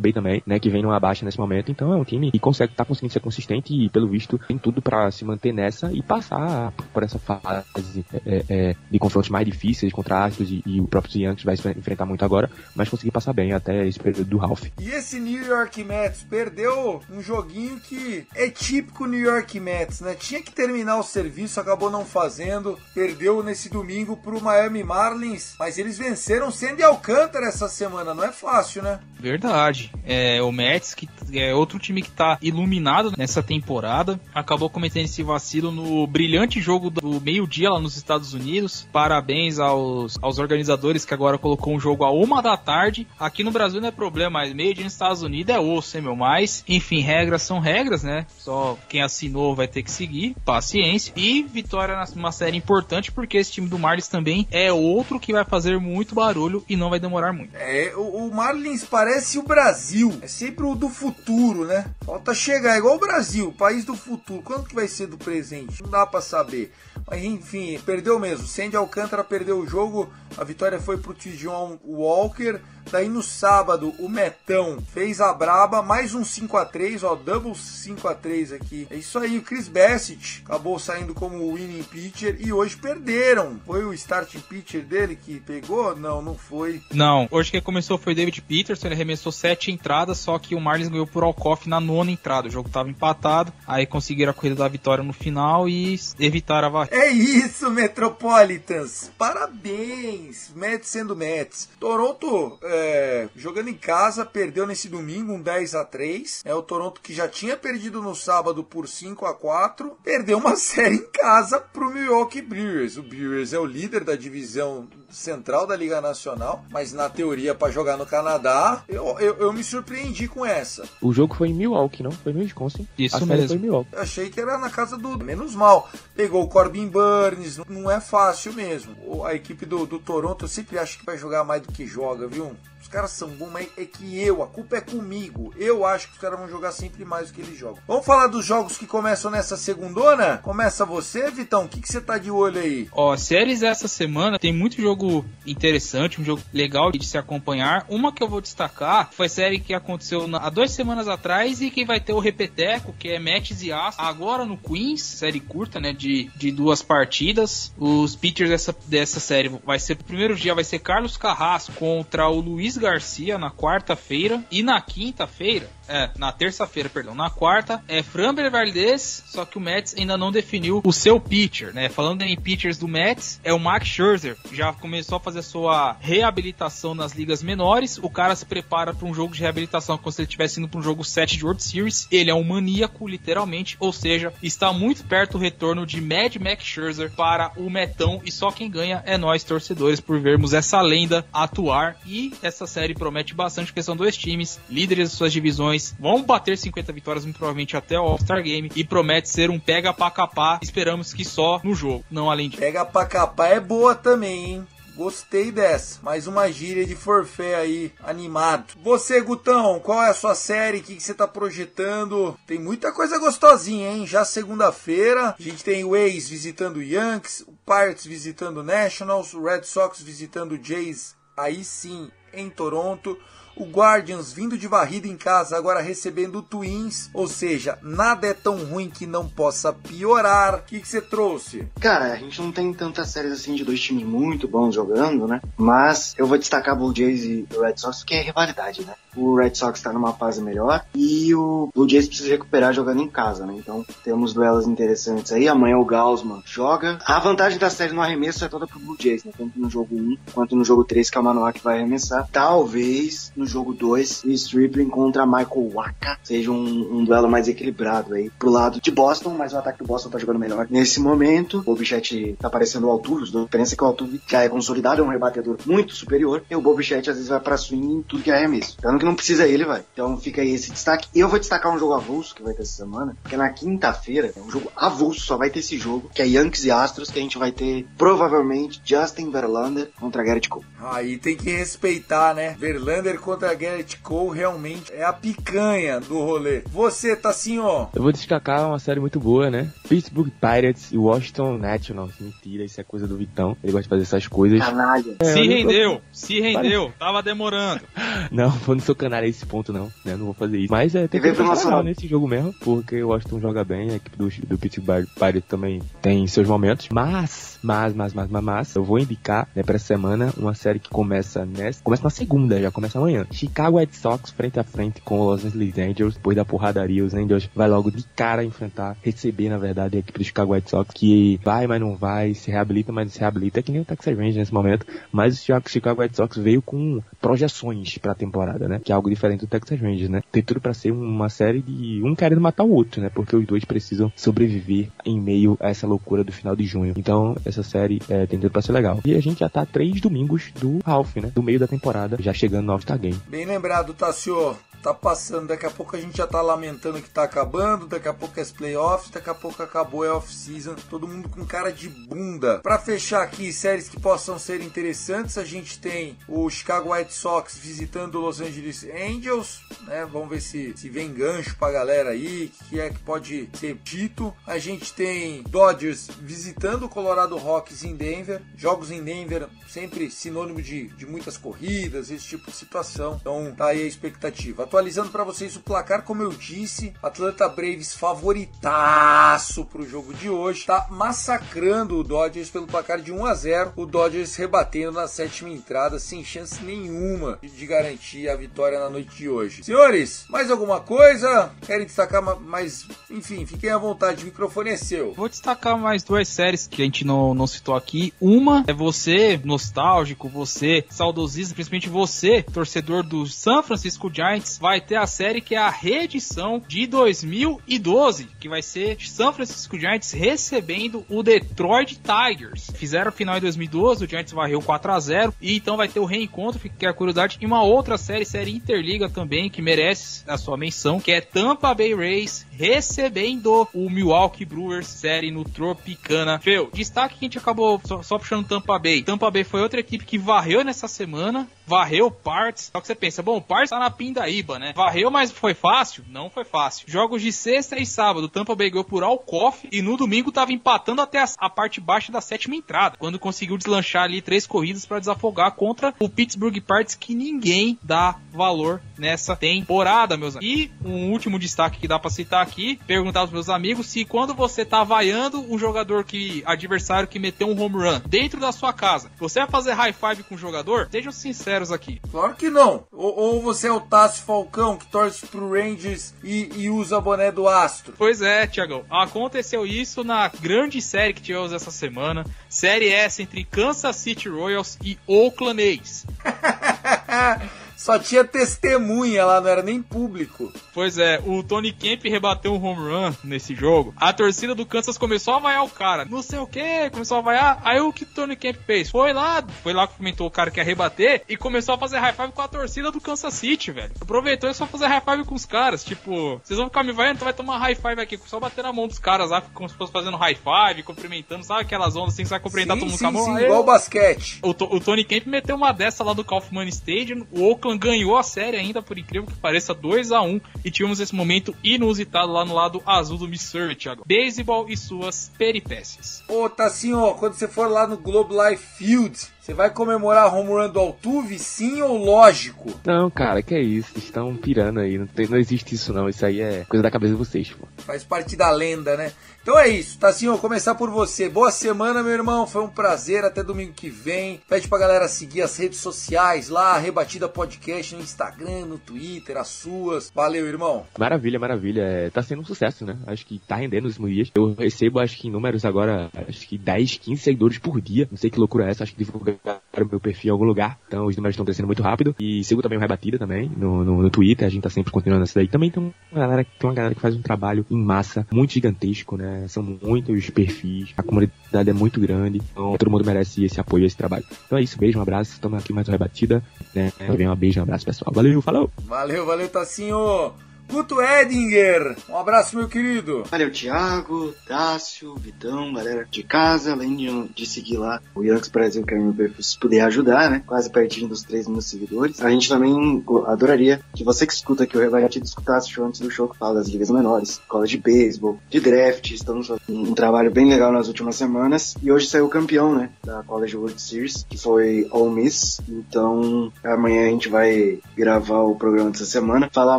Bay 0.00 0.12
também, 0.12 0.42
né? 0.46 0.58
Que 0.58 0.70
vem 0.70 0.82
numa 0.82 0.98
baixa 0.98 1.24
nesse 1.24 1.38
momento. 1.38 1.70
Então 1.70 1.92
é 1.92 1.96
um 1.96 2.04
time 2.04 2.30
que 2.30 2.38
consegue, 2.38 2.74
tá 2.74 2.84
conseguindo 2.84 3.12
ser 3.12 3.20
consistente 3.20 3.74
e, 3.74 3.88
pelo 3.88 4.08
visto, 4.08 4.38
tem 4.38 4.58
tudo 4.58 4.80
para 4.80 5.10
se 5.10 5.24
manter 5.24 5.52
nessa 5.52 5.92
e 5.92 6.02
passar 6.02 6.72
por 6.92 7.02
essa 7.02 7.18
fase 7.18 8.04
é, 8.26 8.44
é, 8.48 8.76
de 8.90 8.98
confrontos 8.98 9.30
mais 9.30 9.46
difíceis 9.46 9.92
contra 9.92 10.24
Astros 10.24 10.50
e, 10.50 10.62
e 10.66 10.80
o 10.80 10.86
próprio 10.86 11.22
Yankees 11.22 11.44
vai 11.44 11.54
enfrentar 11.76 12.06
muito 12.06 12.24
agora, 12.24 12.50
mas 12.74 12.88
conseguir 12.88 13.10
passar 13.10 13.32
bem 13.32 13.52
até 13.52 13.86
esse 13.86 13.98
período 13.98 14.24
do 14.24 14.38
Ralph. 14.38 14.64
E 14.80 14.90
esse 14.90 15.18
New 15.20 15.44
York 15.44 15.82
Mets 15.84 16.22
perdeu 16.28 17.00
um 17.10 17.20
joguinho 17.20 17.78
que 17.80 18.26
é 18.34 18.48
típico 18.48 19.06
New 19.06 19.20
York 19.20 19.58
Mets, 19.58 20.00
né? 20.00 20.14
Tinha 20.14 20.42
que 20.42 20.52
terminar 20.52 20.98
o 20.98 21.02
serviço, 21.02 21.60
acabou 21.60 21.90
não 21.90 22.04
fazendo, 22.04 22.78
perdeu 22.94 23.42
nesse 23.42 23.68
domingo 23.68 24.16
pro 24.16 24.40
Miami 24.40 24.82
Marlins, 24.82 25.54
mas 25.58 25.78
eles 25.78 25.98
venceram 25.98 26.50
Sandy 26.50 26.82
Alcântara 26.82 27.46
essa 27.46 27.68
semana, 27.68 28.14
não 28.14 28.24
é 28.24 28.32
fácil, 28.32 28.82
né? 28.82 29.00
Verdade. 29.22 29.92
É, 30.04 30.42
o 30.42 30.50
Mets, 30.50 30.94
que 30.94 31.08
é 31.32 31.54
outro 31.54 31.78
time 31.78 32.02
que 32.02 32.10
tá 32.10 32.36
iluminado 32.42 33.12
nessa 33.16 33.40
temporada, 33.40 34.20
acabou 34.34 34.68
cometendo 34.68 35.04
esse 35.04 35.22
vacilo 35.22 35.70
no 35.70 36.04
brilhante 36.08 36.60
jogo 36.60 36.90
do 36.90 37.20
meio-dia 37.20 37.70
lá 37.70 37.78
nos 37.78 37.96
Estados 37.96 38.34
Unidos. 38.34 38.86
Parabéns 38.92 39.60
aos, 39.60 40.18
aos 40.20 40.40
organizadores 40.40 41.04
que 41.04 41.14
agora 41.14 41.38
colocou 41.38 41.72
um 41.72 41.78
jogo 41.78 42.04
a 42.04 42.10
uma 42.10 42.42
da 42.42 42.56
tarde. 42.56 43.06
Aqui 43.18 43.44
no 43.44 43.52
Brasil 43.52 43.80
não 43.80 43.88
é 43.88 43.92
problema, 43.92 44.40
mas 44.40 44.52
meio-dia 44.52 44.82
nos 44.82 44.92
Estados 44.92 45.22
Unidos 45.22 45.54
é 45.54 45.60
osso, 45.60 45.96
hein, 45.96 46.02
meu? 46.02 46.16
Mas, 46.16 46.64
enfim, 46.66 47.00
regras 47.00 47.42
são 47.42 47.60
regras, 47.60 48.02
né? 48.02 48.26
Só 48.36 48.76
quem 48.88 49.02
assinou 49.02 49.54
vai 49.54 49.68
ter 49.68 49.84
que 49.84 49.90
seguir, 49.90 50.34
paciência. 50.44 51.12
E 51.16 51.44
vitória 51.44 51.96
numa 52.16 52.32
série 52.32 52.56
importante, 52.56 53.12
porque 53.12 53.36
esse 53.36 53.52
time 53.52 53.68
do 53.68 53.78
Marlins 53.78 54.08
também 54.08 54.48
é 54.50 54.72
outro 54.72 55.20
que 55.20 55.32
vai 55.32 55.44
fazer 55.44 55.78
muito 55.78 56.12
barulho 56.12 56.64
e 56.68 56.74
não 56.74 56.90
vai 56.90 56.98
demorar 56.98 57.32
muito. 57.32 57.54
É, 57.54 57.92
o, 57.94 58.26
o 58.26 58.34
Marlins 58.34 58.84
parece 58.92 59.38
o 59.38 59.42
Brasil. 59.42 60.18
É 60.20 60.26
sempre 60.26 60.66
o 60.66 60.74
do 60.74 60.90
futuro, 60.90 61.64
né? 61.64 61.86
Falta 62.04 62.34
chegar, 62.34 62.76
igual 62.76 62.96
o 62.96 63.00
Brasil, 63.00 63.50
país 63.50 63.86
do 63.86 63.96
futuro. 63.96 64.42
Quando 64.42 64.68
que 64.68 64.74
vai 64.74 64.86
ser 64.86 65.06
do 65.06 65.16
presente? 65.16 65.82
Não 65.82 65.88
dá 65.88 66.06
pra 66.06 66.20
saber. 66.20 66.70
Mas 67.06 67.24
enfim, 67.24 67.80
perdeu 67.86 68.18
mesmo. 68.18 68.46
Sandy 68.46 68.76
Alcântara 68.76 69.24
perdeu 69.24 69.58
o 69.58 69.66
jogo. 69.66 70.12
A 70.36 70.44
vitória 70.44 70.78
foi 70.78 70.98
pro 70.98 71.14
Tijon 71.14 71.78
Walker. 71.82 72.60
Daí 72.90 73.08
no 73.08 73.22
sábado, 73.22 73.94
o 73.98 74.08
Metão 74.08 74.78
fez 74.92 75.20
a 75.20 75.32
braba, 75.32 75.82
mais 75.82 76.14
um 76.14 76.24
5 76.24 76.56
a 76.56 76.64
3 76.64 77.02
ó, 77.04 77.14
double 77.14 77.54
5 77.54 78.06
a 78.08 78.14
3 78.14 78.52
aqui. 78.52 78.86
É 78.90 78.96
isso 78.96 79.18
aí, 79.18 79.38
o 79.38 79.42
Chris 79.42 79.68
Bassett 79.68 80.42
acabou 80.44 80.78
saindo 80.78 81.14
como 81.14 81.54
winning 81.54 81.82
pitcher 81.82 82.36
e 82.38 82.52
hoje 82.52 82.76
perderam. 82.76 83.60
Foi 83.64 83.84
o 83.84 83.94
starting 83.94 84.40
pitcher 84.40 84.82
dele 84.82 85.16
que 85.16 85.40
pegou? 85.40 85.96
Não, 85.96 86.20
não 86.20 86.36
foi. 86.36 86.82
Não, 86.92 87.28
hoje 87.30 87.50
quem 87.50 87.60
começou 87.60 87.96
foi 87.96 88.14
David 88.14 88.42
Peterson, 88.42 88.86
ele 88.86 88.94
arremessou 88.94 89.32
sete 89.32 89.70
entradas, 89.70 90.18
só 90.18 90.38
que 90.38 90.54
o 90.54 90.60
Marlins 90.60 90.88
ganhou 90.88 91.06
por 91.06 91.22
Alcoff 91.22 91.68
na 91.68 91.80
nona 91.80 92.10
entrada. 92.10 92.48
O 92.48 92.50
jogo 92.50 92.68
tava 92.68 92.90
empatado, 92.90 93.52
aí 93.66 93.86
conseguiram 93.86 94.30
a 94.30 94.34
corrida 94.34 94.56
da 94.56 94.68
vitória 94.68 95.02
no 95.02 95.12
final 95.12 95.68
e 95.68 95.98
evitaram 96.18 96.68
a 96.68 96.70
varrida. 96.70 96.96
É 96.96 97.10
isso, 97.10 97.70
Metropolitans! 97.70 99.10
Parabéns! 99.16 100.52
Mets 100.54 100.88
sendo 100.88 101.16
Mets. 101.16 101.68
Toronto 101.78 102.58
é, 102.72 103.28
jogando 103.36 103.68
em 103.68 103.74
casa, 103.74 104.24
perdeu 104.24 104.66
nesse 104.66 104.88
domingo 104.88 105.32
um 105.32 105.40
10 105.40 105.74
a 105.74 105.84
3 105.84 106.42
É 106.44 106.54
o 106.54 106.62
Toronto 106.62 107.00
que 107.00 107.12
já 107.14 107.28
tinha 107.28 107.56
perdido 107.56 108.02
no 108.02 108.14
sábado 108.14 108.64
por 108.64 108.88
5 108.88 109.26
a 109.26 109.34
4 109.34 109.96
perdeu 110.02 110.38
uma 110.38 110.54
série 110.56 110.96
em 110.96 111.10
casa 111.10 111.60
pro 111.60 111.90
Milwaukee 111.90 112.42
Brewers. 112.42 112.96
O 112.96 113.02
Brewers 113.02 113.52
é 113.52 113.58
o 113.58 113.66
líder 113.66 114.04
da 114.04 114.16
divisão 114.16 114.88
central 115.12 115.66
da 115.66 115.76
Liga 115.76 116.00
Nacional, 116.00 116.64
mas 116.70 116.92
na 116.92 117.08
teoria 117.08 117.54
para 117.54 117.72
jogar 117.72 117.96
no 117.96 118.06
Canadá, 118.06 118.82
eu, 118.88 119.18
eu, 119.20 119.34
eu, 119.36 119.52
me 119.52 119.62
surpreendi 119.62 120.26
com 120.26 120.44
essa. 120.44 120.84
O 121.00 121.12
jogo 121.12 121.34
foi 121.34 121.48
em 121.48 121.54
Milwaukee, 121.54 122.02
não? 122.02 122.10
Foi 122.10 122.32
no 122.32 122.40
Wisconsin. 122.40 122.88
Isso 122.98 123.16
a 123.16 123.26
mesmo. 123.26 123.48
Foi 123.48 123.56
em 123.56 123.60
Milwaukee. 123.60 123.90
Eu 123.92 124.00
achei 124.00 124.30
que 124.30 124.40
era 124.40 124.58
na 124.58 124.70
casa 124.70 124.96
do 124.96 125.18
menos 125.18 125.54
mal. 125.54 125.88
Pegou 126.14 126.42
o 126.42 126.48
Corbin 126.48 126.88
Burns, 126.88 127.58
não 127.68 127.90
é 127.90 128.00
fácil 128.00 128.52
mesmo. 128.52 129.24
A 129.24 129.34
equipe 129.34 129.66
do, 129.66 129.86
do 129.86 129.98
Toronto 129.98 130.44
eu 130.44 130.48
sempre 130.48 130.78
acho 130.78 130.98
que 130.98 131.06
vai 131.06 131.18
jogar 131.18 131.44
mais 131.44 131.62
do 131.62 131.72
que 131.72 131.86
joga, 131.86 132.26
viu? 132.26 132.56
Os 132.82 132.88
caras 132.88 133.12
são 133.12 133.28
bons, 133.28 133.48
mas 133.50 133.68
é 133.78 133.84
que 133.84 134.20
eu, 134.20 134.42
a 134.42 134.46
culpa 134.48 134.76
é 134.76 134.80
comigo. 134.80 135.54
Eu 135.56 135.86
acho 135.86 136.08
que 136.08 136.14
os 136.14 136.18
caras 136.18 136.38
vão 136.38 136.48
jogar 136.48 136.72
sempre 136.72 137.04
mais 137.04 137.28
do 137.28 137.34
que 137.34 137.40
eles 137.40 137.56
jogam. 137.56 137.78
Vamos 137.86 138.04
falar 138.04 138.26
dos 138.26 138.44
jogos 138.44 138.76
que 138.76 138.86
começam 138.86 139.30
nessa 139.30 139.56
segundona? 139.56 140.38
Começa 140.38 140.84
você, 140.84 141.30
Vitão. 141.30 141.64
O 141.64 141.68
que, 141.68 141.80
que 141.80 141.88
você 141.88 142.00
tá 142.00 142.18
de 142.18 142.28
olho 142.28 142.58
aí? 142.58 142.88
Ó, 142.90 143.16
séries 143.16 143.62
essa 143.62 143.86
semana 143.86 144.36
tem 144.36 144.52
muito 144.52 144.82
jogo 144.82 145.24
interessante, 145.46 146.20
um 146.20 146.24
jogo 146.24 146.42
legal 146.52 146.90
de 146.90 147.06
se 147.06 147.16
acompanhar. 147.16 147.86
Uma 147.88 148.12
que 148.12 148.22
eu 148.22 148.28
vou 148.28 148.40
destacar 148.40 149.10
foi 149.12 149.28
série 149.28 149.60
que 149.60 149.72
aconteceu 149.72 150.28
há 150.34 150.50
duas 150.50 150.72
semanas 150.72 151.06
atrás 151.06 151.62
e 151.62 151.70
que 151.70 151.84
vai 151.84 152.00
ter 152.00 152.12
o 152.12 152.18
repeteco, 152.18 152.92
que 152.98 153.10
é 153.10 153.18
Mets 153.20 153.62
e 153.62 153.70
Astros. 153.72 154.08
Agora 154.08 154.44
no 154.44 154.58
Queens, 154.58 155.02
série 155.02 155.38
curta, 155.38 155.78
né, 155.78 155.92
de, 155.92 156.28
de 156.34 156.50
duas 156.50 156.82
partidas. 156.82 157.72
Os 157.78 158.16
pitchers 158.16 158.50
dessa, 158.50 158.76
dessa 158.86 159.20
série 159.20 159.48
vai 159.64 159.78
ser, 159.78 159.92
o 159.92 160.04
primeiro 160.04 160.34
dia 160.34 160.52
vai 160.52 160.64
ser 160.64 160.80
Carlos 160.80 161.16
Carrasco 161.16 161.72
contra 161.74 162.28
o 162.28 162.40
Luiz 162.40 162.71
Garcia 162.76 163.38
na 163.38 163.50
quarta-feira 163.50 164.44
e 164.50 164.62
na 164.62 164.80
quinta-feira 164.80 165.68
é, 165.92 166.10
na 166.16 166.32
terça-feira, 166.32 166.88
perdão. 166.88 167.14
Na 167.14 167.28
quarta 167.28 167.84
é 167.86 168.02
Framber 168.02 168.50
Valdez, 168.50 169.22
só 169.26 169.44
que 169.44 169.58
o 169.58 169.60
Mets 169.60 169.94
ainda 169.96 170.16
não 170.16 170.32
definiu 170.32 170.80
o 170.82 170.92
seu 170.92 171.20
pitcher, 171.20 171.74
né? 171.74 171.90
Falando 171.90 172.22
em 172.22 172.34
pitchers 172.34 172.78
do 172.78 172.88
Mets, 172.88 173.38
é 173.44 173.52
o 173.52 173.60
Max 173.60 173.88
Scherzer. 173.88 174.36
Já 174.50 174.72
começou 174.72 175.16
a 175.16 175.20
fazer 175.20 175.42
sua 175.42 175.96
reabilitação 176.00 176.94
nas 176.94 177.12
ligas 177.12 177.42
menores. 177.42 177.98
O 177.98 178.08
cara 178.08 178.34
se 178.34 178.46
prepara 178.46 178.94
para 178.94 179.06
um 179.06 179.12
jogo 179.12 179.34
de 179.34 179.40
reabilitação 179.40 179.98
como 179.98 180.10
se 180.10 180.22
ele 180.22 180.26
estivesse 180.26 180.58
indo 180.58 180.68
para 180.68 180.80
um 180.80 180.82
jogo 180.82 181.04
7 181.04 181.36
de 181.36 181.44
World 181.44 181.62
Series. 181.62 182.08
Ele 182.10 182.30
é 182.30 182.34
um 182.34 182.42
maníaco, 182.42 183.06
literalmente, 183.06 183.76
ou 183.78 183.92
seja, 183.92 184.32
está 184.42 184.72
muito 184.72 185.04
perto 185.04 185.32
do 185.32 185.38
retorno 185.38 185.86
de 185.86 186.00
Mad 186.00 186.36
Max 186.36 186.64
Scherzer 186.64 187.10
para 187.10 187.52
o 187.56 187.68
Metão 187.68 188.20
e 188.24 188.32
só 188.32 188.50
quem 188.50 188.70
ganha 188.70 189.02
é 189.04 189.18
nós 189.18 189.44
torcedores 189.44 190.00
por 190.00 190.18
vermos 190.20 190.54
essa 190.54 190.80
lenda 190.80 191.24
atuar 191.32 191.96
e 192.06 192.32
essa 192.42 192.66
série 192.66 192.94
promete 192.94 193.34
bastante 193.34 193.66
porque 193.66 193.82
são 193.82 193.96
dois 193.96 194.16
times 194.16 194.60
líderes 194.70 195.10
de 195.10 195.16
suas 195.16 195.32
divisões 195.32 195.81
vão 195.98 196.22
bater 196.22 196.56
50 196.56 196.92
vitórias 196.92 197.24
muito 197.24 197.36
provavelmente 197.36 197.76
até 197.76 197.98
o 197.98 198.02
All-Star 198.02 198.42
Game 198.42 198.70
e 198.74 198.84
promete 198.84 199.28
ser 199.28 199.50
um 199.50 199.58
pega 199.58 199.92
pra 199.92 200.10
capar. 200.10 200.60
Esperamos 200.62 201.12
que 201.12 201.24
só 201.24 201.60
no 201.64 201.74
jogo, 201.74 202.04
não 202.10 202.30
além 202.30 202.48
disso. 202.48 202.60
Pega 202.60 202.84
pra 202.84 203.04
capar 203.06 203.52
é 203.52 203.60
boa 203.60 203.94
também, 203.94 204.44
hein? 204.44 204.66
Gostei 204.94 205.50
dessa. 205.50 206.00
Mais 206.02 206.26
uma 206.26 206.52
gíria 206.52 206.84
de 206.84 206.94
forfé 206.94 207.54
aí, 207.54 207.92
animado. 208.02 208.74
Você, 208.82 209.22
Gutão, 209.22 209.80
qual 209.80 210.02
é 210.02 210.10
a 210.10 210.14
sua 210.14 210.34
série? 210.34 210.78
O 210.78 210.82
que, 210.82 210.96
que 210.96 211.02
você 211.02 211.14
tá 211.14 211.26
projetando? 211.26 212.38
Tem 212.46 212.58
muita 212.58 212.92
coisa 212.92 213.18
gostosinha, 213.18 213.90
hein? 213.90 214.06
Já 214.06 214.22
segunda-feira, 214.22 215.34
a 215.38 215.42
gente 215.42 215.64
tem 215.64 215.82
o 215.82 215.96
Ace 215.96 216.28
visitando 216.28 216.76
o 216.76 216.82
Yankees, 216.82 217.40
o 217.40 217.54
Pirates 217.64 218.04
visitando 218.04 218.58
o 218.58 218.62
Nationals, 218.62 219.32
o 219.32 219.42
Red 219.42 219.62
Sox 219.62 220.02
visitando 220.02 220.52
o 220.52 220.62
Jays, 220.62 221.16
aí 221.36 221.64
sim, 221.64 222.10
em 222.32 222.50
Toronto 222.50 223.18
o 223.56 223.64
Guardians 223.64 224.32
vindo 224.32 224.56
de 224.56 224.66
varrida 224.66 225.06
em 225.06 225.16
casa, 225.16 225.56
agora 225.56 225.80
recebendo 225.80 226.38
o 226.38 226.42
Twins, 226.42 227.10
ou 227.12 227.26
seja, 227.26 227.78
nada 227.82 228.26
é 228.26 228.34
tão 228.34 228.56
ruim 228.64 228.90
que 228.90 229.06
não 229.06 229.28
possa 229.28 229.72
piorar. 229.72 230.56
O 230.56 230.62
que, 230.62 230.80
que 230.80 230.88
você 230.88 231.00
trouxe? 231.00 231.66
Cara, 231.80 232.12
a 232.12 232.16
gente 232.16 232.40
não 232.40 232.52
tem 232.52 232.72
tantas 232.72 233.08
séries 233.10 233.32
assim 233.32 233.54
de 233.54 233.64
dois 233.64 233.80
times 233.80 234.04
muito 234.04 234.48
bons 234.48 234.74
jogando, 234.74 235.26
né? 235.26 235.40
Mas 235.56 236.14
eu 236.18 236.26
vou 236.26 236.38
destacar 236.38 236.76
Blue 236.76 236.94
Jays 236.94 237.22
e 237.24 237.46
Red 237.60 237.76
Sox 237.76 237.98
porque 237.98 238.14
é 238.14 238.22
rivalidade, 238.22 238.84
né? 238.84 238.94
O 239.14 239.36
Red 239.36 239.54
Sox 239.54 239.78
está 239.78 239.92
numa 239.92 240.14
fase 240.14 240.40
melhor 240.40 240.84
e 240.94 241.34
o 241.34 241.68
Blue 241.74 241.88
Jays 241.88 242.06
precisa 242.08 242.30
recuperar 242.30 242.72
jogando 242.72 243.02
em 243.02 243.08
casa, 243.08 243.44
né? 243.44 243.54
Então 243.56 243.84
temos 244.02 244.32
duelos 244.32 244.66
interessantes 244.66 245.30
aí. 245.32 245.48
Amanhã 245.48 245.76
o 245.76 245.84
Gaussman 245.84 246.42
joga. 246.46 246.98
A 247.04 247.18
vantagem 247.18 247.58
da 247.58 247.68
série 247.68 247.92
no 247.92 248.00
arremesso 248.00 248.44
é 248.44 248.48
toda 248.48 248.66
pro 248.66 248.78
Blue 248.78 248.96
Jays, 248.98 249.24
né? 249.24 249.32
Tanto 249.36 249.58
no 249.58 249.68
jogo 249.68 249.94
1 249.94 250.16
quanto 250.32 250.56
no 250.56 250.64
jogo 250.64 250.84
3, 250.84 251.10
que 251.10 251.18
é 251.18 251.20
o 251.20 251.24
Manoa 251.24 251.52
que 251.52 251.62
vai 251.62 251.78
arremessar. 251.78 252.22
tá? 252.22 252.28
Talvez 252.32 253.32
no 253.42 253.46
jogo 253.46 253.74
2, 253.74 254.24
o 254.24 254.30
Stripling 254.30 254.88
contra 254.88 255.26
Michael 255.26 255.70
Waka 255.74 256.18
seja 256.22 256.50
um, 256.50 256.98
um, 256.98 257.04
duelo 257.04 257.28
mais 257.28 257.48
equilibrado 257.48 258.14
aí 258.14 258.30
pro 258.38 258.50
lado 258.50 258.80
de 258.80 258.90
Boston, 258.90 259.34
mas 259.36 259.52
o 259.52 259.58
ataque 259.58 259.80
do 259.80 259.84
Boston 259.84 260.10
tá 260.10 260.18
jogando 260.18 260.38
melhor. 260.38 260.66
Nesse 260.70 261.00
momento, 261.00 261.62
o 261.66 261.74
Bichette 261.74 262.36
tá 262.38 262.48
parecendo 262.48 262.86
o 262.86 262.90
Altuve, 262.90 263.24
a 263.36 263.44
diferença 263.44 263.74
é 263.74 263.76
que 263.76 263.82
o 263.82 263.86
Altuve 263.86 264.20
já 264.26 264.42
é 264.42 264.48
consolidado, 264.48 265.02
é 265.02 265.04
um 265.04 265.08
rebatedor 265.08 265.58
muito 265.66 265.94
superior, 265.94 266.44
e 266.48 266.54
o 266.54 266.60
Bobichette 266.60 267.10
às 267.10 267.16
vezes 267.16 267.28
vai 267.28 267.40
pra 267.40 267.56
swing 267.56 267.94
em 267.94 268.02
tudo 268.02 268.22
que 268.22 268.30
é 268.30 268.36
arremesso. 268.36 268.76
Então 268.78 268.96
que 268.96 269.04
não 269.04 269.14
precisa 269.14 269.46
ele, 269.46 269.64
vai. 269.64 269.82
Então 269.92 270.16
fica 270.18 270.40
aí 270.40 270.52
esse 270.52 270.70
destaque. 270.70 271.08
Eu 271.14 271.28
vou 271.28 271.38
destacar 271.38 271.74
um 271.74 271.78
jogo 271.78 271.94
avulso 271.94 272.34
que 272.34 272.42
vai 272.42 272.54
ter 272.54 272.62
essa 272.62 272.76
semana, 272.76 273.16
porque 273.22 273.36
na 273.36 273.50
quinta-feira 273.50 274.32
é 274.36 274.40
um 274.40 274.50
jogo 274.50 274.70
avulso, 274.76 275.20
só 275.20 275.36
vai 275.36 275.50
ter 275.50 275.58
esse 275.58 275.76
jogo, 275.76 276.10
que 276.14 276.22
é 276.22 276.26
Yankees 276.26 276.64
e 276.64 276.70
Astros, 276.70 277.10
que 277.10 277.18
a 277.18 277.22
gente 277.22 277.38
vai 277.38 277.50
ter 277.50 277.86
provavelmente 277.98 278.80
Justin 278.84 279.30
Verlander 279.30 279.90
contra 279.98 280.22
Garrett 280.22 280.48
Cole. 280.48 280.66
Aí 280.80 281.18
tem 281.18 281.36
que 281.36 281.50
respeitar, 281.50 282.34
né? 282.34 282.56
Verlander 282.58 283.18
contra 283.18 283.31
Garrett 283.36 283.98
Cole 283.98 284.36
realmente 284.36 284.92
é 284.92 285.04
a 285.04 285.12
picanha 285.12 286.00
do 286.00 286.18
rolê. 286.18 286.62
Você 286.66 287.16
tá 287.16 287.30
assim, 287.30 287.58
ó. 287.58 287.88
Eu 287.94 288.02
vou 288.02 288.12
destacar 288.12 288.68
uma 288.68 288.78
série 288.78 289.00
muito 289.00 289.18
boa, 289.18 289.50
né? 289.50 289.70
Pittsburgh 289.88 290.30
Pirates 290.40 290.92
e 290.92 290.98
Washington 290.98 291.58
Nationals. 291.58 292.14
Mentira, 292.20 292.64
isso 292.64 292.80
é 292.80 292.84
coisa 292.84 293.06
do 293.06 293.16
Vitão. 293.16 293.56
Ele 293.62 293.72
gosta 293.72 293.82
de 293.82 293.88
fazer 293.88 294.02
essas 294.02 294.26
coisas. 294.26 294.60
Canalha. 294.60 295.16
É, 295.20 295.24
se 295.24 295.46
rendeu, 295.46 296.00
se 296.12 296.40
rendeu, 296.40 296.92
tava 296.98 297.22
demorando. 297.22 297.82
Não, 298.30 298.52
eu 298.68 298.74
não 298.74 298.80
sou 298.80 298.94
canalha 298.94 299.26
a 299.26 299.28
esse 299.28 299.44
ponto, 299.44 299.72
não. 299.72 299.92
Né? 300.04 300.16
Não 300.16 300.26
vou 300.26 300.34
fazer 300.34 300.58
isso. 300.58 300.72
Mas 300.72 300.94
é, 300.94 301.06
tem 301.08 301.20
que 301.20 301.34
ser 301.34 301.82
nesse 301.82 302.06
jogo 302.06 302.26
mesmo, 302.26 302.54
porque 302.60 303.02
o 303.02 303.08
Washington 303.08 303.40
joga 303.40 303.64
bem, 303.64 303.90
a 303.90 303.96
equipe 303.96 304.16
do, 304.16 304.28
do 304.46 304.58
Pittsburgh 304.58 305.06
Pirates 305.14 305.44
também 305.48 305.82
tem 306.00 306.26
seus 306.26 306.48
momentos. 306.48 306.88
Mas, 306.90 307.58
mas, 307.62 307.92
mas, 307.94 308.14
mas, 308.14 308.30
mas, 308.30 308.42
mas 308.42 308.74
eu 308.74 308.84
vou 308.84 308.98
indicar, 308.98 309.48
né, 309.54 309.62
pra 309.62 309.78
semana, 309.78 310.32
uma 310.36 310.54
série 310.54 310.78
que 310.78 310.88
começa 310.88 311.44
nessa. 311.44 311.82
Começa 311.82 312.04
na 312.04 312.10
segunda, 312.10 312.60
já 312.60 312.70
começa 312.70 312.98
amanhã. 312.98 313.21
Chicago 313.30 313.78
White 313.78 313.96
Sox 313.96 314.30
frente 314.30 314.58
a 314.58 314.64
frente 314.64 315.00
com 315.00 315.20
os 315.20 315.42
Los 315.42 315.44
Angeles 315.44 315.78
Angels. 315.78 316.14
Depois 316.14 316.36
da 316.36 316.44
porradaria, 316.44 317.04
os 317.04 317.14
Angels 317.14 317.48
vai 317.54 317.68
logo 317.68 317.90
de 317.90 318.04
cara 318.16 318.44
enfrentar, 318.44 318.96
receber, 319.02 319.48
na 319.48 319.58
verdade, 319.58 319.96
a 319.96 320.00
equipe 320.00 320.18
do 320.18 320.24
Chicago 320.24 320.54
White 320.54 320.70
Sox, 320.70 320.90
que 320.94 321.40
vai, 321.42 321.66
mas 321.66 321.80
não 321.80 321.96
vai, 321.96 322.34
se 322.34 322.50
reabilita, 322.50 322.92
mas 322.92 323.06
não 323.06 323.12
se 323.12 323.20
reabilita. 323.20 323.60
É 323.60 323.62
que 323.62 323.72
nem 323.72 323.80
o 323.80 323.84
Texas 323.84 324.16
Rangers 324.16 324.36
nesse 324.36 324.54
momento. 324.54 324.86
Mas 325.10 325.38
o 325.40 325.68
Chicago 325.68 326.02
White 326.02 326.16
Sox 326.16 326.36
veio 326.36 326.62
com 326.62 327.00
projeções 327.20 327.98
pra 327.98 328.14
temporada, 328.14 328.68
né? 328.68 328.80
Que 328.82 328.92
é 328.92 328.94
algo 328.94 329.10
diferente 329.10 329.40
do 329.40 329.46
Texas 329.46 329.80
Rangers, 329.80 330.08
né? 330.08 330.22
Tem 330.30 330.42
tudo 330.42 330.60
para 330.60 330.74
ser 330.74 330.90
uma 330.90 331.28
série 331.28 331.62
de 331.62 332.02
um 332.04 332.14
querendo 332.14 332.40
matar 332.40 332.64
o 332.64 332.70
outro, 332.70 333.00
né? 333.00 333.08
Porque 333.08 333.36
os 333.36 333.46
dois 333.46 333.64
precisam 333.64 334.12
sobreviver 334.16 334.88
em 335.04 335.20
meio 335.20 335.56
a 335.60 335.68
essa 335.68 335.86
loucura 335.86 336.24
do 336.24 336.32
final 336.32 336.54
de 336.56 336.64
junho. 336.64 336.94
Então, 336.96 337.36
essa 337.44 337.62
série 337.62 338.00
é, 338.08 338.26
tem 338.26 338.38
tudo 338.38 338.50
pra 338.50 338.62
ser 338.62 338.72
legal. 338.72 339.00
E 339.04 339.14
a 339.14 339.20
gente 339.20 339.40
já 339.40 339.48
tá 339.48 339.64
três 339.64 340.00
domingos 340.00 340.50
do 340.60 340.80
Ralph, 340.84 341.16
né? 341.16 341.30
Do 341.34 341.42
meio 341.42 341.58
da 341.58 341.66
temporada, 341.66 342.16
já 342.20 342.32
chegando 342.32 342.66
no 342.66 342.72
All-Star 342.72 342.98
Game. 342.98 343.11
Bem 343.28 343.44
lembrado, 343.44 343.94
Tassio 343.94 344.56
tá 344.82 344.92
passando, 344.92 345.48
daqui 345.48 345.64
a 345.64 345.70
pouco 345.70 345.96
a 345.96 346.00
gente 346.00 346.16
já 346.16 346.26
tá 346.26 346.42
lamentando 346.42 347.00
que 347.00 347.08
tá 347.08 347.22
acabando, 347.22 347.86
daqui 347.86 348.08
a 348.08 348.14
pouco 348.14 348.38
é 348.38 348.42
as 348.42 348.50
playoffs, 348.50 349.10
daqui 349.10 349.30
a 349.30 349.34
pouco 349.34 349.62
acabou 349.62 350.04
a 350.04 350.16
off-season, 350.16 350.74
todo 350.90 351.06
mundo 351.06 351.28
com 351.28 351.46
cara 351.46 351.72
de 351.72 351.88
bunda. 351.88 352.58
Para 352.58 352.78
fechar 352.78 353.22
aqui 353.22 353.52
séries 353.52 353.88
que 353.88 354.00
possam 354.00 354.38
ser 354.38 354.60
interessantes, 354.60 355.38
a 355.38 355.44
gente 355.44 355.78
tem 355.78 356.18
o 356.26 356.50
Chicago 356.50 356.92
White 356.92 357.14
Sox 357.14 357.56
visitando 357.56 358.16
o 358.16 358.20
Los 358.20 358.40
Angeles 358.40 358.84
Angels, 358.84 359.60
né? 359.82 360.06
Vamos 360.10 360.28
ver 360.28 360.40
se, 360.40 360.74
se 360.76 360.88
vem 360.88 361.12
gancho 361.12 361.56
pra 361.56 361.70
galera 361.70 362.10
aí, 362.10 362.52
que 362.68 362.80
é 362.80 362.90
que 362.90 362.98
pode 362.98 363.48
ser 363.54 363.76
dito. 363.84 364.34
A 364.46 364.58
gente 364.58 364.92
tem 364.92 365.42
Dodgers 365.44 366.08
visitando 366.20 366.86
o 366.86 366.88
Colorado 366.88 367.36
Rockies 367.36 367.84
em 367.84 367.94
Denver, 367.94 368.42
jogos 368.56 368.90
em 368.90 369.02
Denver 369.02 369.48
sempre 369.68 370.10
sinônimo 370.10 370.60
de, 370.60 370.88
de 370.88 371.06
muitas 371.06 371.38
corridas, 371.38 372.10
esse 372.10 372.26
tipo 372.26 372.50
de 372.50 372.56
situação. 372.56 373.18
Então 373.20 373.54
tá 373.56 373.68
aí 373.68 373.82
a 373.82 373.86
expectativa 373.86 374.66
atualizando 374.72 375.10
para 375.10 375.22
vocês 375.22 375.54
o 375.54 375.60
placar, 375.60 376.02
como 376.02 376.22
eu 376.22 376.30
disse, 376.30 376.94
Atlanta 377.02 377.46
Braves 377.46 377.92
favoritaço 377.92 379.66
pro 379.66 379.86
jogo 379.86 380.14
de 380.14 380.30
hoje, 380.30 380.64
tá 380.64 380.86
massacrando 380.90 381.98
o 381.98 382.02
Dodgers 382.02 382.48
pelo 382.48 382.66
placar 382.66 382.98
de 382.98 383.12
1 383.12 383.26
a 383.26 383.34
0. 383.34 383.72
O 383.76 383.84
Dodgers 383.84 384.34
rebatendo 384.34 384.92
na 384.92 385.06
sétima 385.06 385.50
entrada 385.50 385.98
sem 385.98 386.24
chance 386.24 386.64
nenhuma 386.64 387.38
de 387.42 387.66
garantir 387.66 388.30
a 388.30 388.34
vitória 388.34 388.80
na 388.80 388.88
noite 388.88 389.14
de 389.14 389.28
hoje. 389.28 389.62
Senhores, 389.62 390.24
mais 390.30 390.50
alguma 390.50 390.80
coisa? 390.80 391.52
Querem 391.66 391.84
destacar 391.84 392.22
mais? 392.40 392.86
Enfim, 393.10 393.44
fiquem 393.44 393.68
à 393.68 393.76
vontade, 393.76 394.22
o 394.22 394.26
microfone 394.26 394.70
é 394.70 394.76
seu. 394.78 395.12
Vou 395.12 395.28
destacar 395.28 395.76
mais 395.76 396.02
duas 396.02 396.28
séries 396.28 396.66
que 396.66 396.80
a 396.80 396.84
gente 396.86 397.04
não, 397.04 397.34
não 397.34 397.46
citou 397.46 397.74
aqui. 397.74 398.14
Uma 398.18 398.64
é 398.66 398.72
você, 398.72 399.38
nostálgico, 399.44 400.30
você, 400.30 400.82
saudosista, 400.88 401.54
principalmente 401.54 401.90
você, 401.90 402.42
torcedor 402.42 403.02
do 403.02 403.26
San 403.26 403.62
Francisco 403.62 404.10
Giants, 404.10 404.61
vai 404.62 404.80
ter 404.80 404.94
a 404.94 405.08
série 405.08 405.40
que 405.40 405.56
é 405.56 405.58
a 405.58 405.68
reedição 405.68 406.62
de 406.68 406.86
2012, 406.86 408.28
que 408.38 408.48
vai 408.48 408.62
ser 408.62 408.96
San 409.00 409.32
Francisco 409.32 409.76
Giants 409.76 410.12
recebendo 410.12 411.04
o 411.08 411.20
Detroit 411.20 411.98
Tigers. 411.98 412.70
Fizeram 412.72 413.10
o 413.10 413.12
final 413.12 413.36
em 413.36 413.40
2012, 413.40 414.04
o 414.04 414.08
Giants 414.08 414.30
varreu 414.30 414.62
4 414.62 414.92
a 414.92 415.00
0 415.00 415.34
e 415.42 415.56
então 415.56 415.76
vai 415.76 415.88
ter 415.88 415.98
o 415.98 416.04
reencontro, 416.04 416.60
fica 416.60 416.88
a 416.88 416.94
curiosidade, 416.94 417.38
e 417.40 417.44
uma 417.44 417.64
outra 417.64 417.98
série, 417.98 418.24
série 418.24 418.54
Interliga 418.54 419.08
também, 419.08 419.50
que 419.50 419.60
merece 419.60 420.22
a 420.28 420.38
sua 420.38 420.56
menção, 420.56 421.00
que 421.00 421.10
é 421.10 421.20
Tampa 421.20 421.74
Bay 421.74 421.92
Rays 421.92 422.46
recebendo 422.52 423.68
o 423.74 423.90
Milwaukee 423.90 424.44
Brewers, 424.44 424.86
série 424.86 425.32
no 425.32 425.42
Tropicana. 425.42 426.38
Feu, 426.38 426.70
destaque 426.72 427.18
que 427.18 427.24
a 427.24 427.26
gente 427.26 427.38
acabou 427.38 427.80
só, 427.84 428.00
só 428.00 428.16
puxando 428.16 428.46
Tampa 428.46 428.78
Bay. 428.78 429.02
Tampa 429.02 429.28
Bay 429.28 429.42
foi 429.42 429.60
outra 429.60 429.80
equipe 429.80 430.04
que 430.04 430.16
varreu 430.16 430.62
nessa 430.62 430.86
semana, 430.86 431.48
varreu 431.66 432.10
Parts. 432.10 432.70
Só 432.72 432.80
que 432.80 432.86
você 432.86 432.94
pensa, 432.94 433.22
bom, 433.22 433.40
Parts 433.40 433.70
tá 433.70 433.80
na 433.80 433.90
pindaíba, 433.90 434.51
né? 434.58 434.72
Varreu, 434.74 435.10
mas 435.10 435.30
foi 435.30 435.54
fácil? 435.54 436.04
Não 436.08 436.30
foi 436.30 436.44
fácil. 436.44 436.84
Jogos 436.88 437.22
de 437.22 437.32
sexta 437.32 437.78
e 437.78 437.86
sábado, 437.86 438.28
Tampa 438.28 438.54
Bay 438.54 438.70
por 438.84 439.02
Alcoff 439.02 439.68
e 439.70 439.82
no 439.82 439.96
domingo 439.96 440.32
tava 440.32 440.52
empatando 440.52 441.02
até 441.02 441.18
a, 441.18 441.26
a, 441.38 441.50
parte 441.50 441.80
baixa 441.80 442.10
da 442.10 442.20
sétima 442.20 442.56
entrada, 442.56 442.96
quando 442.98 443.18
conseguiu 443.18 443.58
deslanchar 443.58 444.04
ali 444.04 444.22
três 444.22 444.46
corridas 444.46 444.86
para 444.86 444.98
desafogar 444.98 445.52
contra 445.52 445.94
o 445.98 446.08
Pittsburgh 446.08 446.58
Pirates 446.60 446.94
que 446.94 447.14
ninguém 447.14 447.78
dá 447.82 448.16
valor 448.32 448.80
nessa 448.98 449.36
temporada, 449.36 450.16
meus 450.16 450.36
amigos. 450.36 450.56
E 450.56 450.72
um 450.84 451.10
último 451.10 451.38
destaque 451.38 451.80
que 451.80 451.88
dá 451.88 451.98
para 451.98 452.10
citar 452.10 452.42
aqui, 452.42 452.78
perguntar 452.86 453.20
aos 453.20 453.30
meus 453.30 453.48
amigos 453.48 453.86
se 453.86 454.04
quando 454.04 454.34
você 454.34 454.64
tá 454.64 454.82
vaiando 454.84 455.40
um 455.52 455.58
jogador 455.58 456.04
que 456.04 456.42
adversário 456.46 457.08
que 457.08 457.18
meteu 457.18 457.48
um 457.48 457.60
home 457.60 457.76
run 457.76 458.00
dentro 458.06 458.40
da 458.40 458.52
sua 458.52 458.72
casa, 458.72 459.10
você 459.18 459.40
vai 459.40 459.48
fazer 459.48 459.72
high 459.72 459.92
five 459.92 460.22
com 460.22 460.34
o 460.34 460.38
jogador? 460.38 460.88
Sejam 460.90 461.12
sinceros 461.12 461.70
aqui. 461.70 462.00
Claro 462.10 462.34
que 462.34 462.48
não. 462.48 462.84
Ou, 462.92 463.18
ou 463.18 463.42
você 463.42 463.68
é 463.68 463.72
o 463.72 463.80
Tássio 463.80 464.24
Falcão 464.42 464.76
que 464.76 464.86
torce 464.86 465.26
pro 465.26 465.52
Rangers 465.52 466.12
e, 466.22 466.50
e 466.56 466.70
usa 466.70 467.00
boné 467.00 467.30
do 467.30 467.46
Astro. 467.46 467.94
Pois 467.96 468.20
é, 468.20 468.46
Tiagão. 468.46 468.84
Aconteceu 468.90 469.64
isso 469.64 470.02
na 470.02 470.28
grande 470.28 470.82
série 470.82 471.14
que 471.14 471.22
tivemos 471.22 471.52
essa 471.52 471.70
semana. 471.70 472.26
Série 472.48 472.88
essa 472.88 473.22
entre 473.22 473.44
Kansas 473.44 473.94
City 473.96 474.28
Royals 474.28 474.78
e 474.82 474.98
Oakland 475.06 475.62
A's. 475.62 476.06
Só 477.82 477.98
tinha 477.98 478.22
testemunha 478.22 479.24
lá, 479.24 479.40
não 479.40 479.50
era 479.50 479.60
nem 479.60 479.82
público. 479.82 480.52
Pois 480.72 480.98
é, 480.98 481.20
o 481.26 481.42
Tony 481.42 481.72
Kemp 481.72 482.04
rebateu 482.04 482.54
um 482.54 482.64
home 482.64 482.80
run 482.80 483.12
nesse 483.24 483.56
jogo. 483.56 483.92
A 483.96 484.12
torcida 484.12 484.54
do 484.54 484.64
Kansas 484.64 484.96
começou 484.96 485.34
a 485.34 485.40
vaiar 485.40 485.64
o 485.64 485.68
cara. 485.68 486.04
Não 486.04 486.22
sei 486.22 486.38
o 486.38 486.46
que, 486.46 486.90
começou 486.92 487.18
a 487.18 487.20
vaiar. 487.20 487.60
Aí 487.64 487.80
o 487.80 487.92
que 487.92 488.04
o 488.04 488.06
Tony 488.06 488.36
Kemp 488.36 488.56
fez? 488.64 488.88
Foi 488.88 489.12
lá, 489.12 489.42
foi 489.64 489.72
lá 489.72 489.88
que 489.88 489.96
comentou 489.96 490.28
o 490.28 490.30
cara 490.30 490.48
que 490.48 490.60
ia 490.60 490.64
rebater 490.64 491.24
e 491.28 491.36
começou 491.36 491.74
a 491.74 491.78
fazer 491.78 491.98
high 491.98 492.12
five 492.12 492.30
com 492.30 492.42
a 492.42 492.46
torcida 492.46 492.92
do 492.92 493.00
Kansas 493.00 493.34
City, 493.34 493.72
velho. 493.72 493.90
Aproveitou 494.00 494.48
e 494.48 494.54
só 494.54 494.64
fazer 494.64 494.86
high 494.86 495.02
five 495.04 495.24
com 495.24 495.34
os 495.34 495.44
caras. 495.44 495.82
Tipo, 495.82 496.40
vocês 496.40 496.56
vão 496.56 496.68
ficar 496.68 496.84
me 496.84 496.92
vaiando, 496.92 497.16
então 497.16 497.26
vai 497.26 497.34
tomar 497.34 497.58
high 497.58 497.74
five 497.74 498.00
aqui. 498.00 498.16
Só 498.26 498.38
bater 498.38 498.62
na 498.62 498.72
mão 498.72 498.86
dos 498.86 499.00
caras 499.00 499.30
lá, 499.30 499.40
como 499.40 499.68
se 499.68 499.74
fosse 499.74 499.92
fazendo 499.92 500.16
high 500.16 500.36
five, 500.36 500.84
cumprimentando, 500.84 501.42
sabe 501.42 501.62
aquelas 501.62 501.96
ondas 501.96 502.14
assim, 502.14 502.24
você 502.24 502.30
vai 502.30 502.40
cumprimentar 502.40 502.76
sim, 502.76 502.80
todo 502.80 502.90
mundo 502.90 502.98
sim, 502.98 503.04
com 503.04 503.08
a 503.08 503.12
mão? 503.12 503.24
Sim, 503.24 503.36
Aí, 503.38 503.44
igual 503.46 503.64
basquete. 503.64 504.38
O, 504.40 504.50
o 504.50 504.78
Tony 504.78 505.02
Kemp 505.02 505.26
meteu 505.26 505.56
uma 505.56 505.72
dessa 505.72 506.04
lá 506.04 506.12
do 506.12 506.24
Kaufman 506.24 506.68
Stadium. 506.68 507.26
O 507.32 507.42
Oakland 507.48 507.71
ganhou 507.78 508.16
a 508.16 508.22
série 508.22 508.56
ainda, 508.56 508.82
por 508.82 508.98
incrível 508.98 509.28
que 509.28 509.36
pareça, 509.36 509.74
2 509.74 510.12
a 510.12 510.22
1 510.22 510.40
E 510.64 510.70
tivemos 510.70 511.00
esse 511.00 511.14
momento 511.14 511.54
inusitado 511.62 512.32
lá 512.32 512.44
no 512.44 512.54
lado 512.54 512.82
azul 512.86 513.18
do 513.18 513.28
Missouri, 513.28 513.74
Thiago. 513.74 514.04
Baseball 514.06 514.68
e 514.68 514.76
suas 514.76 515.30
peripécias. 515.36 516.22
Ô, 516.28 516.48
tá 516.48 516.66
assim, 516.66 516.92
quando 517.18 517.34
você 517.34 517.48
for 517.48 517.70
lá 517.70 517.86
no 517.86 517.96
Globe 517.96 518.34
Life 518.34 518.64
Field, 518.78 519.18
você 519.42 519.52
vai 519.52 519.70
comemorar 519.70 520.32
home 520.32 520.50
run 520.50 520.68
do 520.68 520.78
Altuve, 520.78 521.36
sim 521.36 521.82
ou 521.82 521.96
lógico? 521.96 522.70
Não, 522.86 523.10
cara, 523.10 523.42
que 523.42 523.52
é 523.56 523.60
isso? 523.60 523.90
Vocês 523.90 524.04
estão 524.04 524.36
pirando 524.36 524.78
aí. 524.78 524.96
Não, 524.96 525.06
tem, 525.08 525.26
não 525.26 525.36
existe 525.36 525.74
isso, 525.74 525.92
não. 525.92 526.08
Isso 526.08 526.24
aí 526.24 526.40
é 526.40 526.64
coisa 526.68 526.80
da 526.80 526.92
cabeça 526.92 527.12
de 527.12 527.18
vocês, 527.18 527.50
pô. 527.50 527.66
Faz 527.78 528.04
parte 528.04 528.36
da 528.36 528.48
lenda, 528.52 528.96
né? 528.96 529.10
Então 529.42 529.58
é 529.58 529.66
isso, 529.66 529.98
tá 529.98 530.06
assim, 530.06 530.28
vou 530.28 530.38
começar 530.38 530.76
por 530.76 530.88
você. 530.88 531.28
Boa 531.28 531.50
semana, 531.50 532.00
meu 532.00 532.12
irmão. 532.12 532.46
Foi 532.46 532.62
um 532.62 532.68
prazer. 532.68 533.24
Até 533.24 533.42
domingo 533.42 533.72
que 533.72 533.90
vem. 533.90 534.40
Pede 534.48 534.68
pra 534.68 534.78
galera 534.78 535.08
seguir 535.08 535.42
as 535.42 535.56
redes 535.56 535.80
sociais 535.80 536.48
lá, 536.48 536.78
Rebatida 536.78 537.28
Podcast 537.28 537.96
no 537.96 538.02
Instagram, 538.02 538.66
no 538.66 538.78
Twitter, 538.78 539.36
as 539.36 539.48
suas. 539.48 540.12
Valeu, 540.14 540.46
irmão. 540.46 540.86
Maravilha, 540.96 541.40
maravilha. 541.40 541.82
É, 541.82 542.10
tá 542.10 542.22
sendo 542.22 542.42
um 542.42 542.44
sucesso, 542.44 542.86
né? 542.86 542.96
Acho 543.04 543.26
que 543.26 543.40
tá 543.40 543.56
rendendo 543.56 543.88
nos 543.88 543.96
dias. 543.96 544.30
Eu 544.36 544.54
recebo, 544.54 545.00
acho 545.00 545.18
que 545.18 545.26
em 545.26 545.32
números 545.32 545.64
agora, 545.64 546.08
acho 546.28 546.46
que 546.46 546.56
10, 546.56 546.98
15 546.98 547.20
seguidores 547.20 547.58
por 547.58 547.80
dia. 547.80 548.06
Não 548.08 548.16
sei 548.16 548.30
que 548.30 548.38
loucura 548.38 548.66
é 548.66 548.70
essa. 548.70 548.84
Acho 548.84 548.92
que 548.92 549.04
divulga 549.04 549.31
o 549.32 549.88
meu 549.88 550.00
perfil 550.00 550.28
em 550.28 550.32
algum 550.32 550.44
lugar. 550.44 550.78
Então 550.86 551.06
os 551.06 551.16
números 551.16 551.34
estão 551.34 551.44
crescendo 551.44 551.66
muito 551.66 551.82
rápido. 551.82 552.14
E 552.18 552.42
sigo 552.44 552.62
também 552.62 552.78
o 552.78 552.80
Rebatida 552.80 553.18
também 553.18 553.50
no, 553.56 553.84
no, 553.84 554.02
no 554.02 554.10
Twitter. 554.10 554.46
A 554.46 554.50
gente 554.50 554.62
tá 554.62 554.70
sempre 554.70 554.92
continuando 554.92 555.24
essa 555.24 555.38
daí. 555.38 555.48
Também 555.48 555.70
tem 555.70 555.82
uma 555.82 556.20
galera, 556.20 556.44
tem 556.44 556.68
uma 556.68 556.74
galera 556.74 556.94
que 556.94 557.00
faz 557.00 557.16
um 557.16 557.22
trabalho 557.22 557.64
em 557.70 557.82
massa 557.82 558.26
muito 558.32 558.52
gigantesco, 558.52 559.16
né? 559.16 559.46
São 559.48 559.62
muitos 559.62 560.30
perfis. 560.30 560.92
A 560.96 561.02
comunidade 561.02 561.70
é 561.70 561.72
muito 561.72 562.00
grande. 562.00 562.40
Então 562.52 562.76
todo 562.76 562.90
mundo 562.90 563.04
merece 563.04 563.44
esse 563.44 563.60
apoio, 563.60 563.84
esse 563.84 563.96
trabalho. 563.96 564.24
Então 564.46 564.58
é 564.58 564.62
isso. 564.62 564.78
Beijo, 564.78 564.98
um 564.98 565.02
abraço. 565.02 565.32
Estamos 565.32 565.58
aqui 565.58 565.72
mais 565.72 565.88
uma 565.88 565.92
rebatida. 565.92 566.42
Né? 566.74 566.92
Um 567.08 567.36
beijo, 567.36 567.60
um 567.60 567.62
abraço, 567.62 567.84
pessoal. 567.84 568.12
Valeu, 568.14 568.40
falou! 568.42 568.70
Valeu, 568.86 569.26
valeu, 569.26 569.48
Tacinho! 569.48 570.51
Guto 570.72 571.02
Edinger, 571.02 571.94
um 572.08 572.16
abraço, 572.16 572.56
meu 572.56 572.66
querido. 572.66 573.24
Valeu, 573.30 573.52
Thiago, 573.52 574.32
Tássio, 574.48 575.14
Vitão, 575.16 575.70
galera 575.74 576.08
de 576.10 576.22
casa, 576.22 576.72
além 576.72 576.96
de, 576.96 577.28
de 577.34 577.44
seguir 577.44 577.76
lá 577.76 578.00
o 578.14 578.22
Yankees 578.24 578.48
Brasil, 578.48 578.82
que 578.82 578.94
é 578.94 578.98
meu 578.98 579.12
perfil, 579.12 579.44
se 579.44 579.58
puder 579.58 579.82
ajudar, 579.82 580.30
né? 580.30 580.42
Quase 580.46 580.70
pertinho 580.70 581.08
dos 581.08 581.24
3 581.24 581.46
mil 581.46 581.60
seguidores. 581.60 582.22
A 582.22 582.30
gente 582.30 582.48
também 582.48 583.04
adoraria 583.26 583.82
que 583.94 584.02
você 584.02 584.26
que 584.26 584.32
escuta 584.32 584.64
aqui 584.64 584.74
o 584.74 584.80
Rebatido 584.80 585.26
escutasse 585.26 585.68
o 585.68 585.74
show 585.74 585.84
antes 585.84 586.00
do 586.00 586.10
show 586.10 586.26
que 586.26 586.38
fala 586.38 586.54
das 586.54 586.68
ligas 586.68 586.88
menores, 586.88 587.32
escola 587.32 587.66
de 587.66 587.76
beisebol, 587.76 588.38
de 588.48 588.58
draft. 588.58 589.10
Estamos 589.10 589.48
fazendo 589.48 589.90
um 589.90 589.94
trabalho 589.94 590.30
bem 590.30 590.48
legal 590.48 590.72
nas 590.72 590.88
últimas 590.88 591.16
semanas. 591.16 591.74
E 591.82 591.92
hoje 591.92 592.06
saiu 592.06 592.24
o 592.24 592.30
campeão, 592.30 592.74
né? 592.74 592.88
Da 593.04 593.22
College 593.24 593.58
World 593.58 593.78
Series, 593.78 594.24
que 594.26 594.38
foi 594.38 594.88
All 594.90 595.10
Miss. 595.10 595.60
Então, 595.68 596.50
amanhã 596.64 597.08
a 597.08 597.10
gente 597.10 597.28
vai 597.28 597.78
gravar 597.94 598.40
o 598.40 598.56
programa 598.56 598.90
dessa 598.90 599.04
semana, 599.04 599.50
falar 599.52 599.78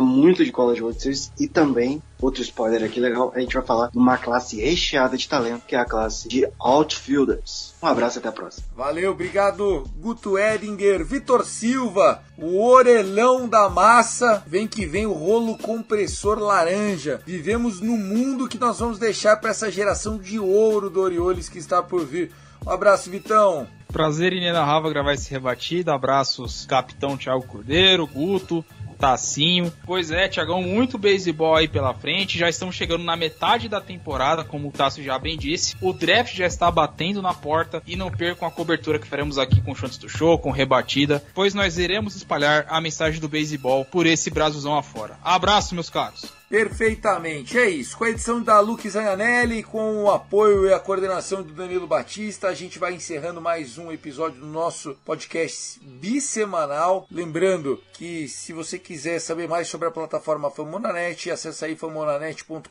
muito 0.00 0.44
de 0.44 0.52
College 0.52 0.83
Series 0.92 1.32
e 1.38 1.48
também, 1.48 2.02
outro 2.20 2.42
spoiler 2.42 2.82
aqui 2.84 3.00
legal, 3.00 3.32
a 3.34 3.40
gente 3.40 3.54
vai 3.54 3.64
falar 3.64 3.90
de 3.90 3.98
uma 3.98 4.18
classe 4.18 4.60
recheada 4.60 5.16
de 5.16 5.28
talento, 5.28 5.64
que 5.66 5.74
é 5.74 5.78
a 5.78 5.84
classe 5.84 6.28
de 6.28 6.46
Outfielders. 6.58 7.74
Um 7.82 7.86
abraço 7.86 8.18
e 8.18 8.20
até 8.20 8.28
a 8.28 8.32
próxima. 8.32 8.66
Valeu, 8.76 9.12
obrigado, 9.12 9.84
Guto 9.98 10.38
Edinger, 10.38 11.04
Vitor 11.04 11.44
Silva, 11.44 12.22
o 12.36 12.62
orelhão 12.62 13.48
da 13.48 13.68
massa. 13.68 14.42
Vem 14.46 14.66
que 14.66 14.86
vem 14.86 15.06
o 15.06 15.12
rolo 15.12 15.56
compressor 15.58 16.38
laranja. 16.38 17.20
Vivemos 17.26 17.80
no 17.80 17.96
mundo 17.96 18.48
que 18.48 18.58
nós 18.58 18.78
vamos 18.78 18.98
deixar 18.98 19.36
para 19.36 19.50
essa 19.50 19.70
geração 19.70 20.18
de 20.18 20.38
ouro 20.38 20.90
do 20.90 21.00
Orioles 21.00 21.48
que 21.48 21.58
está 21.58 21.82
por 21.82 22.04
vir. 22.04 22.30
Um 22.66 22.70
abraço, 22.70 23.10
Vitão. 23.10 23.68
Prazer 23.94 24.32
inenarrável 24.32 24.90
gravar 24.90 25.12
esse 25.12 25.30
rebatido. 25.30 25.92
Abraços, 25.92 26.66
capitão 26.66 27.16
Thiago 27.16 27.46
Cordeiro, 27.46 28.06
Guto, 28.06 28.64
Tacinho. 28.94 29.72
Pois 29.84 30.10
é, 30.10 30.28
Tiagão, 30.28 30.62
muito 30.62 30.96
beisebol 30.96 31.54
aí 31.54 31.68
pela 31.68 31.92
frente. 31.92 32.38
Já 32.38 32.48
estamos 32.48 32.74
chegando 32.74 33.04
na 33.04 33.16
metade 33.16 33.68
da 33.68 33.80
temporada, 33.80 34.44
como 34.44 34.68
o 34.68 34.72
Tássio 34.72 35.04
já 35.04 35.18
bem 35.18 35.36
disse. 35.36 35.76
O 35.80 35.92
draft 35.92 36.34
já 36.34 36.46
está 36.46 36.70
batendo 36.70 37.20
na 37.20 37.34
porta 37.34 37.82
e 37.86 37.96
não 37.96 38.10
percam 38.10 38.48
a 38.48 38.50
cobertura 38.50 38.98
que 38.98 39.06
faremos 39.06 39.38
aqui 39.38 39.60
com 39.60 39.72
o 39.72 39.74
Chantes 39.74 39.98
do 39.98 40.08
Show, 40.08 40.38
com 40.38 40.50
rebatida, 40.50 41.22
pois 41.34 41.54
nós 41.54 41.78
iremos 41.78 42.16
espalhar 42.16 42.66
a 42.68 42.80
mensagem 42.80 43.20
do 43.20 43.28
beisebol 43.28 43.84
por 43.84 44.06
esse 44.06 44.30
Brasilzão 44.30 44.76
afora. 44.76 45.18
Abraço, 45.22 45.74
meus 45.74 45.90
caros. 45.90 46.32
Perfeitamente, 46.48 47.58
é 47.58 47.68
isso. 47.68 47.96
Com 47.96 48.04
a 48.04 48.10
edição 48.10 48.42
da 48.42 48.60
Luke 48.60 48.88
Zananelli, 48.88 49.62
com 49.62 50.04
o 50.04 50.10
apoio 50.10 50.66
e 50.66 50.72
a 50.72 50.78
coordenação 50.78 51.42
do 51.42 51.52
Danilo 51.52 51.86
Batista, 51.86 52.48
a 52.48 52.54
gente 52.54 52.78
vai 52.78 52.94
encerrando 52.94 53.40
mais 53.40 53.78
um 53.78 53.90
episódio 53.90 54.40
do 54.40 54.46
nosso 54.46 54.94
podcast 55.04 55.80
bissemanal. 55.80 57.06
Lembrando 57.10 57.82
que 57.94 58.28
se 58.28 58.52
você 58.52 58.78
quiser 58.78 59.20
saber 59.20 59.48
mais 59.48 59.68
sobre 59.68 59.88
a 59.88 59.90
plataforma 59.90 60.50
Famonanet, 60.50 61.30
acesse 61.30 61.64
aí 61.64 61.74
famonanet.com.br. 61.74 62.70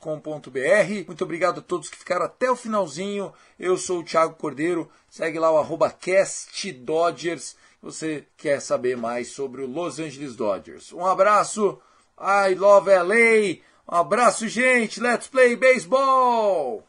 Muito 1.07 1.23
obrigado 1.23 1.59
a 1.59 1.63
todos 1.63 1.89
que 1.89 1.97
ficaram 1.97 2.25
até 2.25 2.49
o 2.49 2.55
finalzinho. 2.55 3.33
Eu 3.59 3.75
sou 3.75 3.99
o 3.99 4.03
Thiago 4.03 4.35
Cordeiro, 4.35 4.89
segue 5.09 5.39
lá 5.39 5.51
o 5.51 5.57
arroba 5.57 5.89
CastDodgers. 5.89 7.55
Você 7.81 8.25
quer 8.37 8.61
saber 8.61 8.95
mais 8.95 9.29
sobre 9.29 9.63
o 9.63 9.67
Los 9.67 9.99
Angeles 9.99 10.35
Dodgers. 10.35 10.93
Um 10.93 11.05
abraço! 11.05 11.81
I 12.17 12.53
love 12.55 12.89
LA. 12.89 13.61
Um 13.87 13.97
abraço, 13.97 14.47
gente. 14.47 14.99
Let's 14.99 15.27
play 15.27 15.55
baseball. 15.55 16.83